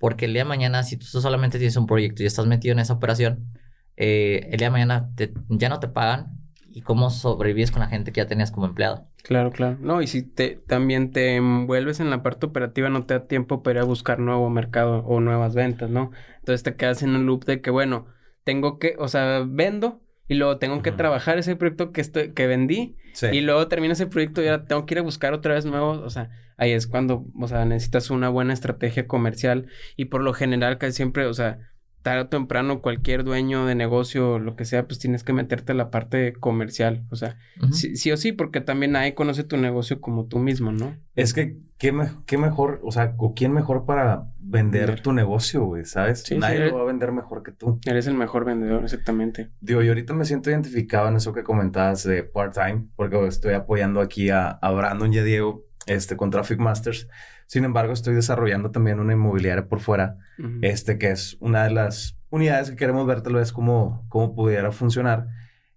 porque 0.00 0.24
el 0.24 0.32
día 0.32 0.42
de 0.42 0.48
mañana, 0.48 0.82
si 0.82 0.96
tú 0.96 1.04
solamente 1.04 1.58
tienes 1.58 1.76
un 1.76 1.86
proyecto 1.86 2.22
y 2.22 2.26
estás 2.26 2.46
metido 2.46 2.72
en 2.72 2.80
esa 2.80 2.94
operación, 2.94 3.52
eh, 3.96 4.48
el 4.50 4.58
día 4.58 4.68
de 4.68 4.72
mañana 4.72 5.10
ya 5.50 5.68
no 5.68 5.78
te 5.78 5.88
pagan 5.88 6.38
y 6.72 6.80
cómo 6.80 7.10
sobrevives 7.10 7.70
con 7.70 7.80
la 7.80 7.88
gente 7.88 8.10
que 8.10 8.22
ya 8.22 8.26
tenías 8.26 8.50
como 8.50 8.66
empleado. 8.66 9.06
Claro, 9.22 9.52
claro. 9.52 9.76
No, 9.80 10.00
y 10.00 10.06
si 10.06 10.22
te 10.22 10.58
también 10.66 11.10
te 11.10 11.36
envuelves 11.36 12.00
en 12.00 12.08
la 12.08 12.22
parte 12.22 12.46
operativa, 12.46 12.88
no 12.88 13.04
te 13.04 13.12
da 13.12 13.26
tiempo 13.26 13.62
para 13.62 13.80
ir 13.80 13.82
a 13.82 13.86
buscar 13.86 14.20
nuevo 14.20 14.48
mercado 14.48 15.04
o 15.04 15.20
nuevas 15.20 15.54
ventas, 15.54 15.90
¿no? 15.90 16.12
Entonces 16.38 16.62
te 16.62 16.76
quedas 16.76 17.02
en 17.02 17.10
un 17.10 17.26
loop 17.26 17.44
de 17.44 17.60
que, 17.60 17.70
bueno, 17.70 18.06
tengo 18.42 18.78
que, 18.78 18.96
o 18.98 19.08
sea, 19.08 19.44
vendo 19.46 20.00
y 20.30 20.34
luego 20.36 20.58
tengo 20.58 20.80
que 20.80 20.92
trabajar 20.92 21.38
ese 21.38 21.56
proyecto 21.56 21.90
que 21.90 22.00
estoy, 22.00 22.32
que 22.32 22.46
vendí 22.46 22.96
y 23.32 23.40
luego 23.40 23.66
termina 23.66 23.94
ese 23.94 24.06
proyecto 24.06 24.40
y 24.40 24.46
ahora 24.46 24.64
tengo 24.64 24.86
que 24.86 24.94
ir 24.94 25.00
a 25.00 25.02
buscar 25.02 25.34
otra 25.34 25.54
vez 25.54 25.64
nuevos, 25.64 25.98
o 25.98 26.08
sea, 26.08 26.30
ahí 26.56 26.70
es 26.70 26.86
cuando, 26.86 27.26
o 27.36 27.48
sea, 27.48 27.64
necesitas 27.64 28.10
una 28.10 28.28
buena 28.28 28.52
estrategia 28.52 29.08
comercial 29.08 29.66
y 29.96 30.04
por 30.04 30.22
lo 30.22 30.32
general 30.32 30.78
casi 30.78 30.92
siempre, 30.92 31.26
o 31.26 31.34
sea, 31.34 31.58
tarde 32.02 32.22
o 32.22 32.28
temprano 32.28 32.80
cualquier 32.80 33.24
dueño 33.24 33.66
de 33.66 33.74
negocio 33.74 34.32
o 34.34 34.38
lo 34.38 34.56
que 34.56 34.64
sea, 34.64 34.86
pues 34.86 34.98
tienes 34.98 35.24
que 35.24 35.32
meterte 35.32 35.72
en 35.72 35.78
la 35.78 35.90
parte 35.90 36.32
comercial. 36.32 37.04
O 37.10 37.16
sea, 37.16 37.36
sí, 37.72 38.10
o 38.10 38.16
sí, 38.16 38.32
porque 38.32 38.60
también 38.60 38.92
nadie 38.92 39.14
conoce 39.14 39.44
tu 39.44 39.56
negocio 39.56 40.00
como 40.00 40.26
tú 40.26 40.38
mismo, 40.38 40.72
¿no? 40.72 40.96
Es 41.14 41.34
que, 41.34 41.58
¿qué, 41.78 41.92
qué 42.26 42.38
mejor, 42.38 42.80
o 42.84 42.92
sea, 42.92 43.14
o 43.18 43.34
quién 43.34 43.52
mejor 43.52 43.84
para 43.84 44.24
vender, 44.38 45.00
tu 45.00 45.12
negocio, 45.12 45.64
güey, 45.64 45.84
¿sabes? 45.84 46.24
nadie 46.36 46.70
lo 46.70 46.76
va 46.76 46.82
a 46.82 46.86
vender 46.86 47.12
mejor 47.12 47.42
que 47.42 47.52
tú. 47.52 47.78
Eres 47.84 48.06
el 48.06 48.14
mejor 48.14 48.44
vendedor, 48.44 48.84
exactamente. 48.84 49.50
Digo, 49.60 49.82
yo 49.82 49.90
ahorita 49.90 50.14
me 50.14 50.24
siento 50.24 50.50
identificado 50.50 51.08
en 51.08 51.16
eso 51.16 51.32
que 51.32 51.42
comentabas 51.42 52.04
de 52.04 52.22
part-time, 52.22 52.86
porque 52.96 53.26
estoy 53.26 53.54
apoyando 53.54 54.00
aquí 54.00 54.30
a, 54.30 54.48
a 54.48 54.70
Brandon 54.70 55.12
y 55.12 55.18
a 55.18 55.24
Diego 55.24 55.66
este, 55.86 56.16
con 56.16 56.30
Traffic 56.30 56.58
Masters. 56.58 57.08
Sin 57.50 57.64
embargo, 57.64 57.92
estoy 57.92 58.14
desarrollando 58.14 58.70
también 58.70 59.00
una 59.00 59.12
inmobiliaria 59.12 59.66
por 59.66 59.80
fuera, 59.80 60.18
este, 60.62 60.98
que 60.98 61.10
es 61.10 61.36
una 61.40 61.64
de 61.64 61.70
las 61.72 62.16
unidades 62.28 62.70
que 62.70 62.76
queremos 62.76 63.04
ver 63.08 63.22
tal 63.22 63.34
vez 63.34 63.52
cómo, 63.52 64.06
cómo 64.08 64.36
pudiera 64.36 64.70
funcionar. 64.70 65.26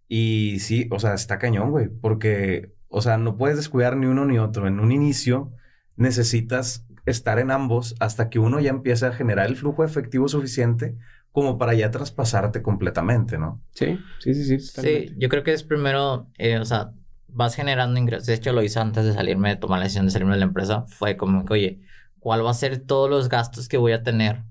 Y 0.07 0.59
sí, 0.59 0.87
o 0.91 0.99
sea, 0.99 1.15
está 1.15 1.39
cañón, 1.39 1.71
güey, 1.71 1.87
porque, 1.87 2.75
o 2.89 3.01
sea, 3.01 3.17
no 3.17 3.37
puedes 3.37 3.57
descuidar 3.57 3.97
ni 3.97 4.05
uno 4.05 4.23
ni 4.25 4.37
otro. 4.37 4.67
En 4.67 4.79
un 4.79 4.91
inicio 4.91 5.51
necesitas 5.95 6.85
estar 7.07 7.39
en 7.39 7.49
ambos 7.49 7.95
hasta 7.99 8.29
que 8.29 8.37
uno 8.37 8.59
ya 8.59 8.69
empiece 8.69 9.07
a 9.07 9.11
generar 9.11 9.47
el 9.47 9.55
flujo 9.55 9.83
efectivo 9.83 10.27
suficiente 10.27 10.95
como 11.31 11.57
para 11.57 11.73
ya 11.73 11.89
traspasarte 11.89 12.61
completamente, 12.61 13.39
¿no? 13.39 13.63
Sí, 13.73 13.97
sí, 14.19 14.35
sí, 14.35 14.59
sí. 14.59 14.59
Sí, 14.59 15.15
yo 15.17 15.27
creo 15.27 15.41
que 15.41 15.53
es 15.53 15.63
primero, 15.63 16.29
eh, 16.37 16.59
o 16.59 16.65
sea, 16.65 16.91
vas 17.33 17.55
generando 17.55 17.99
ingresos. 17.99 18.27
De 18.27 18.33
hecho, 18.33 18.53
lo 18.53 18.63
hice 18.63 18.79
antes 18.79 19.05
de 19.05 19.13
salirme, 19.13 19.49
de 19.49 19.55
tomar 19.55 19.79
la 19.79 19.85
decisión 19.85 20.05
de 20.05 20.11
salirme 20.11 20.33
de 20.33 20.39
la 20.39 20.45
empresa. 20.45 20.85
Fue 20.87 21.17
como 21.17 21.45
que, 21.45 21.53
oye, 21.53 21.81
¿cuál 22.19 22.45
va 22.45 22.51
a 22.51 22.55
ser 22.55 22.79
todos 22.79 23.09
los 23.09 23.29
gastos 23.29 23.67
que 23.67 23.77
voy 23.77 23.91
a 23.91 24.03
tener 24.03 24.43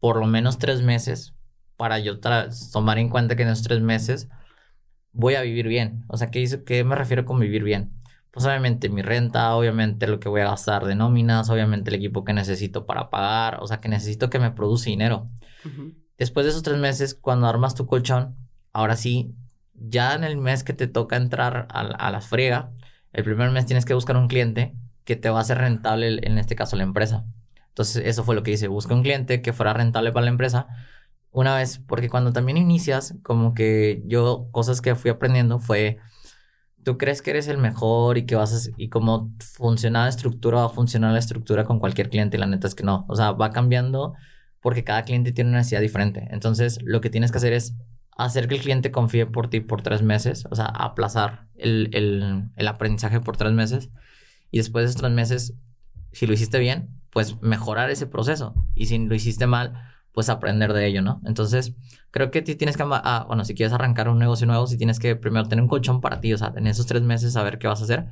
por 0.00 0.18
lo 0.18 0.26
menos 0.26 0.58
tres 0.58 0.82
meses 0.82 1.34
para 1.76 1.98
yo 1.98 2.20
tomar 2.72 2.98
en 2.98 3.08
cuenta 3.08 3.36
que 3.36 3.42
en 3.42 3.48
esos 3.48 3.64
tres 3.64 3.80
meses 3.80 4.28
voy 5.12 5.34
a 5.34 5.42
vivir 5.42 5.68
bien? 5.68 6.04
O 6.08 6.16
sea, 6.16 6.30
¿qué, 6.30 6.46
qué 6.64 6.84
me 6.84 6.94
refiero 6.94 7.24
con 7.24 7.40
vivir 7.40 7.64
bien? 7.64 7.92
Pues 8.30 8.44
obviamente 8.46 8.88
mi 8.88 9.02
renta, 9.02 9.54
obviamente 9.54 10.06
lo 10.06 10.20
que 10.20 10.28
voy 10.28 10.42
a 10.42 10.50
gastar 10.50 10.84
de 10.84 10.94
nóminas, 10.94 11.50
obviamente 11.50 11.90
el 11.90 11.96
equipo 11.96 12.24
que 12.24 12.34
necesito 12.34 12.86
para 12.86 13.10
pagar, 13.10 13.58
o 13.60 13.66
sea, 13.66 13.80
que 13.80 13.88
necesito 13.88 14.30
que 14.30 14.38
me 14.38 14.52
produce 14.52 14.90
dinero. 14.90 15.28
Después 16.18 16.44
de 16.44 16.50
esos 16.50 16.62
tres 16.62 16.78
meses, 16.78 17.14
cuando 17.14 17.46
armas 17.46 17.74
tu 17.74 17.86
colchón, 17.86 18.36
ahora 18.72 18.96
sí, 18.96 19.34
ya 19.80 20.14
en 20.14 20.24
el 20.24 20.36
mes 20.36 20.64
que 20.64 20.72
te 20.72 20.86
toca 20.86 21.16
entrar 21.16 21.66
a, 21.70 21.80
a 21.80 22.10
la 22.10 22.20
friega, 22.20 22.72
el 23.12 23.24
primer 23.24 23.50
mes 23.50 23.66
tienes 23.66 23.84
que 23.84 23.94
buscar 23.94 24.16
un 24.16 24.28
cliente 24.28 24.74
que 25.04 25.16
te 25.16 25.30
va 25.30 25.38
a 25.38 25.40
hacer 25.40 25.58
rentable, 25.58 26.20
en 26.22 26.38
este 26.38 26.54
caso 26.54 26.76
la 26.76 26.82
empresa. 26.82 27.24
Entonces, 27.68 28.02
eso 28.04 28.24
fue 28.24 28.34
lo 28.34 28.42
que 28.42 28.50
hice. 28.50 28.68
Busca 28.68 28.94
un 28.94 29.02
cliente 29.02 29.40
que 29.40 29.52
fuera 29.52 29.72
rentable 29.72 30.12
para 30.12 30.24
la 30.24 30.30
empresa. 30.30 30.66
Una 31.30 31.56
vez, 31.56 31.78
porque 31.78 32.08
cuando 32.08 32.32
también 32.32 32.58
inicias, 32.58 33.14
como 33.22 33.54
que 33.54 34.02
yo, 34.04 34.48
cosas 34.50 34.80
que 34.80 34.94
fui 34.96 35.10
aprendiendo 35.10 35.60
fue, 35.60 35.98
tú 36.82 36.98
crees 36.98 37.22
que 37.22 37.30
eres 37.30 37.48
el 37.48 37.58
mejor 37.58 38.18
y 38.18 38.26
que 38.26 38.34
vas 38.34 38.52
a, 38.52 38.70
y 38.76 38.88
como 38.88 39.32
funciona 39.40 40.02
la 40.02 40.08
estructura, 40.08 40.58
va 40.58 40.66
a 40.66 40.68
funcionar 40.70 41.12
la 41.12 41.20
estructura 41.20 41.64
con 41.64 41.78
cualquier 41.78 42.10
cliente 42.10 42.36
y 42.36 42.40
la 42.40 42.46
neta 42.46 42.66
es 42.66 42.74
que 42.74 42.84
no. 42.84 43.06
O 43.08 43.16
sea, 43.16 43.32
va 43.32 43.50
cambiando 43.52 44.14
porque 44.60 44.84
cada 44.84 45.04
cliente 45.04 45.32
tiene 45.32 45.50
una 45.50 45.58
necesidad 45.58 45.80
diferente. 45.80 46.28
Entonces, 46.32 46.80
lo 46.82 47.00
que 47.00 47.10
tienes 47.10 47.30
que 47.30 47.38
hacer 47.38 47.52
es 47.52 47.74
hacer 48.18 48.48
que 48.48 48.56
el 48.56 48.60
cliente 48.60 48.90
confíe 48.90 49.26
por 49.26 49.48
ti 49.48 49.60
por 49.60 49.80
tres 49.80 50.02
meses, 50.02 50.46
o 50.50 50.54
sea, 50.54 50.66
aplazar 50.66 51.46
el, 51.56 51.88
el, 51.92 52.50
el 52.56 52.68
aprendizaje 52.68 53.20
por 53.20 53.36
tres 53.36 53.52
meses 53.52 53.90
y 54.50 54.58
después 54.58 54.84
de 54.84 54.90
esos 54.90 55.00
tres 55.00 55.12
meses, 55.12 55.54
si 56.12 56.26
lo 56.26 56.34
hiciste 56.34 56.58
bien, 56.58 56.90
pues 57.10 57.40
mejorar 57.40 57.90
ese 57.90 58.06
proceso 58.06 58.54
y 58.74 58.86
si 58.86 58.98
lo 58.98 59.14
hiciste 59.14 59.46
mal, 59.46 59.72
pues 60.12 60.28
aprender 60.28 60.72
de 60.72 60.86
ello, 60.86 61.00
¿no? 61.00 61.20
Entonces, 61.24 61.74
creo 62.10 62.32
que 62.32 62.42
tienes 62.42 62.76
que, 62.76 62.84
ah, 62.86 63.24
bueno, 63.28 63.44
si 63.44 63.54
quieres 63.54 63.72
arrancar 63.72 64.08
un 64.08 64.18
negocio 64.18 64.48
nuevo, 64.48 64.66
si 64.66 64.76
tienes 64.76 64.98
que 64.98 65.14
primero 65.14 65.46
tener 65.46 65.62
un 65.62 65.68
colchón 65.68 66.00
para 66.00 66.20
ti, 66.20 66.32
o 66.32 66.38
sea, 66.38 66.52
en 66.56 66.66
esos 66.66 66.86
tres 66.86 67.02
meses 67.02 67.32
saber 67.34 67.58
qué 67.58 67.68
vas 67.68 67.80
a 67.80 67.84
hacer 67.84 68.08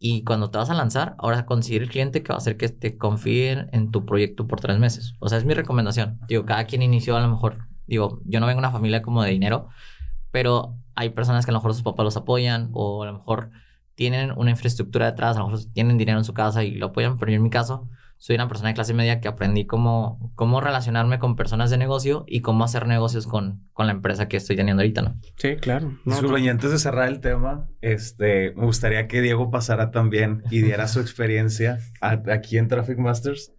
y 0.00 0.24
cuando 0.24 0.50
te 0.50 0.58
vas 0.58 0.70
a 0.70 0.74
lanzar, 0.74 1.14
ahora 1.18 1.46
conseguir 1.46 1.82
el 1.82 1.88
cliente 1.88 2.22
que 2.22 2.30
va 2.30 2.34
a 2.34 2.38
hacer 2.38 2.56
que 2.56 2.68
te 2.68 2.98
confíen 2.98 3.68
en 3.72 3.92
tu 3.92 4.04
proyecto 4.04 4.48
por 4.48 4.60
tres 4.60 4.78
meses. 4.78 5.14
O 5.20 5.28
sea, 5.28 5.38
es 5.38 5.44
mi 5.44 5.54
recomendación. 5.54 6.18
Digo, 6.26 6.44
cada 6.44 6.64
quien 6.64 6.82
inició 6.82 7.16
a 7.16 7.20
lo 7.20 7.28
mejor 7.28 7.68
digo, 7.86 8.20
yo 8.24 8.40
no 8.40 8.46
vengo 8.46 8.60
de 8.60 8.66
una 8.66 8.72
familia 8.72 9.02
como 9.02 9.22
de 9.22 9.30
dinero, 9.30 9.68
pero 10.30 10.76
hay 10.94 11.10
personas 11.10 11.44
que 11.44 11.50
a 11.50 11.52
lo 11.52 11.58
mejor 11.58 11.74
sus 11.74 11.82
papás 11.82 12.04
los 12.04 12.16
apoyan 12.16 12.70
o 12.72 13.02
a 13.02 13.06
lo 13.06 13.12
mejor 13.14 13.50
tienen 13.94 14.32
una 14.36 14.50
infraestructura 14.50 15.06
detrás, 15.06 15.36
a 15.36 15.40
lo 15.40 15.48
mejor 15.48 15.64
tienen 15.72 15.98
dinero 15.98 16.18
en 16.18 16.24
su 16.24 16.34
casa 16.34 16.64
y 16.64 16.72
lo 16.72 16.86
apoyan, 16.86 17.18
pero 17.18 17.32
yo 17.32 17.36
en 17.36 17.42
mi 17.42 17.50
caso 17.50 17.88
soy 18.18 18.36
una 18.36 18.48
persona 18.48 18.70
de 18.70 18.74
clase 18.74 18.94
media 18.94 19.20
que 19.20 19.28
aprendí 19.28 19.66
cómo, 19.66 20.32
cómo 20.34 20.60
relacionarme 20.60 21.18
con 21.18 21.36
personas 21.36 21.70
de 21.70 21.76
negocio 21.76 22.24
y 22.26 22.40
cómo 22.40 22.64
hacer 22.64 22.86
negocios 22.86 23.26
con, 23.26 23.68
con 23.72 23.86
la 23.86 23.92
empresa 23.92 24.26
que 24.26 24.38
estoy 24.38 24.56
teniendo 24.56 24.82
ahorita, 24.82 25.02
¿no? 25.02 25.20
Sí, 25.36 25.56
claro. 25.56 25.98
No, 26.04 26.38
y 26.38 26.48
antes 26.48 26.70
de 26.70 26.78
cerrar 26.78 27.08
el 27.08 27.20
tema, 27.20 27.68
este, 27.82 28.52
me 28.56 28.64
gustaría 28.64 29.06
que 29.06 29.20
Diego 29.20 29.50
pasara 29.50 29.90
también 29.90 30.42
y 30.50 30.62
diera 30.62 30.88
su 30.88 31.00
experiencia 31.00 31.78
aquí 32.00 32.56
en 32.56 32.68
Traffic 32.68 32.98
Masters 32.98 33.52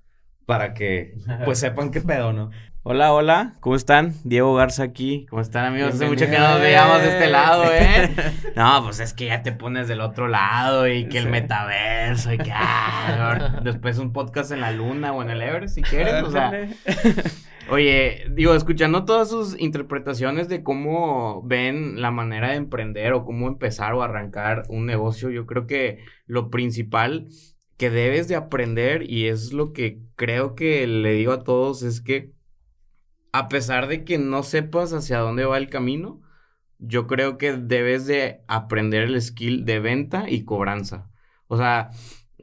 para 0.45 0.73
que 0.73 1.17
pues 1.45 1.59
sepan 1.59 1.91
qué 1.91 2.01
pedo, 2.01 2.33
¿no? 2.33 2.49
Hola, 2.89 3.11
hola, 3.11 3.57
¿cómo 3.59 3.75
están? 3.75 4.13
Diego 4.23 4.55
Garza 4.55 4.81
aquí. 4.81 5.25
¿Cómo 5.29 5.41
están, 5.41 5.65
amigos? 5.65 5.95
Hace 5.95 6.07
mucho 6.07 6.25
que 6.25 6.37
no 6.37 6.51
nos 6.51 6.61
veíamos 6.61 7.01
de 7.01 7.09
este 7.09 7.27
lado, 7.27 7.65
¿eh? 7.73 8.09
No, 8.55 8.81
pues 8.81 9.01
es 9.01 9.13
que 9.13 9.25
ya 9.25 9.43
te 9.43 9.51
pones 9.51 9.89
del 9.89 9.99
otro 9.99 10.29
lado 10.29 10.87
y 10.87 11.09
que 11.09 11.17
el 11.17 11.27
metaverso 11.27 12.31
y 12.31 12.37
que 12.37 12.53
ah, 12.53 13.59
después 13.65 13.97
un 13.97 14.13
podcast 14.13 14.53
en 14.53 14.61
la 14.61 14.71
luna 14.71 15.11
o 15.11 15.21
en 15.21 15.31
el 15.31 15.41
Everest 15.41 15.75
si 15.75 15.81
quieres, 15.81 16.23
o 16.23 16.31
sea. 16.31 16.49
Oye, 17.69 18.23
digo, 18.31 18.55
escuchando 18.55 19.03
todas 19.03 19.29
sus 19.29 19.59
interpretaciones 19.59 20.47
de 20.47 20.63
cómo 20.63 21.41
ven 21.43 22.01
la 22.01 22.11
manera 22.11 22.51
de 22.51 22.55
emprender 22.55 23.11
o 23.11 23.25
cómo 23.25 23.49
empezar 23.49 23.95
o 23.95 24.01
arrancar 24.01 24.63
un 24.69 24.85
negocio, 24.85 25.29
yo 25.29 25.45
creo 25.45 25.67
que 25.67 26.05
lo 26.25 26.49
principal 26.49 27.27
que 27.75 27.89
debes 27.89 28.29
de 28.29 28.37
aprender 28.37 29.03
y 29.11 29.27
es 29.27 29.51
lo 29.51 29.73
que 29.73 29.99
creo 30.15 30.55
que 30.55 30.87
le 30.87 31.11
digo 31.11 31.33
a 31.33 31.43
todos 31.43 31.83
es 31.83 31.99
que 31.99 32.36
a 33.37 33.49
pesar 33.49 33.87
de 33.87 34.03
que 34.03 34.17
no 34.17 34.41
sepas 34.41 34.93
hacia 34.93 35.19
dónde 35.19 35.45
va 35.45 35.59
el 35.59 35.69
camino, 35.69 36.21
yo 36.79 37.05
creo 37.05 37.37
que 37.37 37.53
debes 37.53 38.07
de 38.07 38.41
aprender 38.47 39.03
el 39.03 39.21
skill 39.21 39.63
de 39.63 39.79
venta 39.79 40.25
y 40.27 40.43
cobranza. 40.43 41.11
O 41.47 41.55
sea, 41.55 41.91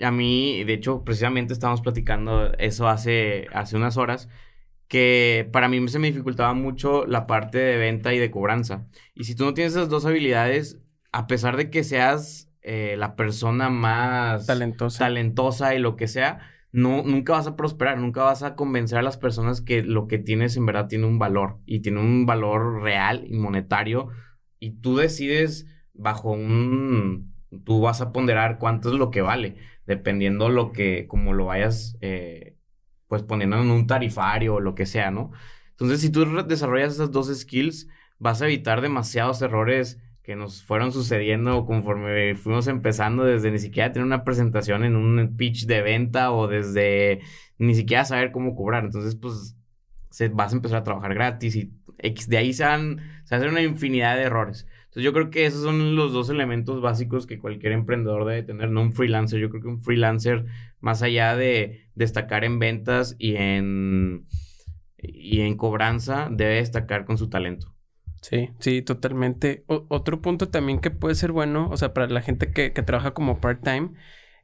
a 0.00 0.11
mí, 0.12 0.62
de 0.62 0.72
hecho, 0.72 1.02
precisamente 1.04 1.52
estábamos 1.52 1.80
platicando 1.80 2.52
eso 2.59 2.88
hace, 2.88 3.48
hace 3.52 3.76
unas 3.76 3.96
horas, 3.96 4.28
que 4.87 5.48
para 5.52 5.68
mí 5.68 5.88
se 5.88 5.98
me 5.98 6.07
dificultaba 6.07 6.54
mucho 6.54 7.07
la 7.07 7.26
parte 7.26 7.59
de 7.59 7.76
venta 7.76 8.14
y 8.14 8.20
de 8.20 8.30
cobranza. 8.30 8.87
Y 9.14 9.24
si 9.24 9.35
tú 9.35 9.44
no 9.44 9.54
tienes 9.54 9.72
esas 9.72 9.88
dos 9.88 10.07
habilidades, 10.07 10.80
a 11.11 11.26
pesar 11.26 11.57
de 11.57 11.70
que 11.70 11.83
seas 11.83 12.52
eh, 12.62 12.94
la 12.96 13.16
persona 13.16 13.68
más 13.68 14.46
talentosa. 14.46 15.00
talentosa 15.00 15.74
y 15.74 15.80
lo 15.80 15.96
que 15.96 16.07
sea, 16.07 16.38
no, 16.74 17.04
nunca 17.04 17.34
vas 17.34 17.46
a 17.46 17.54
prosperar, 17.54 17.98
nunca 17.98 18.24
vas 18.24 18.42
a 18.42 18.56
convencer 18.56 18.98
a 18.98 19.02
las 19.02 19.16
personas 19.16 19.60
que 19.60 19.84
lo 19.84 20.08
que 20.08 20.18
tienes 20.18 20.56
en 20.56 20.66
verdad 20.66 20.88
tiene 20.88 21.06
un 21.06 21.20
valor 21.20 21.60
y 21.66 21.82
tiene 21.82 22.00
un 22.00 22.26
valor 22.26 22.82
real 22.82 23.24
y 23.28 23.38
monetario 23.38 24.08
y 24.58 24.72
tú 24.80 24.96
decides 24.96 25.68
bajo 25.92 26.32
un, 26.32 27.32
tú 27.64 27.80
vas 27.80 28.00
a 28.00 28.10
ponderar 28.10 28.58
cuánto 28.58 28.88
es 28.88 28.96
lo 28.96 29.12
que 29.12 29.22
vale, 29.22 29.54
dependiendo 29.87 30.48
lo 30.48 30.72
que, 30.72 31.06
como 31.06 31.32
lo 31.32 31.44
vayas, 31.44 31.96
eh, 32.00 32.56
pues 33.06 33.22
poniendo 33.22 33.62
en 33.62 33.70
un 33.70 33.87
tarifario 33.87 34.56
o 34.56 34.60
lo 34.60 34.74
que 34.74 34.87
sea, 34.87 35.12
¿no? 35.12 35.30
Entonces, 35.70 36.00
si 36.00 36.10
tú 36.10 36.24
desarrollas 36.44 36.94
esas 36.94 37.12
dos 37.12 37.32
skills, 37.32 37.87
vas 38.18 38.42
a 38.42 38.46
evitar 38.46 38.80
demasiados 38.80 39.40
errores 39.42 40.00
que 40.24 40.37
nos 40.37 40.64
fueron 40.64 40.90
sucediendo 40.90 41.66
conforme 41.66 42.34
fuimos 42.34 42.66
empezando 42.66 43.24
desde 43.24 43.50
ni 43.50 43.58
siquiera 43.58 43.92
tener 43.92 44.06
una 44.06 44.24
presentación 44.24 44.82
en 44.82 44.96
un 44.96 45.37
pitch 45.37 45.66
de 45.66 45.82
venta 45.82 46.32
o 46.32 46.48
desde 46.48 47.20
ni 47.58 47.74
siquiera 47.74 48.06
saber 48.06 48.32
cómo 48.32 48.56
cobrar. 48.56 48.84
Entonces, 48.84 49.16
pues, 49.16 49.54
se, 50.08 50.28
vas 50.28 50.52
a 50.52 50.56
empezar 50.56 50.78
a 50.78 50.84
trabajar 50.84 51.12
gratis 51.12 51.56
y 51.56 51.72
de 52.26 52.37
ahí 52.38 52.54
se, 52.54 52.64
van, 52.64 53.00
se 53.24 53.34
hacen 53.34 53.50
una 53.50 53.60
infinidad 53.62 54.16
de 54.16 54.22
errores. 54.22 54.66
Entonces, 54.84 55.02
yo 55.02 55.12
creo 55.12 55.28
que 55.28 55.44
esos 55.44 55.62
son 55.62 55.94
los 55.94 56.14
dos 56.14 56.30
elementos 56.30 56.80
básicos 56.80 57.26
que 57.26 57.38
cualquier 57.38 57.72
emprendedor 57.72 58.24
debe 58.24 58.42
tener, 58.42 58.70
no 58.70 58.80
un 58.80 58.94
freelancer. 58.94 59.40
Yo 59.40 59.50
creo 59.50 59.60
que 59.60 59.68
un 59.68 59.82
freelancer, 59.82 60.46
más 60.80 61.02
allá 61.02 61.37
de 61.37 61.88
destacar 61.94 62.44
en 62.44 62.58
ventas 62.58 63.14
y 63.18 63.37
en, 63.37 64.26
y 64.96 65.42
en 65.42 65.58
cobranza, 65.58 66.28
debe 66.30 66.54
destacar 66.54 67.04
con 67.04 67.18
su 67.18 67.28
talento. 67.28 67.73
Sí, 68.24 68.48
sí, 68.58 68.80
totalmente. 68.80 69.64
otro 69.66 70.22
punto 70.22 70.48
también 70.48 70.80
que 70.80 70.90
puede 70.90 71.14
ser 71.14 71.30
bueno, 71.30 71.68
o 71.70 71.76
sea, 71.76 71.92
para 71.92 72.06
la 72.06 72.22
gente 72.22 72.50
que, 72.52 72.72
que 72.72 72.82
trabaja 72.82 73.12
como 73.12 73.38
part-time, 73.38 73.90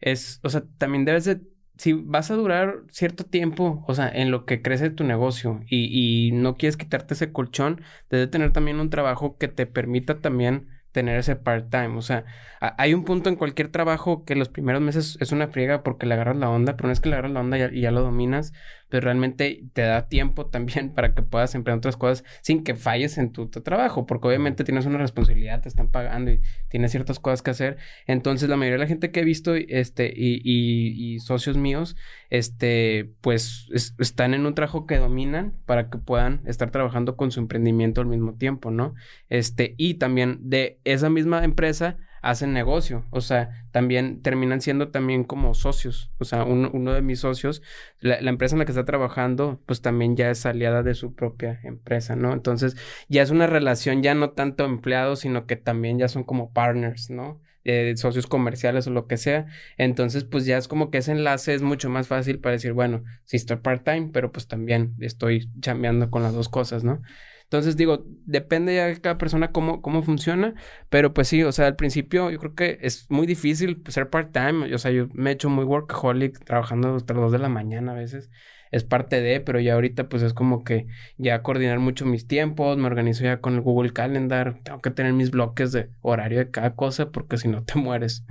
es, 0.03 0.39
o 0.43 0.51
sea, 0.51 0.65
también 0.77 1.07
debes 1.07 1.25
de, 1.25 1.41
si 1.79 1.95
vas 1.95 2.31
a 2.31 2.35
durar 2.35 2.83
cierto 2.91 3.25
tiempo, 3.25 3.83
o 3.89 3.95
sea, 3.95 4.11
en 4.11 4.31
lo 4.31 4.45
que 4.45 4.61
crece 4.61 4.91
tu 4.91 5.03
negocio 5.05 5.63
y, 5.67 6.29
y 6.29 6.33
no 6.33 6.57
quieres 6.57 6.77
quitarte 6.77 7.15
ese 7.15 7.33
colchón, 7.33 7.81
debes 8.11 8.27
de 8.27 8.31
tener 8.31 8.53
también 8.53 8.81
un 8.81 8.91
trabajo 8.91 9.39
que 9.39 9.49
te 9.49 9.65
permita 9.65 10.21
también 10.21 10.69
tener 10.93 11.19
ese 11.19 11.37
part-time. 11.37 11.97
O 11.97 12.03
sea, 12.03 12.25
hay 12.61 12.95
un 12.95 13.05
punto 13.05 13.29
en 13.29 13.37
cualquier 13.37 13.69
trabajo 13.69 14.25
que 14.25 14.35
los 14.35 14.49
primeros 14.49 14.83
meses 14.83 15.17
es 15.21 15.33
una 15.33 15.49
friega 15.49 15.83
porque 15.83 16.07
le 16.07 16.15
agarras 16.15 16.37
la 16.37 16.51
onda, 16.51 16.77
pero 16.77 16.89
no 16.89 16.93
es 16.93 17.01
que 17.01 17.09
le 17.09 17.15
agarras 17.15 17.33
la 17.33 17.41
onda 17.41 17.59
y 17.73 17.81
ya, 17.81 17.91
lo 17.91 18.03
dominas, 18.03 18.53
pero 18.91 19.05
realmente 19.05 19.65
te 19.73 19.83
da 19.83 20.09
tiempo 20.09 20.47
también 20.47 20.91
para 20.95 21.15
que 21.15 21.23
puedas 21.23 21.55
emprender 21.55 21.79
otras 21.79 21.97
cosas 21.97 22.25
sin 22.43 22.65
que 22.65 22.75
falles 22.75 23.17
en 23.17 23.33
tu, 23.33 23.49
trabajo, 23.49 24.07
porque 24.07 24.29
obviamente 24.29 24.65
tienes 24.65 24.87
una 24.87 24.99
responsabilidad, 24.99 25.63
te 25.63 25.69
están 25.69 25.89
pagando 25.89 26.33
y 26.33 26.41
tienes 26.69 26.91
ciertas 26.91 27.19
cosas 27.19 27.43
que 27.43 27.51
hacer. 27.51 27.79
Entonces, 28.07 28.49
la 28.49 28.57
mayoría 28.57 28.75
de 28.75 28.85
la 28.85 28.89
gente 28.89 29.11
que 29.11 29.21
he 29.21 29.25
visto 29.25 29.55
este, 29.55 30.13
y, 30.15 30.41
y, 30.45 31.21
socios 31.21 31.57
míos, 31.57 31.97
este, 32.29 33.13
pues 33.21 33.69
están 33.99 34.35
en 34.35 34.47
un 34.47 34.55
trabajo 34.55 34.87
que 34.87 34.99
dominan 34.99 35.55
para 35.67 35.91
que 35.91 35.99
puedan 35.99 36.43
estar 36.47 36.71
trabajando 36.71 37.17
con 37.17 37.31
su 37.31 37.41
emprendimiento 37.41 38.01
al 38.01 38.07
mismo 38.07 38.35
tiempo, 38.35 38.71
¿no? 38.71 38.95
Este, 39.29 39.75
y 39.77 39.95
también 39.95 40.39
de 40.43 40.81
esa 40.85 41.11
misma 41.11 41.45
empresa 41.45 41.97
hacen 42.23 42.53
negocio, 42.53 43.05
o 43.11 43.21
sea, 43.21 43.65
también 43.71 44.23
terminan 44.23 44.61
siendo 44.61 44.91
también 44.91 45.25
como 45.25 45.55
socios, 45.55 46.11
o 46.19 46.25
sea, 46.25 46.45
uno 46.45 46.93
de 46.93 47.03
mis 47.03 47.21
socios, 47.21 47.63
la, 48.01 48.19
empresa 48.19 48.55
en 48.55 48.61
la 48.61 48.65
que 48.65 48.73
está 48.73 48.85
trabajando, 48.85 49.61
pues 49.67 49.81
también 49.81 50.17
ya 50.17 50.31
es 50.31 50.45
aliada 50.47 50.83
de 50.83 50.95
su 50.95 51.15
propia 51.15 51.61
empresa, 51.63 52.17
¿no? 52.17 52.33
Entonces, 52.33 52.77
ya 53.09 53.23
es 53.23 53.31
una 53.31 53.47
relación 53.47 54.03
ya 54.03 54.15
no 54.15 54.31
tanto 54.31 54.65
empleados, 54.65 55.21
sino 55.21 55.47
que 55.47 55.57
también 55.57 55.99
ya 55.99 56.09
son 56.09 56.25
como 56.25 56.53
partners, 56.53 57.11
¿no? 57.11 57.41
Eh, 57.63 57.93
socios 57.97 58.27
comerciales 58.27 58.87
o 58.87 58.91
lo 58.91 59.07
que 59.07 59.19
sea. 59.19 59.47
Entonces, 59.77 60.25
pues 60.25 60.47
ya 60.47 60.57
es 60.57 60.67
como 60.67 60.91
que 60.91 60.99
ese 60.99 61.13
enlace 61.13 61.53
es 61.55 61.61
mucho 61.61 61.91
más 61.91 62.09
fácil 62.09 62.41
para 62.41 62.55
decir, 62.55 62.73
bueno, 62.73 63.05
sí 63.25 63.37
estoy 63.37 63.59
part-time, 63.59 64.11
pero 64.13 64.33
pues 64.33 64.49
también 64.49 64.95
estoy 65.01 65.51
chambeando 65.61 66.11
con 66.11 66.23
las 66.23 66.33
dos 66.33 66.49
cosas, 66.49 66.85
¿no? 66.85 67.03
Entonces 67.51 67.77
digo, 67.77 68.05
depende 68.27 68.77
ya 68.77 68.87
de 68.87 69.01
cada 69.01 69.19
persona 69.19 69.51
cómo, 69.51 69.83
cómo 69.83 70.03
funciona, 70.03 70.55
pero 70.89 71.13
pues 71.13 71.27
sí, 71.27 71.43
o 71.43 71.51
sea, 71.51 71.67
al 71.67 71.75
principio 71.75 72.31
yo 72.31 72.39
creo 72.39 72.55
que 72.55 72.79
es 72.81 73.11
muy 73.11 73.27
difícil 73.27 73.83
ser 73.89 74.09
part-time, 74.09 74.73
o 74.73 74.79
sea, 74.79 74.93
yo 74.93 75.09
me 75.15 75.31
he 75.31 75.33
hecho 75.33 75.51
muy 75.51 75.65
workaholic 75.65 76.45
trabajando 76.45 76.95
hasta 76.95 77.13
las 77.13 77.23
2 77.25 77.33
de 77.33 77.39
la 77.41 77.49
mañana 77.49 77.91
a 77.91 77.97
veces, 77.97 78.31
es 78.71 78.85
parte 78.85 79.21
de, 79.21 79.41
pero 79.41 79.59
ya 79.59 79.75
ahorita 79.75 80.09
pues 80.09 80.23
es 80.23 80.33
como 80.33 80.63
que 80.63 80.87
ya 81.19 81.43
coordinar 81.43 81.81
mucho 81.81 82.07
mis 82.07 82.29
tiempos, 82.29 82.77
me 82.77 82.87
organizo 82.87 83.25
ya 83.25 83.41
con 83.41 83.55
el 83.55 83.63
Google 83.63 83.93
Calendar, 83.93 84.61
tengo 84.63 84.81
que 84.81 84.93
tener 84.93 85.13
mis 85.13 85.33
bloques 85.33 85.73
de 85.73 85.91
horario 86.03 86.39
de 86.39 86.53
cada 86.53 86.77
cosa 86.77 87.11
porque 87.11 87.37
si 87.37 87.49
no 87.49 87.65
te 87.65 87.75
mueres. 87.81 88.25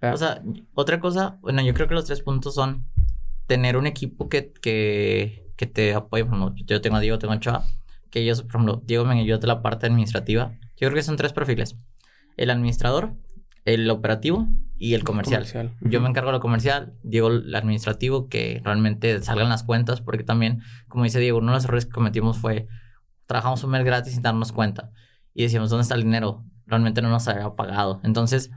o 0.00 0.16
sea, 0.16 0.42
otra 0.72 1.00
cosa, 1.00 1.36
bueno, 1.42 1.60
yo 1.60 1.74
creo 1.74 1.86
que 1.86 1.94
los 1.94 2.06
tres 2.06 2.22
puntos 2.22 2.54
son 2.54 2.86
tener 3.46 3.76
un 3.76 3.86
equipo 3.86 4.30
que, 4.30 4.54
que, 4.62 5.50
que 5.54 5.66
te 5.66 5.92
apoye, 5.92 6.22
bueno, 6.22 6.54
yo 6.64 6.80
tengo 6.80 6.96
a 6.96 7.00
Diego, 7.00 7.18
tengo 7.18 7.34
a 7.34 7.40
Chava, 7.40 7.66
que 8.14 8.20
ellos, 8.20 8.42
por 8.42 8.50
ejemplo, 8.50 8.82
Diego 8.86 9.04
me 9.04 9.18
ayudó 9.18 9.38
de 9.38 9.48
la 9.48 9.60
parte 9.60 9.86
administrativa. 9.86 10.52
Yo 10.76 10.86
creo 10.86 10.94
que 10.94 11.02
son 11.02 11.16
tres 11.16 11.32
perfiles. 11.32 11.76
El 12.36 12.50
administrador, 12.50 13.16
el 13.64 13.90
operativo 13.90 14.46
y 14.78 14.94
el 14.94 15.02
comercial. 15.02 15.44
Yo 15.80 16.00
me 16.00 16.08
encargo 16.08 16.28
de 16.28 16.34
lo 16.34 16.40
comercial, 16.40 16.94
Diego 17.02 17.26
el 17.26 17.52
administrativo, 17.52 18.28
que 18.28 18.60
realmente 18.62 19.20
salgan 19.20 19.48
las 19.48 19.64
cuentas, 19.64 20.00
porque 20.00 20.22
también, 20.22 20.62
como 20.86 21.02
dice 21.02 21.18
Diego, 21.18 21.38
uno 21.38 21.50
de 21.50 21.56
los 21.56 21.64
errores 21.64 21.86
que 21.86 21.90
cometimos 21.90 22.38
fue, 22.38 22.68
trabajamos 23.26 23.64
un 23.64 23.72
mes 23.72 23.84
gratis 23.84 24.12
sin 24.12 24.22
darnos 24.22 24.52
cuenta. 24.52 24.92
Y 25.32 25.42
decíamos, 25.42 25.70
¿dónde 25.70 25.82
está 25.82 25.96
el 25.96 26.04
dinero? 26.04 26.44
Realmente 26.66 27.02
no 27.02 27.08
nos 27.08 27.26
había 27.26 27.50
pagado. 27.56 28.00
Entonces, 28.04 28.52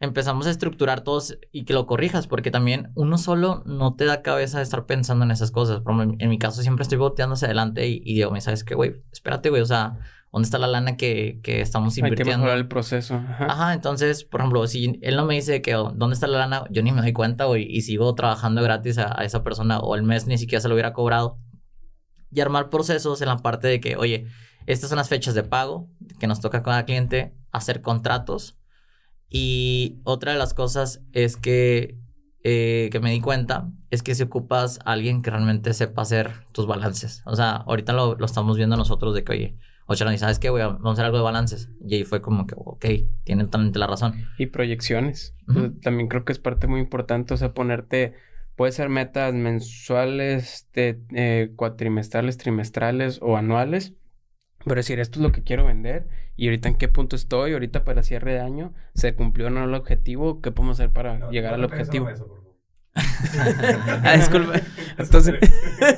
empezamos 0.00 0.46
a 0.46 0.50
estructurar 0.50 1.02
todos 1.02 1.38
y 1.52 1.64
que 1.64 1.74
lo 1.74 1.86
corrijas, 1.86 2.26
porque 2.26 2.50
también 2.50 2.90
uno 2.94 3.18
solo 3.18 3.62
no 3.66 3.94
te 3.94 4.06
da 4.06 4.22
cabeza 4.22 4.56
de 4.56 4.64
estar 4.64 4.86
pensando 4.86 5.24
en 5.24 5.30
esas 5.30 5.50
cosas. 5.50 5.80
Por 5.80 5.92
ejemplo, 5.92 6.16
en 6.18 6.30
mi 6.30 6.38
caso 6.38 6.62
siempre 6.62 6.82
estoy 6.82 6.96
boteando 6.96 7.34
hacia 7.34 7.46
adelante 7.46 7.86
y, 7.86 8.00
y 8.02 8.14
Diego 8.14 8.30
me 8.32 8.40
sabes 8.40 8.64
que, 8.64 8.74
güey, 8.74 9.02
espérate, 9.12 9.50
güey, 9.50 9.60
o 9.60 9.66
sea, 9.66 9.98
¿dónde 10.32 10.46
está 10.46 10.58
la 10.58 10.68
lana 10.68 10.96
que, 10.96 11.40
que 11.42 11.60
estamos 11.60 11.98
invirtiendo? 11.98 12.30
Hay 12.30 12.34
que 12.34 12.38
mejorar 12.38 12.56
el 12.56 12.66
proceso. 12.66 13.14
Ajá. 13.14 13.74
entonces, 13.74 14.24
por 14.24 14.40
ejemplo, 14.40 14.66
si 14.66 14.98
él 15.02 15.16
no 15.16 15.26
me 15.26 15.34
dice 15.34 15.60
que, 15.60 15.76
oh, 15.76 15.92
¿dónde 15.94 16.14
está 16.14 16.26
la 16.26 16.38
lana? 16.38 16.64
Yo 16.70 16.82
ni 16.82 16.92
me 16.92 17.02
doy 17.02 17.12
cuenta, 17.12 17.44
güey, 17.44 17.66
y 17.70 17.82
sigo 17.82 18.14
trabajando 18.14 18.62
gratis 18.62 18.96
a, 18.96 19.20
a 19.20 19.24
esa 19.24 19.42
persona 19.42 19.80
o 19.80 19.94
el 19.96 20.02
mes 20.02 20.26
ni 20.26 20.38
siquiera 20.38 20.62
se 20.62 20.68
lo 20.68 20.74
hubiera 20.74 20.94
cobrado. 20.94 21.38
Y 22.32 22.40
armar 22.40 22.70
procesos 22.70 23.20
en 23.20 23.28
la 23.28 23.36
parte 23.36 23.68
de 23.68 23.80
que, 23.80 23.96
oye, 23.96 24.28
estas 24.64 24.88
son 24.88 24.96
las 24.96 25.10
fechas 25.10 25.34
de 25.34 25.42
pago 25.42 25.90
que 26.18 26.26
nos 26.26 26.40
toca 26.40 26.62
con 26.62 26.74
el 26.74 26.84
cliente, 26.86 27.34
hacer 27.50 27.82
contratos 27.82 28.59
y 29.30 30.00
otra 30.04 30.32
de 30.32 30.38
las 30.38 30.52
cosas 30.52 31.02
es 31.12 31.36
que, 31.36 31.96
eh, 32.42 32.88
que 32.92 33.00
me 33.00 33.12
di 33.12 33.20
cuenta 33.20 33.70
es 33.90 34.02
que 34.02 34.14
si 34.14 34.24
ocupas 34.24 34.78
a 34.84 34.92
alguien 34.92 35.22
que 35.22 35.30
realmente 35.30 35.72
sepa 35.72 36.02
hacer 36.02 36.30
tus 36.52 36.66
balances. 36.66 37.22
O 37.24 37.36
sea, 37.36 37.56
ahorita 37.56 37.92
lo, 37.92 38.16
lo 38.16 38.26
estamos 38.26 38.56
viendo 38.56 38.76
nosotros 38.76 39.14
de 39.14 39.24
que, 39.24 39.32
oye, 39.32 39.56
Ocho, 39.92 40.06
¿sabes 40.18 40.38
qué? 40.38 40.50
Voy 40.50 40.60
a, 40.60 40.68
vamos 40.68 40.90
a 40.90 40.92
hacer 40.92 41.04
algo 41.06 41.16
de 41.16 41.24
balances. 41.24 41.68
Y 41.84 41.96
ahí 41.96 42.04
fue 42.04 42.22
como 42.22 42.46
que, 42.46 42.54
ok, 42.56 42.86
tienen 43.24 43.46
totalmente 43.46 43.80
la 43.80 43.88
razón. 43.88 44.24
Y 44.38 44.46
proyecciones. 44.46 45.34
También 45.82 46.06
creo 46.06 46.24
que 46.24 46.30
es 46.30 46.38
parte 46.38 46.68
muy 46.68 46.78
importante, 46.78 47.34
o 47.34 47.36
sea, 47.36 47.54
ponerte, 47.54 48.14
puede 48.54 48.70
ser 48.70 48.88
metas 48.88 49.34
mensuales, 49.34 50.68
de, 50.74 51.00
eh, 51.12 51.50
cuatrimestrales, 51.56 52.38
trimestrales 52.38 53.18
o 53.20 53.36
anuales 53.36 53.94
pero 54.64 54.76
decir, 54.76 55.00
esto 55.00 55.18
es 55.18 55.22
lo 55.22 55.32
que 55.32 55.42
quiero 55.42 55.64
vender 55.64 56.08
y 56.36 56.46
ahorita 56.46 56.68
en 56.68 56.76
qué 56.76 56.88
punto 56.88 57.16
estoy, 57.16 57.52
ahorita 57.52 57.84
para 57.84 58.02
cierre 58.02 58.34
de 58.34 58.40
año, 58.40 58.74
se 58.94 59.14
cumplió 59.14 59.48
o 59.48 59.50
no 59.50 59.64
el 59.64 59.74
objetivo, 59.74 60.40
¿qué 60.40 60.50
podemos 60.50 60.78
hacer 60.78 60.92
para 60.92 61.30
llegar 61.30 61.54
al 61.54 61.64
objetivo? 61.64 62.08
ah, 64.04 64.16
disculpa. 64.16 64.60
Entonces, 64.98 65.36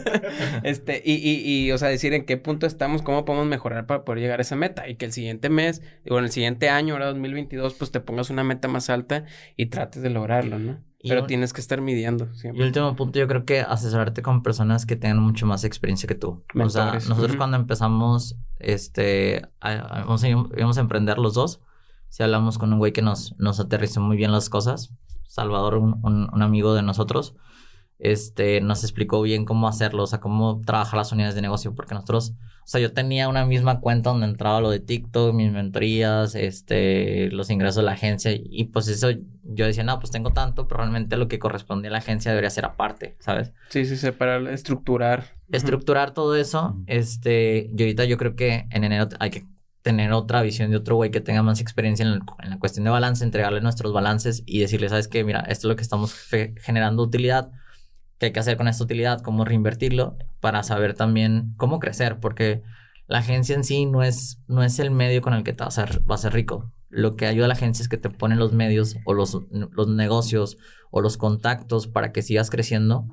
este, 0.62 1.02
y, 1.04 1.14
y, 1.14 1.66
y, 1.66 1.72
o 1.72 1.78
sea, 1.78 1.88
decir 1.88 2.12
en 2.12 2.24
qué 2.24 2.36
punto 2.36 2.66
estamos, 2.66 3.02
cómo 3.02 3.24
podemos 3.24 3.46
mejorar 3.46 3.86
para 3.86 4.04
poder 4.04 4.20
llegar 4.20 4.40
a 4.40 4.42
esa 4.42 4.56
meta. 4.56 4.88
Y 4.88 4.96
que 4.96 5.06
el 5.06 5.12
siguiente 5.12 5.48
mes, 5.48 5.82
o 6.08 6.18
en 6.18 6.24
el 6.24 6.30
siguiente 6.30 6.68
año, 6.68 6.94
ahora 6.94 7.06
2022, 7.06 7.74
pues 7.74 7.90
te 7.90 8.00
pongas 8.00 8.30
una 8.30 8.44
meta 8.44 8.68
más 8.68 8.90
alta 8.90 9.24
y 9.56 9.66
trates 9.66 10.02
de 10.02 10.10
lograrlo, 10.10 10.58
¿no? 10.58 10.80
Pero 11.02 11.26
tienes 11.26 11.52
que 11.52 11.60
estar 11.60 11.80
midiendo. 11.80 12.32
Siempre. 12.34 12.62
Y 12.62 12.66
último 12.66 12.94
punto, 12.94 13.18
yo 13.18 13.26
creo 13.26 13.44
que 13.44 13.60
asesorarte 13.60 14.22
con 14.22 14.44
personas 14.44 14.86
que 14.86 14.94
tengan 14.94 15.18
mucho 15.18 15.46
más 15.46 15.64
experiencia 15.64 16.06
que 16.06 16.14
tú. 16.14 16.44
O 16.54 16.68
sea, 16.68 16.92
nosotros 16.92 17.34
cuando 17.36 17.56
empezamos, 17.56 18.36
este, 18.62 19.48
íbamos 19.62 20.78
a 20.78 20.80
emprender 20.80 21.18
los 21.18 21.34
dos. 21.34 21.60
Si 22.08 22.22
hablamos 22.22 22.58
con 22.58 22.72
un 22.72 22.78
güey 22.78 22.92
que 22.92 23.02
nos, 23.02 23.34
nos 23.38 23.60
aterrizó 23.60 24.00
muy 24.00 24.16
bien 24.16 24.32
las 24.32 24.50
cosas, 24.50 24.92
Salvador, 25.26 25.76
un, 25.76 26.00
un 26.02 26.42
amigo 26.42 26.74
de 26.74 26.82
nosotros, 26.82 27.34
este, 28.02 28.60
nos 28.60 28.82
explicó 28.82 29.22
bien 29.22 29.44
cómo 29.44 29.68
hacerlo, 29.68 30.02
o 30.02 30.06
sea, 30.08 30.18
cómo 30.18 30.60
trabajar 30.66 30.96
las 30.96 31.12
unidades 31.12 31.36
de 31.36 31.40
negocio, 31.40 31.72
porque 31.72 31.94
nosotros, 31.94 32.34
o 32.64 32.66
sea, 32.66 32.80
yo 32.80 32.92
tenía 32.92 33.28
una 33.28 33.46
misma 33.46 33.78
cuenta 33.78 34.10
donde 34.10 34.26
entraba 34.26 34.60
lo 34.60 34.70
de 34.70 34.80
TikTok, 34.80 35.32
mis 35.32 35.52
mentorías, 35.52 36.34
este, 36.34 37.30
los 37.30 37.48
ingresos 37.48 37.76
de 37.76 37.82
la 37.84 37.92
agencia, 37.92 38.32
y 38.34 38.64
pues 38.64 38.88
eso 38.88 39.10
yo 39.44 39.66
decía, 39.66 39.84
no, 39.84 40.00
pues 40.00 40.10
tengo 40.10 40.32
tanto, 40.32 40.66
pero 40.66 40.78
realmente 40.78 41.16
lo 41.16 41.28
que 41.28 41.38
corresponde 41.38 41.88
a 41.88 41.90
la 41.92 41.98
agencia 41.98 42.32
debería 42.32 42.50
ser 42.50 42.64
aparte, 42.64 43.14
¿sabes? 43.20 43.52
Sí, 43.68 43.84
sí, 43.84 43.96
separar, 43.96 44.48
estructurar. 44.48 45.36
Estructurar 45.52 46.12
todo 46.12 46.34
eso, 46.34 46.82
este, 46.88 47.70
y 47.72 47.82
ahorita 47.82 48.04
yo 48.04 48.18
creo 48.18 48.34
que 48.34 48.66
en 48.70 48.82
enero 48.82 49.10
hay 49.20 49.30
que 49.30 49.46
tener 49.82 50.12
otra 50.12 50.42
visión 50.42 50.72
de 50.72 50.76
otro 50.76 50.96
güey 50.96 51.12
que 51.12 51.20
tenga 51.20 51.44
más 51.44 51.60
experiencia 51.60 52.04
en, 52.04 52.20
en, 52.42 52.50
la 52.50 52.58
cuestión 52.58 52.82
de 52.84 52.90
balance, 52.90 53.22
entregarle 53.22 53.60
nuestros 53.60 53.92
balances 53.92 54.42
y 54.44 54.58
decirle, 54.58 54.88
¿sabes 54.88 55.06
qué? 55.06 55.22
Mira, 55.22 55.40
esto 55.42 55.68
es 55.68 55.70
lo 55.70 55.76
que 55.76 55.82
estamos 55.82 56.14
generando 56.64 57.04
utilidad 57.04 57.52
qué 58.22 58.26
hay 58.26 58.32
que 58.32 58.38
hacer 58.38 58.56
con 58.56 58.68
esta 58.68 58.84
utilidad, 58.84 59.20
cómo 59.20 59.44
reinvertirlo, 59.44 60.16
para 60.38 60.62
saber 60.62 60.94
también 60.94 61.54
cómo 61.56 61.80
crecer, 61.80 62.20
porque 62.20 62.62
la 63.08 63.18
agencia 63.18 63.56
en 63.56 63.64
sí 63.64 63.84
no 63.84 64.04
es, 64.04 64.38
no 64.46 64.62
es 64.62 64.78
el 64.78 64.92
medio 64.92 65.20
con 65.22 65.34
el 65.34 65.42
que 65.42 65.52
te 65.52 65.64
vas 65.64 65.76
a, 65.80 65.88
a 66.08 66.16
ser 66.16 66.32
rico. 66.32 66.70
Lo 66.88 67.16
que 67.16 67.26
ayuda 67.26 67.46
a 67.46 67.48
la 67.48 67.54
agencia 67.54 67.82
es 67.82 67.88
que 67.88 67.96
te 67.96 68.10
ponen 68.10 68.38
los 68.38 68.52
medios 68.52 68.96
o 69.06 69.12
los, 69.12 69.36
los 69.50 69.88
negocios 69.88 70.56
o 70.92 71.00
los 71.00 71.16
contactos 71.16 71.88
para 71.88 72.12
que 72.12 72.22
sigas 72.22 72.48
creciendo, 72.48 73.08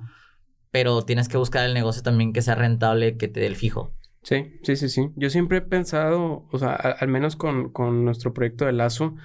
pero 0.69 1.01
tienes 1.01 1.27
que 1.27 1.37
buscar 1.37 1.65
el 1.65 1.73
negocio 1.73 2.03
también 2.03 2.31
que 2.31 2.43
sea 2.43 2.53
rentable, 2.53 3.17
que 3.17 3.27
te 3.27 3.39
dé 3.39 3.47
el 3.47 3.55
fijo. 3.55 3.91
Sí, 4.21 4.59
sí, 4.61 4.75
sí, 4.75 4.89
sí. 4.89 5.09
Yo 5.15 5.31
siempre 5.31 5.57
he 5.57 5.61
pensado, 5.61 6.47
o 6.51 6.59
sea, 6.59 6.73
al, 6.73 7.07
menos 7.07 7.35
con, 7.35 7.71
con 7.71 8.05
nuestro 8.05 8.31
proyecto 8.31 8.65
de 8.65 8.73
Lazo, 8.73 9.15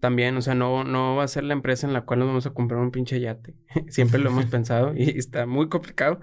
también, 0.00 0.36
o 0.36 0.42
sea, 0.42 0.54
no, 0.54 0.82
no 0.84 1.16
va 1.16 1.24
a 1.24 1.28
ser 1.28 1.44
la 1.44 1.52
empresa 1.52 1.86
en 1.86 1.92
la 1.92 2.02
cual 2.02 2.20
nos 2.20 2.28
vamos 2.28 2.46
a 2.46 2.54
comprar 2.54 2.80
un 2.80 2.90
pinche 2.90 3.20
yate. 3.20 3.54
siempre 3.88 4.18
lo 4.18 4.30
hemos 4.30 4.46
pensado 4.50 4.94
y 4.96 5.18
está 5.18 5.46
muy 5.46 5.68
complicado. 5.68 6.20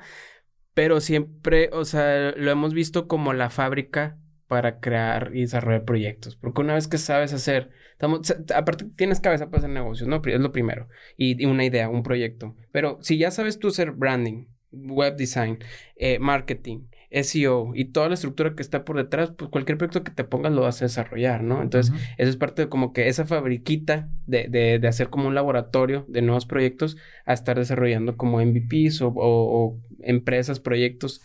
Pero 0.74 1.00
siempre, 1.00 1.70
o 1.74 1.86
sea, 1.86 2.32
lo 2.36 2.52
hemos 2.52 2.74
visto 2.74 3.08
como 3.08 3.34
la 3.34 3.50
fábrica 3.50 4.20
para 4.48 4.80
crear 4.80 5.32
y 5.34 5.42
desarrollar 5.42 5.86
proyectos. 5.86 6.36
Porque 6.36 6.62
una 6.62 6.74
vez 6.74 6.88
que 6.88 6.98
sabes 6.98 7.34
hacer, 7.34 7.70
estamos, 7.94 8.34
aparte 8.56 8.86
tienes 8.96 9.20
cabeza 9.20 9.48
para 9.48 9.60
hacer 9.60 9.70
negocios, 9.70 10.08
¿no? 10.08 10.22
Es 10.24 10.40
lo 10.40 10.52
primero. 10.52 10.88
Y, 11.18 11.46
una 11.46 11.66
idea, 11.66 11.90
un 11.90 12.04
proyecto. 12.04 12.56
Pero 12.72 12.98
si 13.02 13.18
ya 13.18 13.32
sabes 13.32 13.60
tú 13.60 13.70
hacer 13.70 13.92
branding, 13.92 14.46
web 14.72 15.16
design, 15.16 15.60
eh, 15.96 16.20
marketing, 16.20 16.88
SEO 17.10 17.72
y 17.74 17.86
toda 17.86 18.10
la 18.10 18.16
estructura 18.16 18.54
que 18.56 18.62
está 18.62 18.84
por 18.84 18.98
detrás, 18.98 19.32
pues 19.32 19.50
cualquier 19.50 19.78
proyecto 19.78 20.04
que 20.04 20.12
te 20.12 20.24
pongas 20.24 20.52
lo 20.52 20.62
vas 20.62 20.82
a 20.82 20.86
desarrollar, 20.86 21.42
¿no? 21.42 21.62
Entonces, 21.62 21.94
eso 22.18 22.30
es 22.30 22.36
parte 22.36 22.64
de 22.64 22.70
como 22.70 22.92
que 22.92 23.08
esa 23.08 23.26
fabriquita 23.26 24.10
de, 24.26 24.48
de, 24.50 24.80
de, 24.80 24.88
hacer 24.88 25.10
como 25.10 25.28
un 25.28 25.36
laboratorio 25.36 26.06
de 26.10 26.22
nuevos 26.22 26.46
proyectos 26.46 26.98
a 27.26 27.34
estar 27.34 27.58
desarrollando 27.58 28.18
como 28.18 28.42
MVPs 28.42 29.02
o, 29.02 29.14
o, 29.16 29.80
empresas, 30.00 30.60
proyectos, 30.60 31.22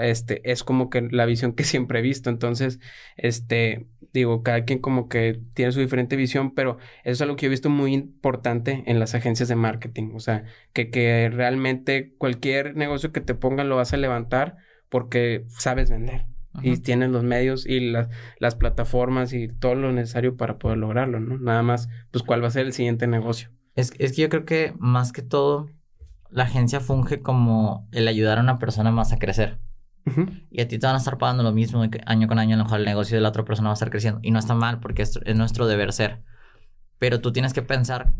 este, 0.00 0.50
es 0.50 0.64
como 0.64 0.90
que 0.90 1.02
la 1.02 1.26
visión 1.26 1.52
que 1.52 1.64
siempre 1.64 1.98
he 1.98 2.02
visto. 2.02 2.30
Entonces, 2.30 2.80
este, 3.16 3.86
digo, 4.12 4.42
cada 4.42 4.64
quien 4.64 4.78
como 4.78 5.08
que 5.08 5.40
tiene 5.54 5.72
su 5.72 5.80
diferente 5.80 6.16
visión, 6.16 6.54
pero 6.54 6.78
eso 7.04 7.12
es 7.12 7.20
algo 7.22 7.36
que 7.36 7.44
yo 7.44 7.48
he 7.48 7.50
visto 7.50 7.68
muy 7.70 7.92
importante 7.92 8.84
en 8.86 8.98
las 8.98 9.14
agencias 9.14 9.48
de 9.48 9.56
marketing. 9.56 10.12
O 10.14 10.20
sea, 10.20 10.44
que, 10.72 10.90
que 10.90 11.30
realmente 11.30 12.14
cualquier 12.16 12.74
negocio 12.74 13.12
que 13.12 13.20
te 13.20 13.34
pongan 13.34 13.68
lo 13.68 13.76
vas 13.76 13.92
a 13.92 13.98
levantar 13.98 14.56
porque 14.88 15.44
sabes 15.48 15.90
vender 15.90 16.26
y 16.62 16.78
tienes 16.78 17.10
los 17.10 17.22
medios 17.22 17.66
y 17.66 17.80
las, 17.80 18.08
las 18.38 18.54
plataformas 18.54 19.32
y 19.32 19.48
todo 19.48 19.74
lo 19.74 19.92
necesario 19.92 20.36
para 20.36 20.58
poder 20.58 20.78
lograrlo, 20.78 21.20
¿no? 21.20 21.38
Nada 21.38 21.62
más, 21.62 21.88
pues, 22.10 22.22
cuál 22.24 22.42
va 22.42 22.48
a 22.48 22.50
ser 22.50 22.66
el 22.66 22.72
siguiente 22.72 23.06
negocio. 23.06 23.50
Es, 23.74 23.92
es 23.98 24.12
que 24.12 24.22
yo 24.22 24.28
creo 24.28 24.44
que 24.44 24.74
más 24.78 25.12
que 25.12 25.22
todo, 25.22 25.68
la 26.30 26.44
agencia 26.44 26.80
funge 26.80 27.20
como 27.20 27.88
el 27.92 28.08
ayudar 28.08 28.38
a 28.38 28.42
una 28.42 28.58
persona 28.58 28.90
más 28.90 29.12
a 29.12 29.18
crecer. 29.18 29.60
Y 30.50 30.60
a 30.60 30.68
ti 30.68 30.78
te 30.78 30.86
van 30.86 30.94
a 30.94 30.98
estar 30.98 31.18
pagando 31.18 31.42
lo 31.42 31.50
mismo 31.50 31.82
año 32.06 32.28
con 32.28 32.38
año, 32.38 32.54
a 32.54 32.58
lo 32.58 32.64
mejor 32.64 32.78
el 32.78 32.86
negocio 32.86 33.16
de 33.16 33.20
la 33.20 33.30
otra 33.30 33.44
persona 33.44 33.70
va 33.70 33.72
a 33.72 33.74
estar 33.74 33.90
creciendo. 33.90 34.20
Y 34.22 34.30
no 34.30 34.38
está 34.38 34.54
mal 34.54 34.78
porque 34.78 35.02
es, 35.02 35.18
es 35.24 35.34
nuestro 35.34 35.66
deber 35.66 35.92
ser. 35.92 36.22
Pero 37.00 37.20
tú 37.20 37.32
tienes 37.32 37.52
que 37.52 37.62
pensar 37.62 38.14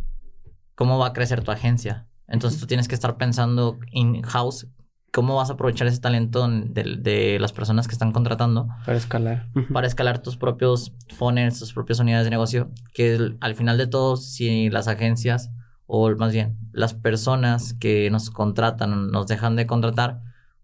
cómo 0.75 0.99
va 0.99 1.09
a 1.09 1.13
crecer 1.13 1.45
tu 1.45 1.53
agencia. 1.53 2.09
Entonces 2.27 2.59
tú 2.59 2.67
tienes 2.67 2.89
que 2.89 2.97
estar 2.97 3.17
pensando 3.17 3.79
in-house 3.93 4.67
cómo 5.13 5.37
vas 5.37 5.51
a 5.51 5.55
aprovechar 5.55 5.87
ese 5.87 6.01
talento 6.01 6.47
de, 6.49 7.39
las 7.41 7.53
personas 7.53 7.89
que 7.89 7.93
están 7.93 8.13
contratando. 8.13 8.69
Para 8.85 8.99
escalar. 8.99 9.49
Para 9.73 9.87
escalar 9.87 10.19
tus 10.19 10.37
propios 10.37 10.95
funnels, 11.17 11.59
tus 11.59 11.73
propias 11.73 12.01
unidades 12.01 12.25
de 12.25 12.31
negocio. 12.31 12.71
Que 12.93 13.33
al 13.41 13.55
final 13.55 13.79
de 13.79 13.87
todo, 13.87 14.17
si 14.17 14.69
las 14.69 14.89
agencias, 14.89 15.51
o 15.87 16.11
más 16.17 16.33
bien 16.33 16.59
las 16.73 16.95
personas 16.95 17.75
que 17.75 18.11
nos 18.11 18.31
contratan, 18.31 19.11
nos 19.11 19.27
dejan 19.27 19.57
de 19.57 19.67
contratar, 19.67 20.21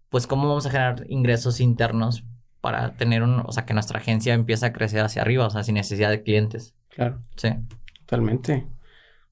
pues 0.09 0.27
cómo 0.27 0.47
vamos 0.47 0.65
a 0.67 0.69
generar 0.69 1.05
ingresos 1.07 1.59
internos 1.59 2.23
para 2.61 2.95
tener 2.95 3.23
un, 3.23 3.41
o 3.45 3.51
sea, 3.51 3.65
que 3.65 3.73
nuestra 3.73 3.99
agencia 3.99 4.33
empiece 4.33 4.65
a 4.65 4.71
crecer 4.71 5.03
hacia 5.03 5.21
arriba, 5.21 5.47
o 5.47 5.49
sea, 5.49 5.63
sin 5.63 5.75
necesidad 5.75 6.09
de 6.09 6.21
clientes. 6.21 6.75
Claro. 6.89 7.19
Sí. 7.35 7.49
Totalmente. 8.05 8.67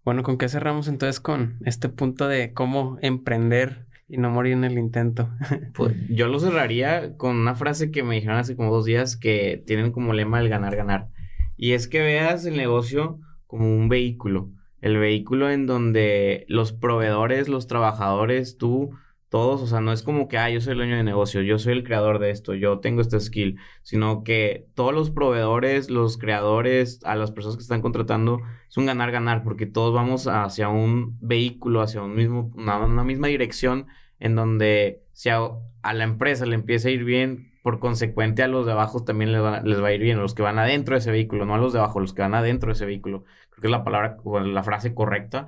Bueno, 0.04 0.24
¿con 0.24 0.38
qué 0.38 0.50
cerramos 0.50 0.88
entonces 0.88 1.20
con 1.20 1.60
este 1.64 1.88
punto 1.88 2.28
de 2.28 2.54
cómo 2.54 2.98
emprender 3.02 3.86
y 4.12 4.18
no 4.18 4.30
morir 4.30 4.54
en 4.54 4.66
el 4.66 4.78
intento. 4.78 5.30
pues 5.74 5.96
yo 6.10 6.28
lo 6.28 6.38
cerraría 6.40 7.16
con 7.16 7.38
una 7.38 7.56
frase 7.56 7.92
que 7.92 8.04
me 8.04 8.16
dijeron 8.16 8.38
hace 8.38 8.58
como 8.58 8.70
dos 8.70 8.84
días 8.84 9.16
que 9.16 9.64
tienen 9.66 9.94
como 9.94 10.12
lema 10.12 10.42
el 10.42 10.50
ganar, 10.50 10.76
ganar. 10.76 11.08
Y 11.56 11.72
es 11.72 11.88
que 11.88 12.02
veas 12.02 12.46
el 12.46 12.58
negocio 12.58 13.20
como 13.48 13.74
un 13.74 13.88
vehículo. 13.88 14.52
El 14.82 14.98
vehículo 14.98 15.50
en 15.50 15.66
donde 15.66 16.46
los 16.50 16.74
proveedores, 16.74 17.48
los 17.48 17.68
trabajadores, 17.68 18.58
tú 18.58 18.92
todos, 19.32 19.62
o 19.62 19.68
sea, 19.68 19.80
no 19.80 19.94
es 19.94 20.04
como 20.04 20.28
que, 20.28 20.38
ah, 20.38 20.50
yo 20.50 20.60
soy 20.60 20.74
el 20.74 20.80
dueño 20.80 20.98
de 20.98 21.06
negocio, 21.06 21.42
yo 21.42 21.58
soy 21.58 21.72
el 21.72 21.86
creador 21.86 22.20
de 22.20 22.32
esto, 22.32 22.54
yo 22.54 22.80
tengo 22.80 23.00
este 23.00 23.18
skill, 23.18 23.58
sino 23.82 24.26
que 24.26 24.68
todos 24.76 24.94
los 24.94 25.10
proveedores, 25.10 25.90
los 25.90 26.18
creadores, 26.18 27.00
a 27.06 27.16
las 27.16 27.32
personas 27.32 27.56
que 27.56 27.62
están 27.62 27.82
contratando, 27.82 28.42
es 28.70 28.76
un 28.76 28.88
ganar-ganar, 28.88 29.44
porque 29.46 29.66
todos 29.66 29.94
vamos 29.94 30.28
hacia 30.28 30.68
un 30.68 31.18
vehículo, 31.22 31.80
hacia 31.82 32.02
un 32.02 32.14
mismo, 32.14 32.52
una, 32.56 33.06
misma 33.06 33.28
dirección, 33.28 33.88
en 34.20 34.36
donde 34.36 35.02
si 35.14 35.30
a, 35.30 35.40
la 35.82 36.04
empresa 36.04 36.46
le 36.46 36.56
empieza 36.56 36.90
a 36.90 36.92
ir 36.92 37.06
bien, 37.06 37.54
por 37.64 37.80
consecuente 37.80 38.44
a 38.44 38.50
los 38.50 38.66
de 38.66 38.74
abajo 38.74 39.06
también 39.06 39.32
les 39.32 39.42
va, 39.42 39.62
les 39.62 39.82
va 39.82 39.88
a 39.88 39.94
ir 39.94 40.02
bien, 40.02 40.20
los 40.20 40.34
que 40.34 40.42
van 40.42 40.60
adentro 40.60 40.96
de 40.96 41.00
ese 41.00 41.12
vehículo, 41.12 41.46
no 41.46 41.56
a 41.56 41.58
los 41.58 41.72
de 41.72 41.80
abajo, 41.80 42.02
los 42.02 42.14
que 42.14 42.22
van 42.22 42.34
adentro 42.34 42.68
de 42.68 42.74
ese 42.74 42.86
vehículo. 42.86 43.24
Creo 43.50 43.62
que 43.62 43.68
es 43.68 43.72
la 43.72 43.86
palabra 43.86 44.18
o 44.26 44.42
la 44.42 44.64
frase 44.64 44.94
correcta. 44.94 45.48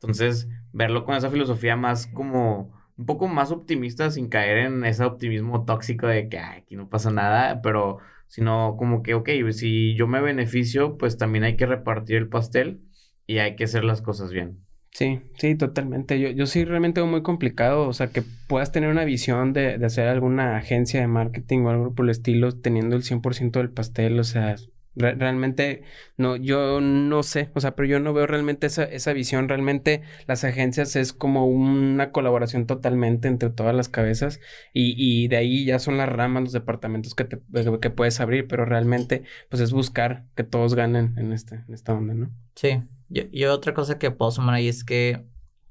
Entonces, 0.00 0.48
verlo 0.72 1.04
con 1.04 1.14
esa 1.14 1.28
filosofía 1.28 1.76
más 1.76 2.06
como 2.06 2.81
un 3.02 3.06
poco 3.06 3.26
más 3.26 3.50
optimista 3.50 4.12
sin 4.12 4.28
caer 4.28 4.58
en 4.58 4.84
ese 4.84 5.02
optimismo 5.02 5.64
tóxico 5.64 6.06
de 6.06 6.28
que 6.28 6.38
aquí 6.38 6.76
no 6.76 6.88
pasa 6.88 7.10
nada, 7.10 7.60
pero 7.62 7.98
sino 8.28 8.76
como 8.78 9.02
que, 9.02 9.14
ok, 9.14 9.28
si 9.50 9.96
yo 9.96 10.06
me 10.06 10.20
beneficio, 10.20 10.96
pues 10.98 11.18
también 11.18 11.42
hay 11.42 11.56
que 11.56 11.66
repartir 11.66 12.16
el 12.16 12.28
pastel 12.28 12.80
y 13.26 13.38
hay 13.38 13.56
que 13.56 13.64
hacer 13.64 13.82
las 13.82 14.02
cosas 14.02 14.30
bien. 14.30 14.58
Sí, 14.92 15.20
sí, 15.36 15.56
totalmente. 15.56 16.20
Yo, 16.20 16.30
yo 16.30 16.46
sí 16.46 16.64
realmente 16.64 17.00
veo 17.00 17.10
muy 17.10 17.22
complicado, 17.22 17.88
o 17.88 17.92
sea, 17.92 18.06
que 18.06 18.22
puedas 18.46 18.70
tener 18.70 18.88
una 18.88 19.04
visión 19.04 19.52
de, 19.52 19.78
de 19.78 19.86
hacer 19.86 20.06
alguna 20.06 20.56
agencia 20.56 21.00
de 21.00 21.08
marketing 21.08 21.60
o 21.60 21.70
algo 21.70 21.94
por 21.94 22.04
el 22.04 22.10
estilo 22.10 22.52
teniendo 22.52 22.94
el 22.94 23.02
100% 23.02 23.58
del 23.58 23.70
pastel, 23.70 24.20
o 24.20 24.24
sea, 24.24 24.54
realmente, 24.94 25.82
no, 26.16 26.36
yo 26.36 26.80
no 26.80 27.22
sé, 27.22 27.50
o 27.54 27.60
sea, 27.60 27.74
pero 27.74 27.88
yo 27.88 28.00
no 28.00 28.12
veo 28.12 28.26
realmente 28.26 28.66
esa, 28.66 28.84
esa 28.84 29.12
visión. 29.12 29.48
Realmente 29.48 30.02
las 30.26 30.44
agencias 30.44 30.96
es 30.96 31.12
como 31.12 31.46
una 31.46 32.12
colaboración 32.12 32.66
totalmente 32.66 33.28
entre 33.28 33.50
todas 33.50 33.74
las 33.74 33.88
cabezas 33.88 34.40
y, 34.72 34.94
y 34.96 35.28
de 35.28 35.36
ahí 35.36 35.64
ya 35.64 35.78
son 35.78 35.96
las 35.96 36.08
ramas, 36.08 36.42
los 36.42 36.52
departamentos 36.52 37.14
que, 37.14 37.24
te, 37.24 37.40
que 37.80 37.90
puedes 37.90 38.20
abrir, 38.20 38.46
pero 38.46 38.64
realmente 38.64 39.22
pues 39.48 39.62
es 39.62 39.72
buscar 39.72 40.24
que 40.34 40.44
todos 40.44 40.74
ganen 40.74 41.14
en, 41.16 41.32
este, 41.32 41.56
en 41.66 41.74
esta 41.74 41.94
onda, 41.94 42.14
¿no? 42.14 42.30
Sí, 42.54 42.82
yo, 43.08 43.22
yo 43.32 43.52
otra 43.52 43.74
cosa 43.74 43.98
que 43.98 44.10
puedo 44.10 44.30
sumar 44.30 44.56
ahí 44.56 44.68
es 44.68 44.84
que, 44.84 45.24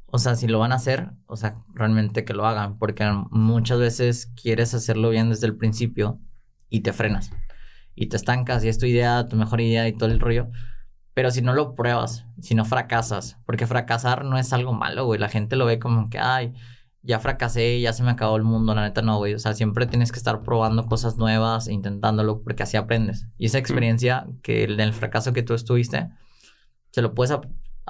o 0.08 0.18
sea, 0.18 0.36
si 0.36 0.48
lo 0.48 0.60
van 0.60 0.72
a 0.72 0.76
hacer, 0.76 1.12
o 1.28 1.36
sea, 1.36 1.58
realmente 1.74 2.26
que 2.26 2.34
lo 2.34 2.46
hagan, 2.46 2.78
porque 2.80 3.10
muchas 3.30 3.80
veces 3.80 4.32
quieres 4.42 4.74
hacerlo 4.74 5.10
bien 5.10 5.30
desde 5.30 5.48
el 5.48 5.56
principio 5.56 6.20
y 6.70 6.82
te 6.82 6.92
frenas 6.92 7.32
y 8.02 8.08
te 8.08 8.18
estancas 8.18 8.64
y 8.64 8.68
es 8.68 8.80
tu 8.80 8.88
idea, 8.88 9.28
tu 9.28 9.36
mejor 9.36 9.62
idea 9.62 9.88
y 9.88 9.94
todo 9.94 10.10
el 10.10 10.20
rollo. 10.20 10.50
Pero 11.14 11.30
si 11.30 11.44
no 11.44 11.54
lo 11.54 11.76
pruebas, 11.76 12.26
si 12.42 12.56
no 12.56 12.66
fracasas, 12.66 13.38
porque 13.46 13.68
fracasar 13.68 14.26
no 14.26 14.40
es 14.40 14.54
algo 14.54 14.74
malo, 14.74 15.06
güey. 15.06 15.20
La 15.20 15.30
gente 15.30 15.56
lo 15.56 15.68
ve 15.68 15.78
como 15.78 16.10
que, 16.10 16.18
ay, 16.18 16.52
ya 17.04 17.20
fracasé, 17.20 17.80
ya 17.80 17.94
se 17.94 18.02
me 18.02 18.10
acabó 18.10 18.38
el 18.38 18.44
mundo. 18.44 18.74
La 18.74 18.82
neta 18.82 19.04
no, 19.04 19.18
güey. 19.18 19.36
O 19.36 19.40
sea, 19.40 19.54
siempre 19.54 19.86
tienes 19.86 20.12
que 20.12 20.18
estar 20.18 20.42
probando 20.42 20.88
cosas 20.88 21.18
nuevas 21.18 21.68
e 21.68 21.74
intentándolo 21.74 22.42
porque 22.42 22.64
así 22.64 22.76
aprendes. 22.76 23.28
Y 23.38 23.46
esa 23.46 23.60
experiencia 23.60 24.26
que 24.42 24.64
el 24.64 24.94
fracaso 24.94 25.32
que 25.32 25.44
tú 25.44 25.54
estuviste, 25.54 26.10
se 26.90 27.04
lo 27.04 27.14
puedes 27.14 27.38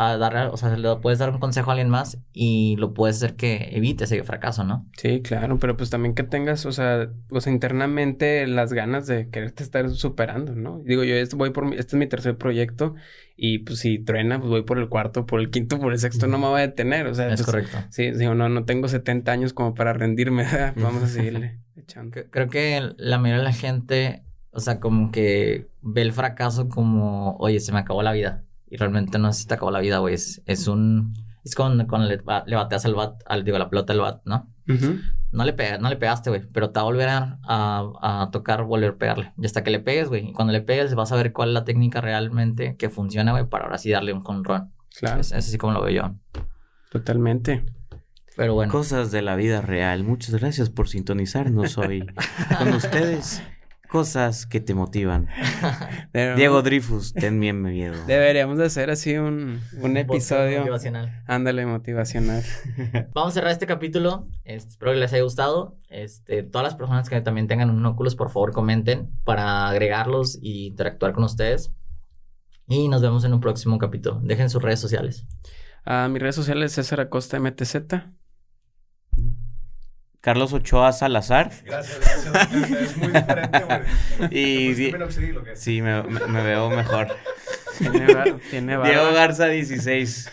a 0.09 0.17
dar, 0.17 0.47
o 0.47 0.57
sea, 0.57 0.75
le 0.75 0.95
puedes 0.97 1.19
dar 1.19 1.29
un 1.29 1.39
consejo 1.39 1.69
a 1.69 1.73
alguien 1.73 1.89
más 1.89 2.17
y 2.33 2.75
lo 2.77 2.93
puedes 2.93 3.17
hacer 3.17 3.35
que 3.35 3.69
evite 3.73 4.05
ese 4.05 4.23
fracaso, 4.23 4.63
¿no? 4.63 4.87
Sí, 4.97 5.21
claro, 5.21 5.59
pero 5.59 5.77
pues 5.77 5.89
también 5.89 6.15
que 6.15 6.23
tengas, 6.23 6.65
o 6.65 6.71
sea, 6.71 7.09
sea, 7.39 7.53
internamente 7.53 8.45
las 8.47 8.73
ganas 8.73 9.07
de 9.07 9.29
quererte 9.29 9.63
estar 9.63 9.89
superando, 9.89 10.55
¿no? 10.55 10.79
Digo, 10.79 11.03
yo 11.03 11.15
voy 11.35 11.51
por, 11.51 11.73
este 11.73 11.95
es 11.95 11.99
mi 11.99 12.07
tercer 12.07 12.37
proyecto 12.37 12.95
y 13.35 13.59
pues 13.59 13.79
si 13.79 13.99
truena, 13.99 14.39
pues 14.39 14.49
voy 14.49 14.63
por 14.63 14.77
el 14.77 14.87
cuarto, 14.87 15.25
por 15.25 15.39
el 15.39 15.49
quinto, 15.49 15.79
por 15.79 15.93
el 15.93 15.99
sexto, 15.99 16.27
no 16.27 16.37
me 16.37 16.47
voy 16.47 16.59
a 16.59 16.67
detener, 16.67 17.07
o 17.07 17.15
sea. 17.15 17.27
Es 17.27 17.41
pues, 17.41 17.45
correcto. 17.45 17.77
Sí, 17.89 18.11
digo, 18.11 18.35
no, 18.35 18.49
no 18.49 18.65
tengo 18.65 18.87
70 18.87 19.31
años 19.31 19.53
como 19.53 19.73
para 19.73 19.93
rendirme, 19.93 20.45
vamos 20.75 21.03
a 21.03 21.07
seguirle 21.07 21.59
echando. 21.75 22.19
Creo 22.29 22.49
que 22.49 22.93
la 22.97 23.17
mayoría 23.17 23.39
de 23.39 23.43
la 23.43 23.53
gente, 23.53 24.23
o 24.51 24.59
sea, 24.59 24.79
como 24.79 25.11
que 25.11 25.67
ve 25.81 26.01
el 26.01 26.13
fracaso 26.13 26.69
como, 26.69 27.35
oye, 27.37 27.59
se 27.59 27.71
me 27.71 27.79
acabó 27.79 28.03
la 28.03 28.13
vida. 28.13 28.43
Y 28.71 28.77
realmente 28.77 29.19
no 29.19 29.31
se 29.33 29.45
te 29.45 29.53
acabó 29.53 29.69
la 29.69 29.81
vida, 29.81 29.99
güey. 29.99 30.15
Es, 30.15 30.41
es 30.45 30.67
un... 30.67 31.13
Es 31.43 31.55
cuando, 31.55 31.85
cuando 31.87 32.07
le, 32.07 32.21
le, 32.45 32.55
bateas 32.55 32.85
al 32.85 32.95
bat, 32.95 33.21
al, 33.25 33.43
digo, 33.43 33.57
la 33.57 33.69
pelota 33.69 33.91
al 33.91 33.99
bat, 33.99 34.21
¿no? 34.25 34.49
No 35.31 35.43
le 35.45 35.55
no 35.79 35.89
le 35.89 35.95
pegaste, 35.97 36.29
güey. 36.29 36.43
Pero 36.53 36.69
te 36.69 36.79
va 36.79 36.81
a 36.81 36.85
volver 36.85 37.09
a, 37.09 37.39
a, 37.43 38.29
tocar, 38.31 38.63
volver 38.63 38.91
a 38.91 38.97
pegarle. 38.97 39.33
Y 39.37 39.45
hasta 39.45 39.63
que 39.63 39.71
le 39.71 39.79
pegues, 39.79 40.07
güey. 40.07 40.29
Y 40.29 40.33
cuando 40.33 40.53
le 40.53 40.61
pegues, 40.61 40.95
vas 40.95 41.11
a 41.11 41.17
ver 41.17 41.33
cuál 41.33 41.49
es 41.49 41.53
la 41.53 41.65
técnica 41.65 41.99
realmente 41.99 42.77
que 42.77 42.89
funciona, 42.89 43.33
güey, 43.33 43.45
para 43.45 43.65
ahora 43.65 43.77
sí 43.77 43.91
darle 43.91 44.13
un 44.13 44.21
conrón. 44.21 44.71
Claro. 44.97 45.19
Es, 45.19 45.33
es 45.33 45.49
así 45.49 45.57
como 45.57 45.73
lo 45.73 45.81
veo 45.81 45.89
yo. 45.89 46.15
Totalmente. 46.91 47.65
Pero 48.37 48.53
bueno. 48.53 48.71
Cosas 48.71 49.11
de 49.11 49.21
la 49.21 49.35
vida 49.35 49.61
real. 49.61 50.05
Muchas 50.05 50.35
gracias 50.35 50.69
por 50.69 50.87
sintonizarnos 50.87 51.77
hoy. 51.77 52.05
Con 52.57 52.73
ustedes, 52.73 53.43
cosas 53.91 54.45
que 54.45 54.61
te 54.61 54.73
motivan. 54.73 55.27
Diego 56.13 56.61
Drifus, 56.61 57.13
ten 57.13 57.39
miedo. 57.39 57.61
Deberíamos 58.07 58.57
de 58.57 58.65
hacer 58.65 58.89
así 58.89 59.17
un, 59.17 59.59
un 59.81 59.97
episodio. 59.97 60.59
Motivacional. 60.59 61.21
Ándale, 61.27 61.65
motivacional. 61.65 62.41
Vamos 63.13 63.31
a 63.31 63.33
cerrar 63.33 63.51
este 63.51 63.67
capítulo. 63.67 64.29
Espero 64.45 64.93
que 64.93 64.99
les 64.99 65.11
haya 65.11 65.23
gustado. 65.23 65.77
Este, 65.89 66.41
todas 66.41 66.63
las 66.63 66.75
personas 66.75 67.09
que 67.09 67.19
también 67.19 67.47
tengan 67.47 67.69
un 67.69 67.85
Oculus, 67.85 68.15
por 68.15 68.29
favor, 68.29 68.53
comenten 68.53 69.11
para 69.25 69.67
agregarlos 69.67 70.39
y 70.41 70.67
interactuar 70.67 71.11
con 71.11 71.25
ustedes. 71.25 71.73
Y 72.69 72.87
nos 72.87 73.01
vemos 73.01 73.25
en 73.25 73.33
un 73.33 73.41
próximo 73.41 73.77
capítulo. 73.77 74.21
Dejen 74.23 74.49
sus 74.49 74.61
redes 74.61 74.79
sociales. 74.79 75.27
Uh, 75.85 76.07
mis 76.07 76.21
redes 76.21 76.35
sociales 76.35 76.71
César 76.71 77.01
Acosta 77.01 77.37
MTZ. 77.41 77.75
Carlos 80.21 80.53
Ochoa 80.53 80.91
Salazar. 80.91 81.51
Gracias, 81.65 81.99
gracias. 81.99 82.55
Es 82.71 82.97
muy 82.97 83.09
diferente, 83.09 83.63
güey. 83.63 83.81
Y 84.31 84.91
sí, 85.55 85.81
me, 85.81 86.03
me, 86.03 86.43
veo 86.43 86.69
mejor. 86.69 87.07
Tiene, 87.79 88.33
tiene 88.51 88.83
Diego 88.83 89.11
Garza 89.13 89.47
16. 89.47 90.31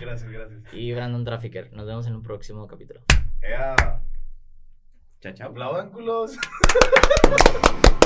Gracias, 0.00 0.30
gracias. 0.30 0.60
Y 0.72 0.92
Brandon 0.92 1.24
Trafficker. 1.24 1.72
Nos 1.72 1.86
vemos 1.86 2.06
en 2.08 2.16
un 2.16 2.22
próximo 2.22 2.66
capítulo. 2.66 3.00
Ea. 3.40 4.02
Chao, 5.20 5.32
chao. 5.32 5.50
Aplaudan 5.50 5.90
culos. 5.90 6.36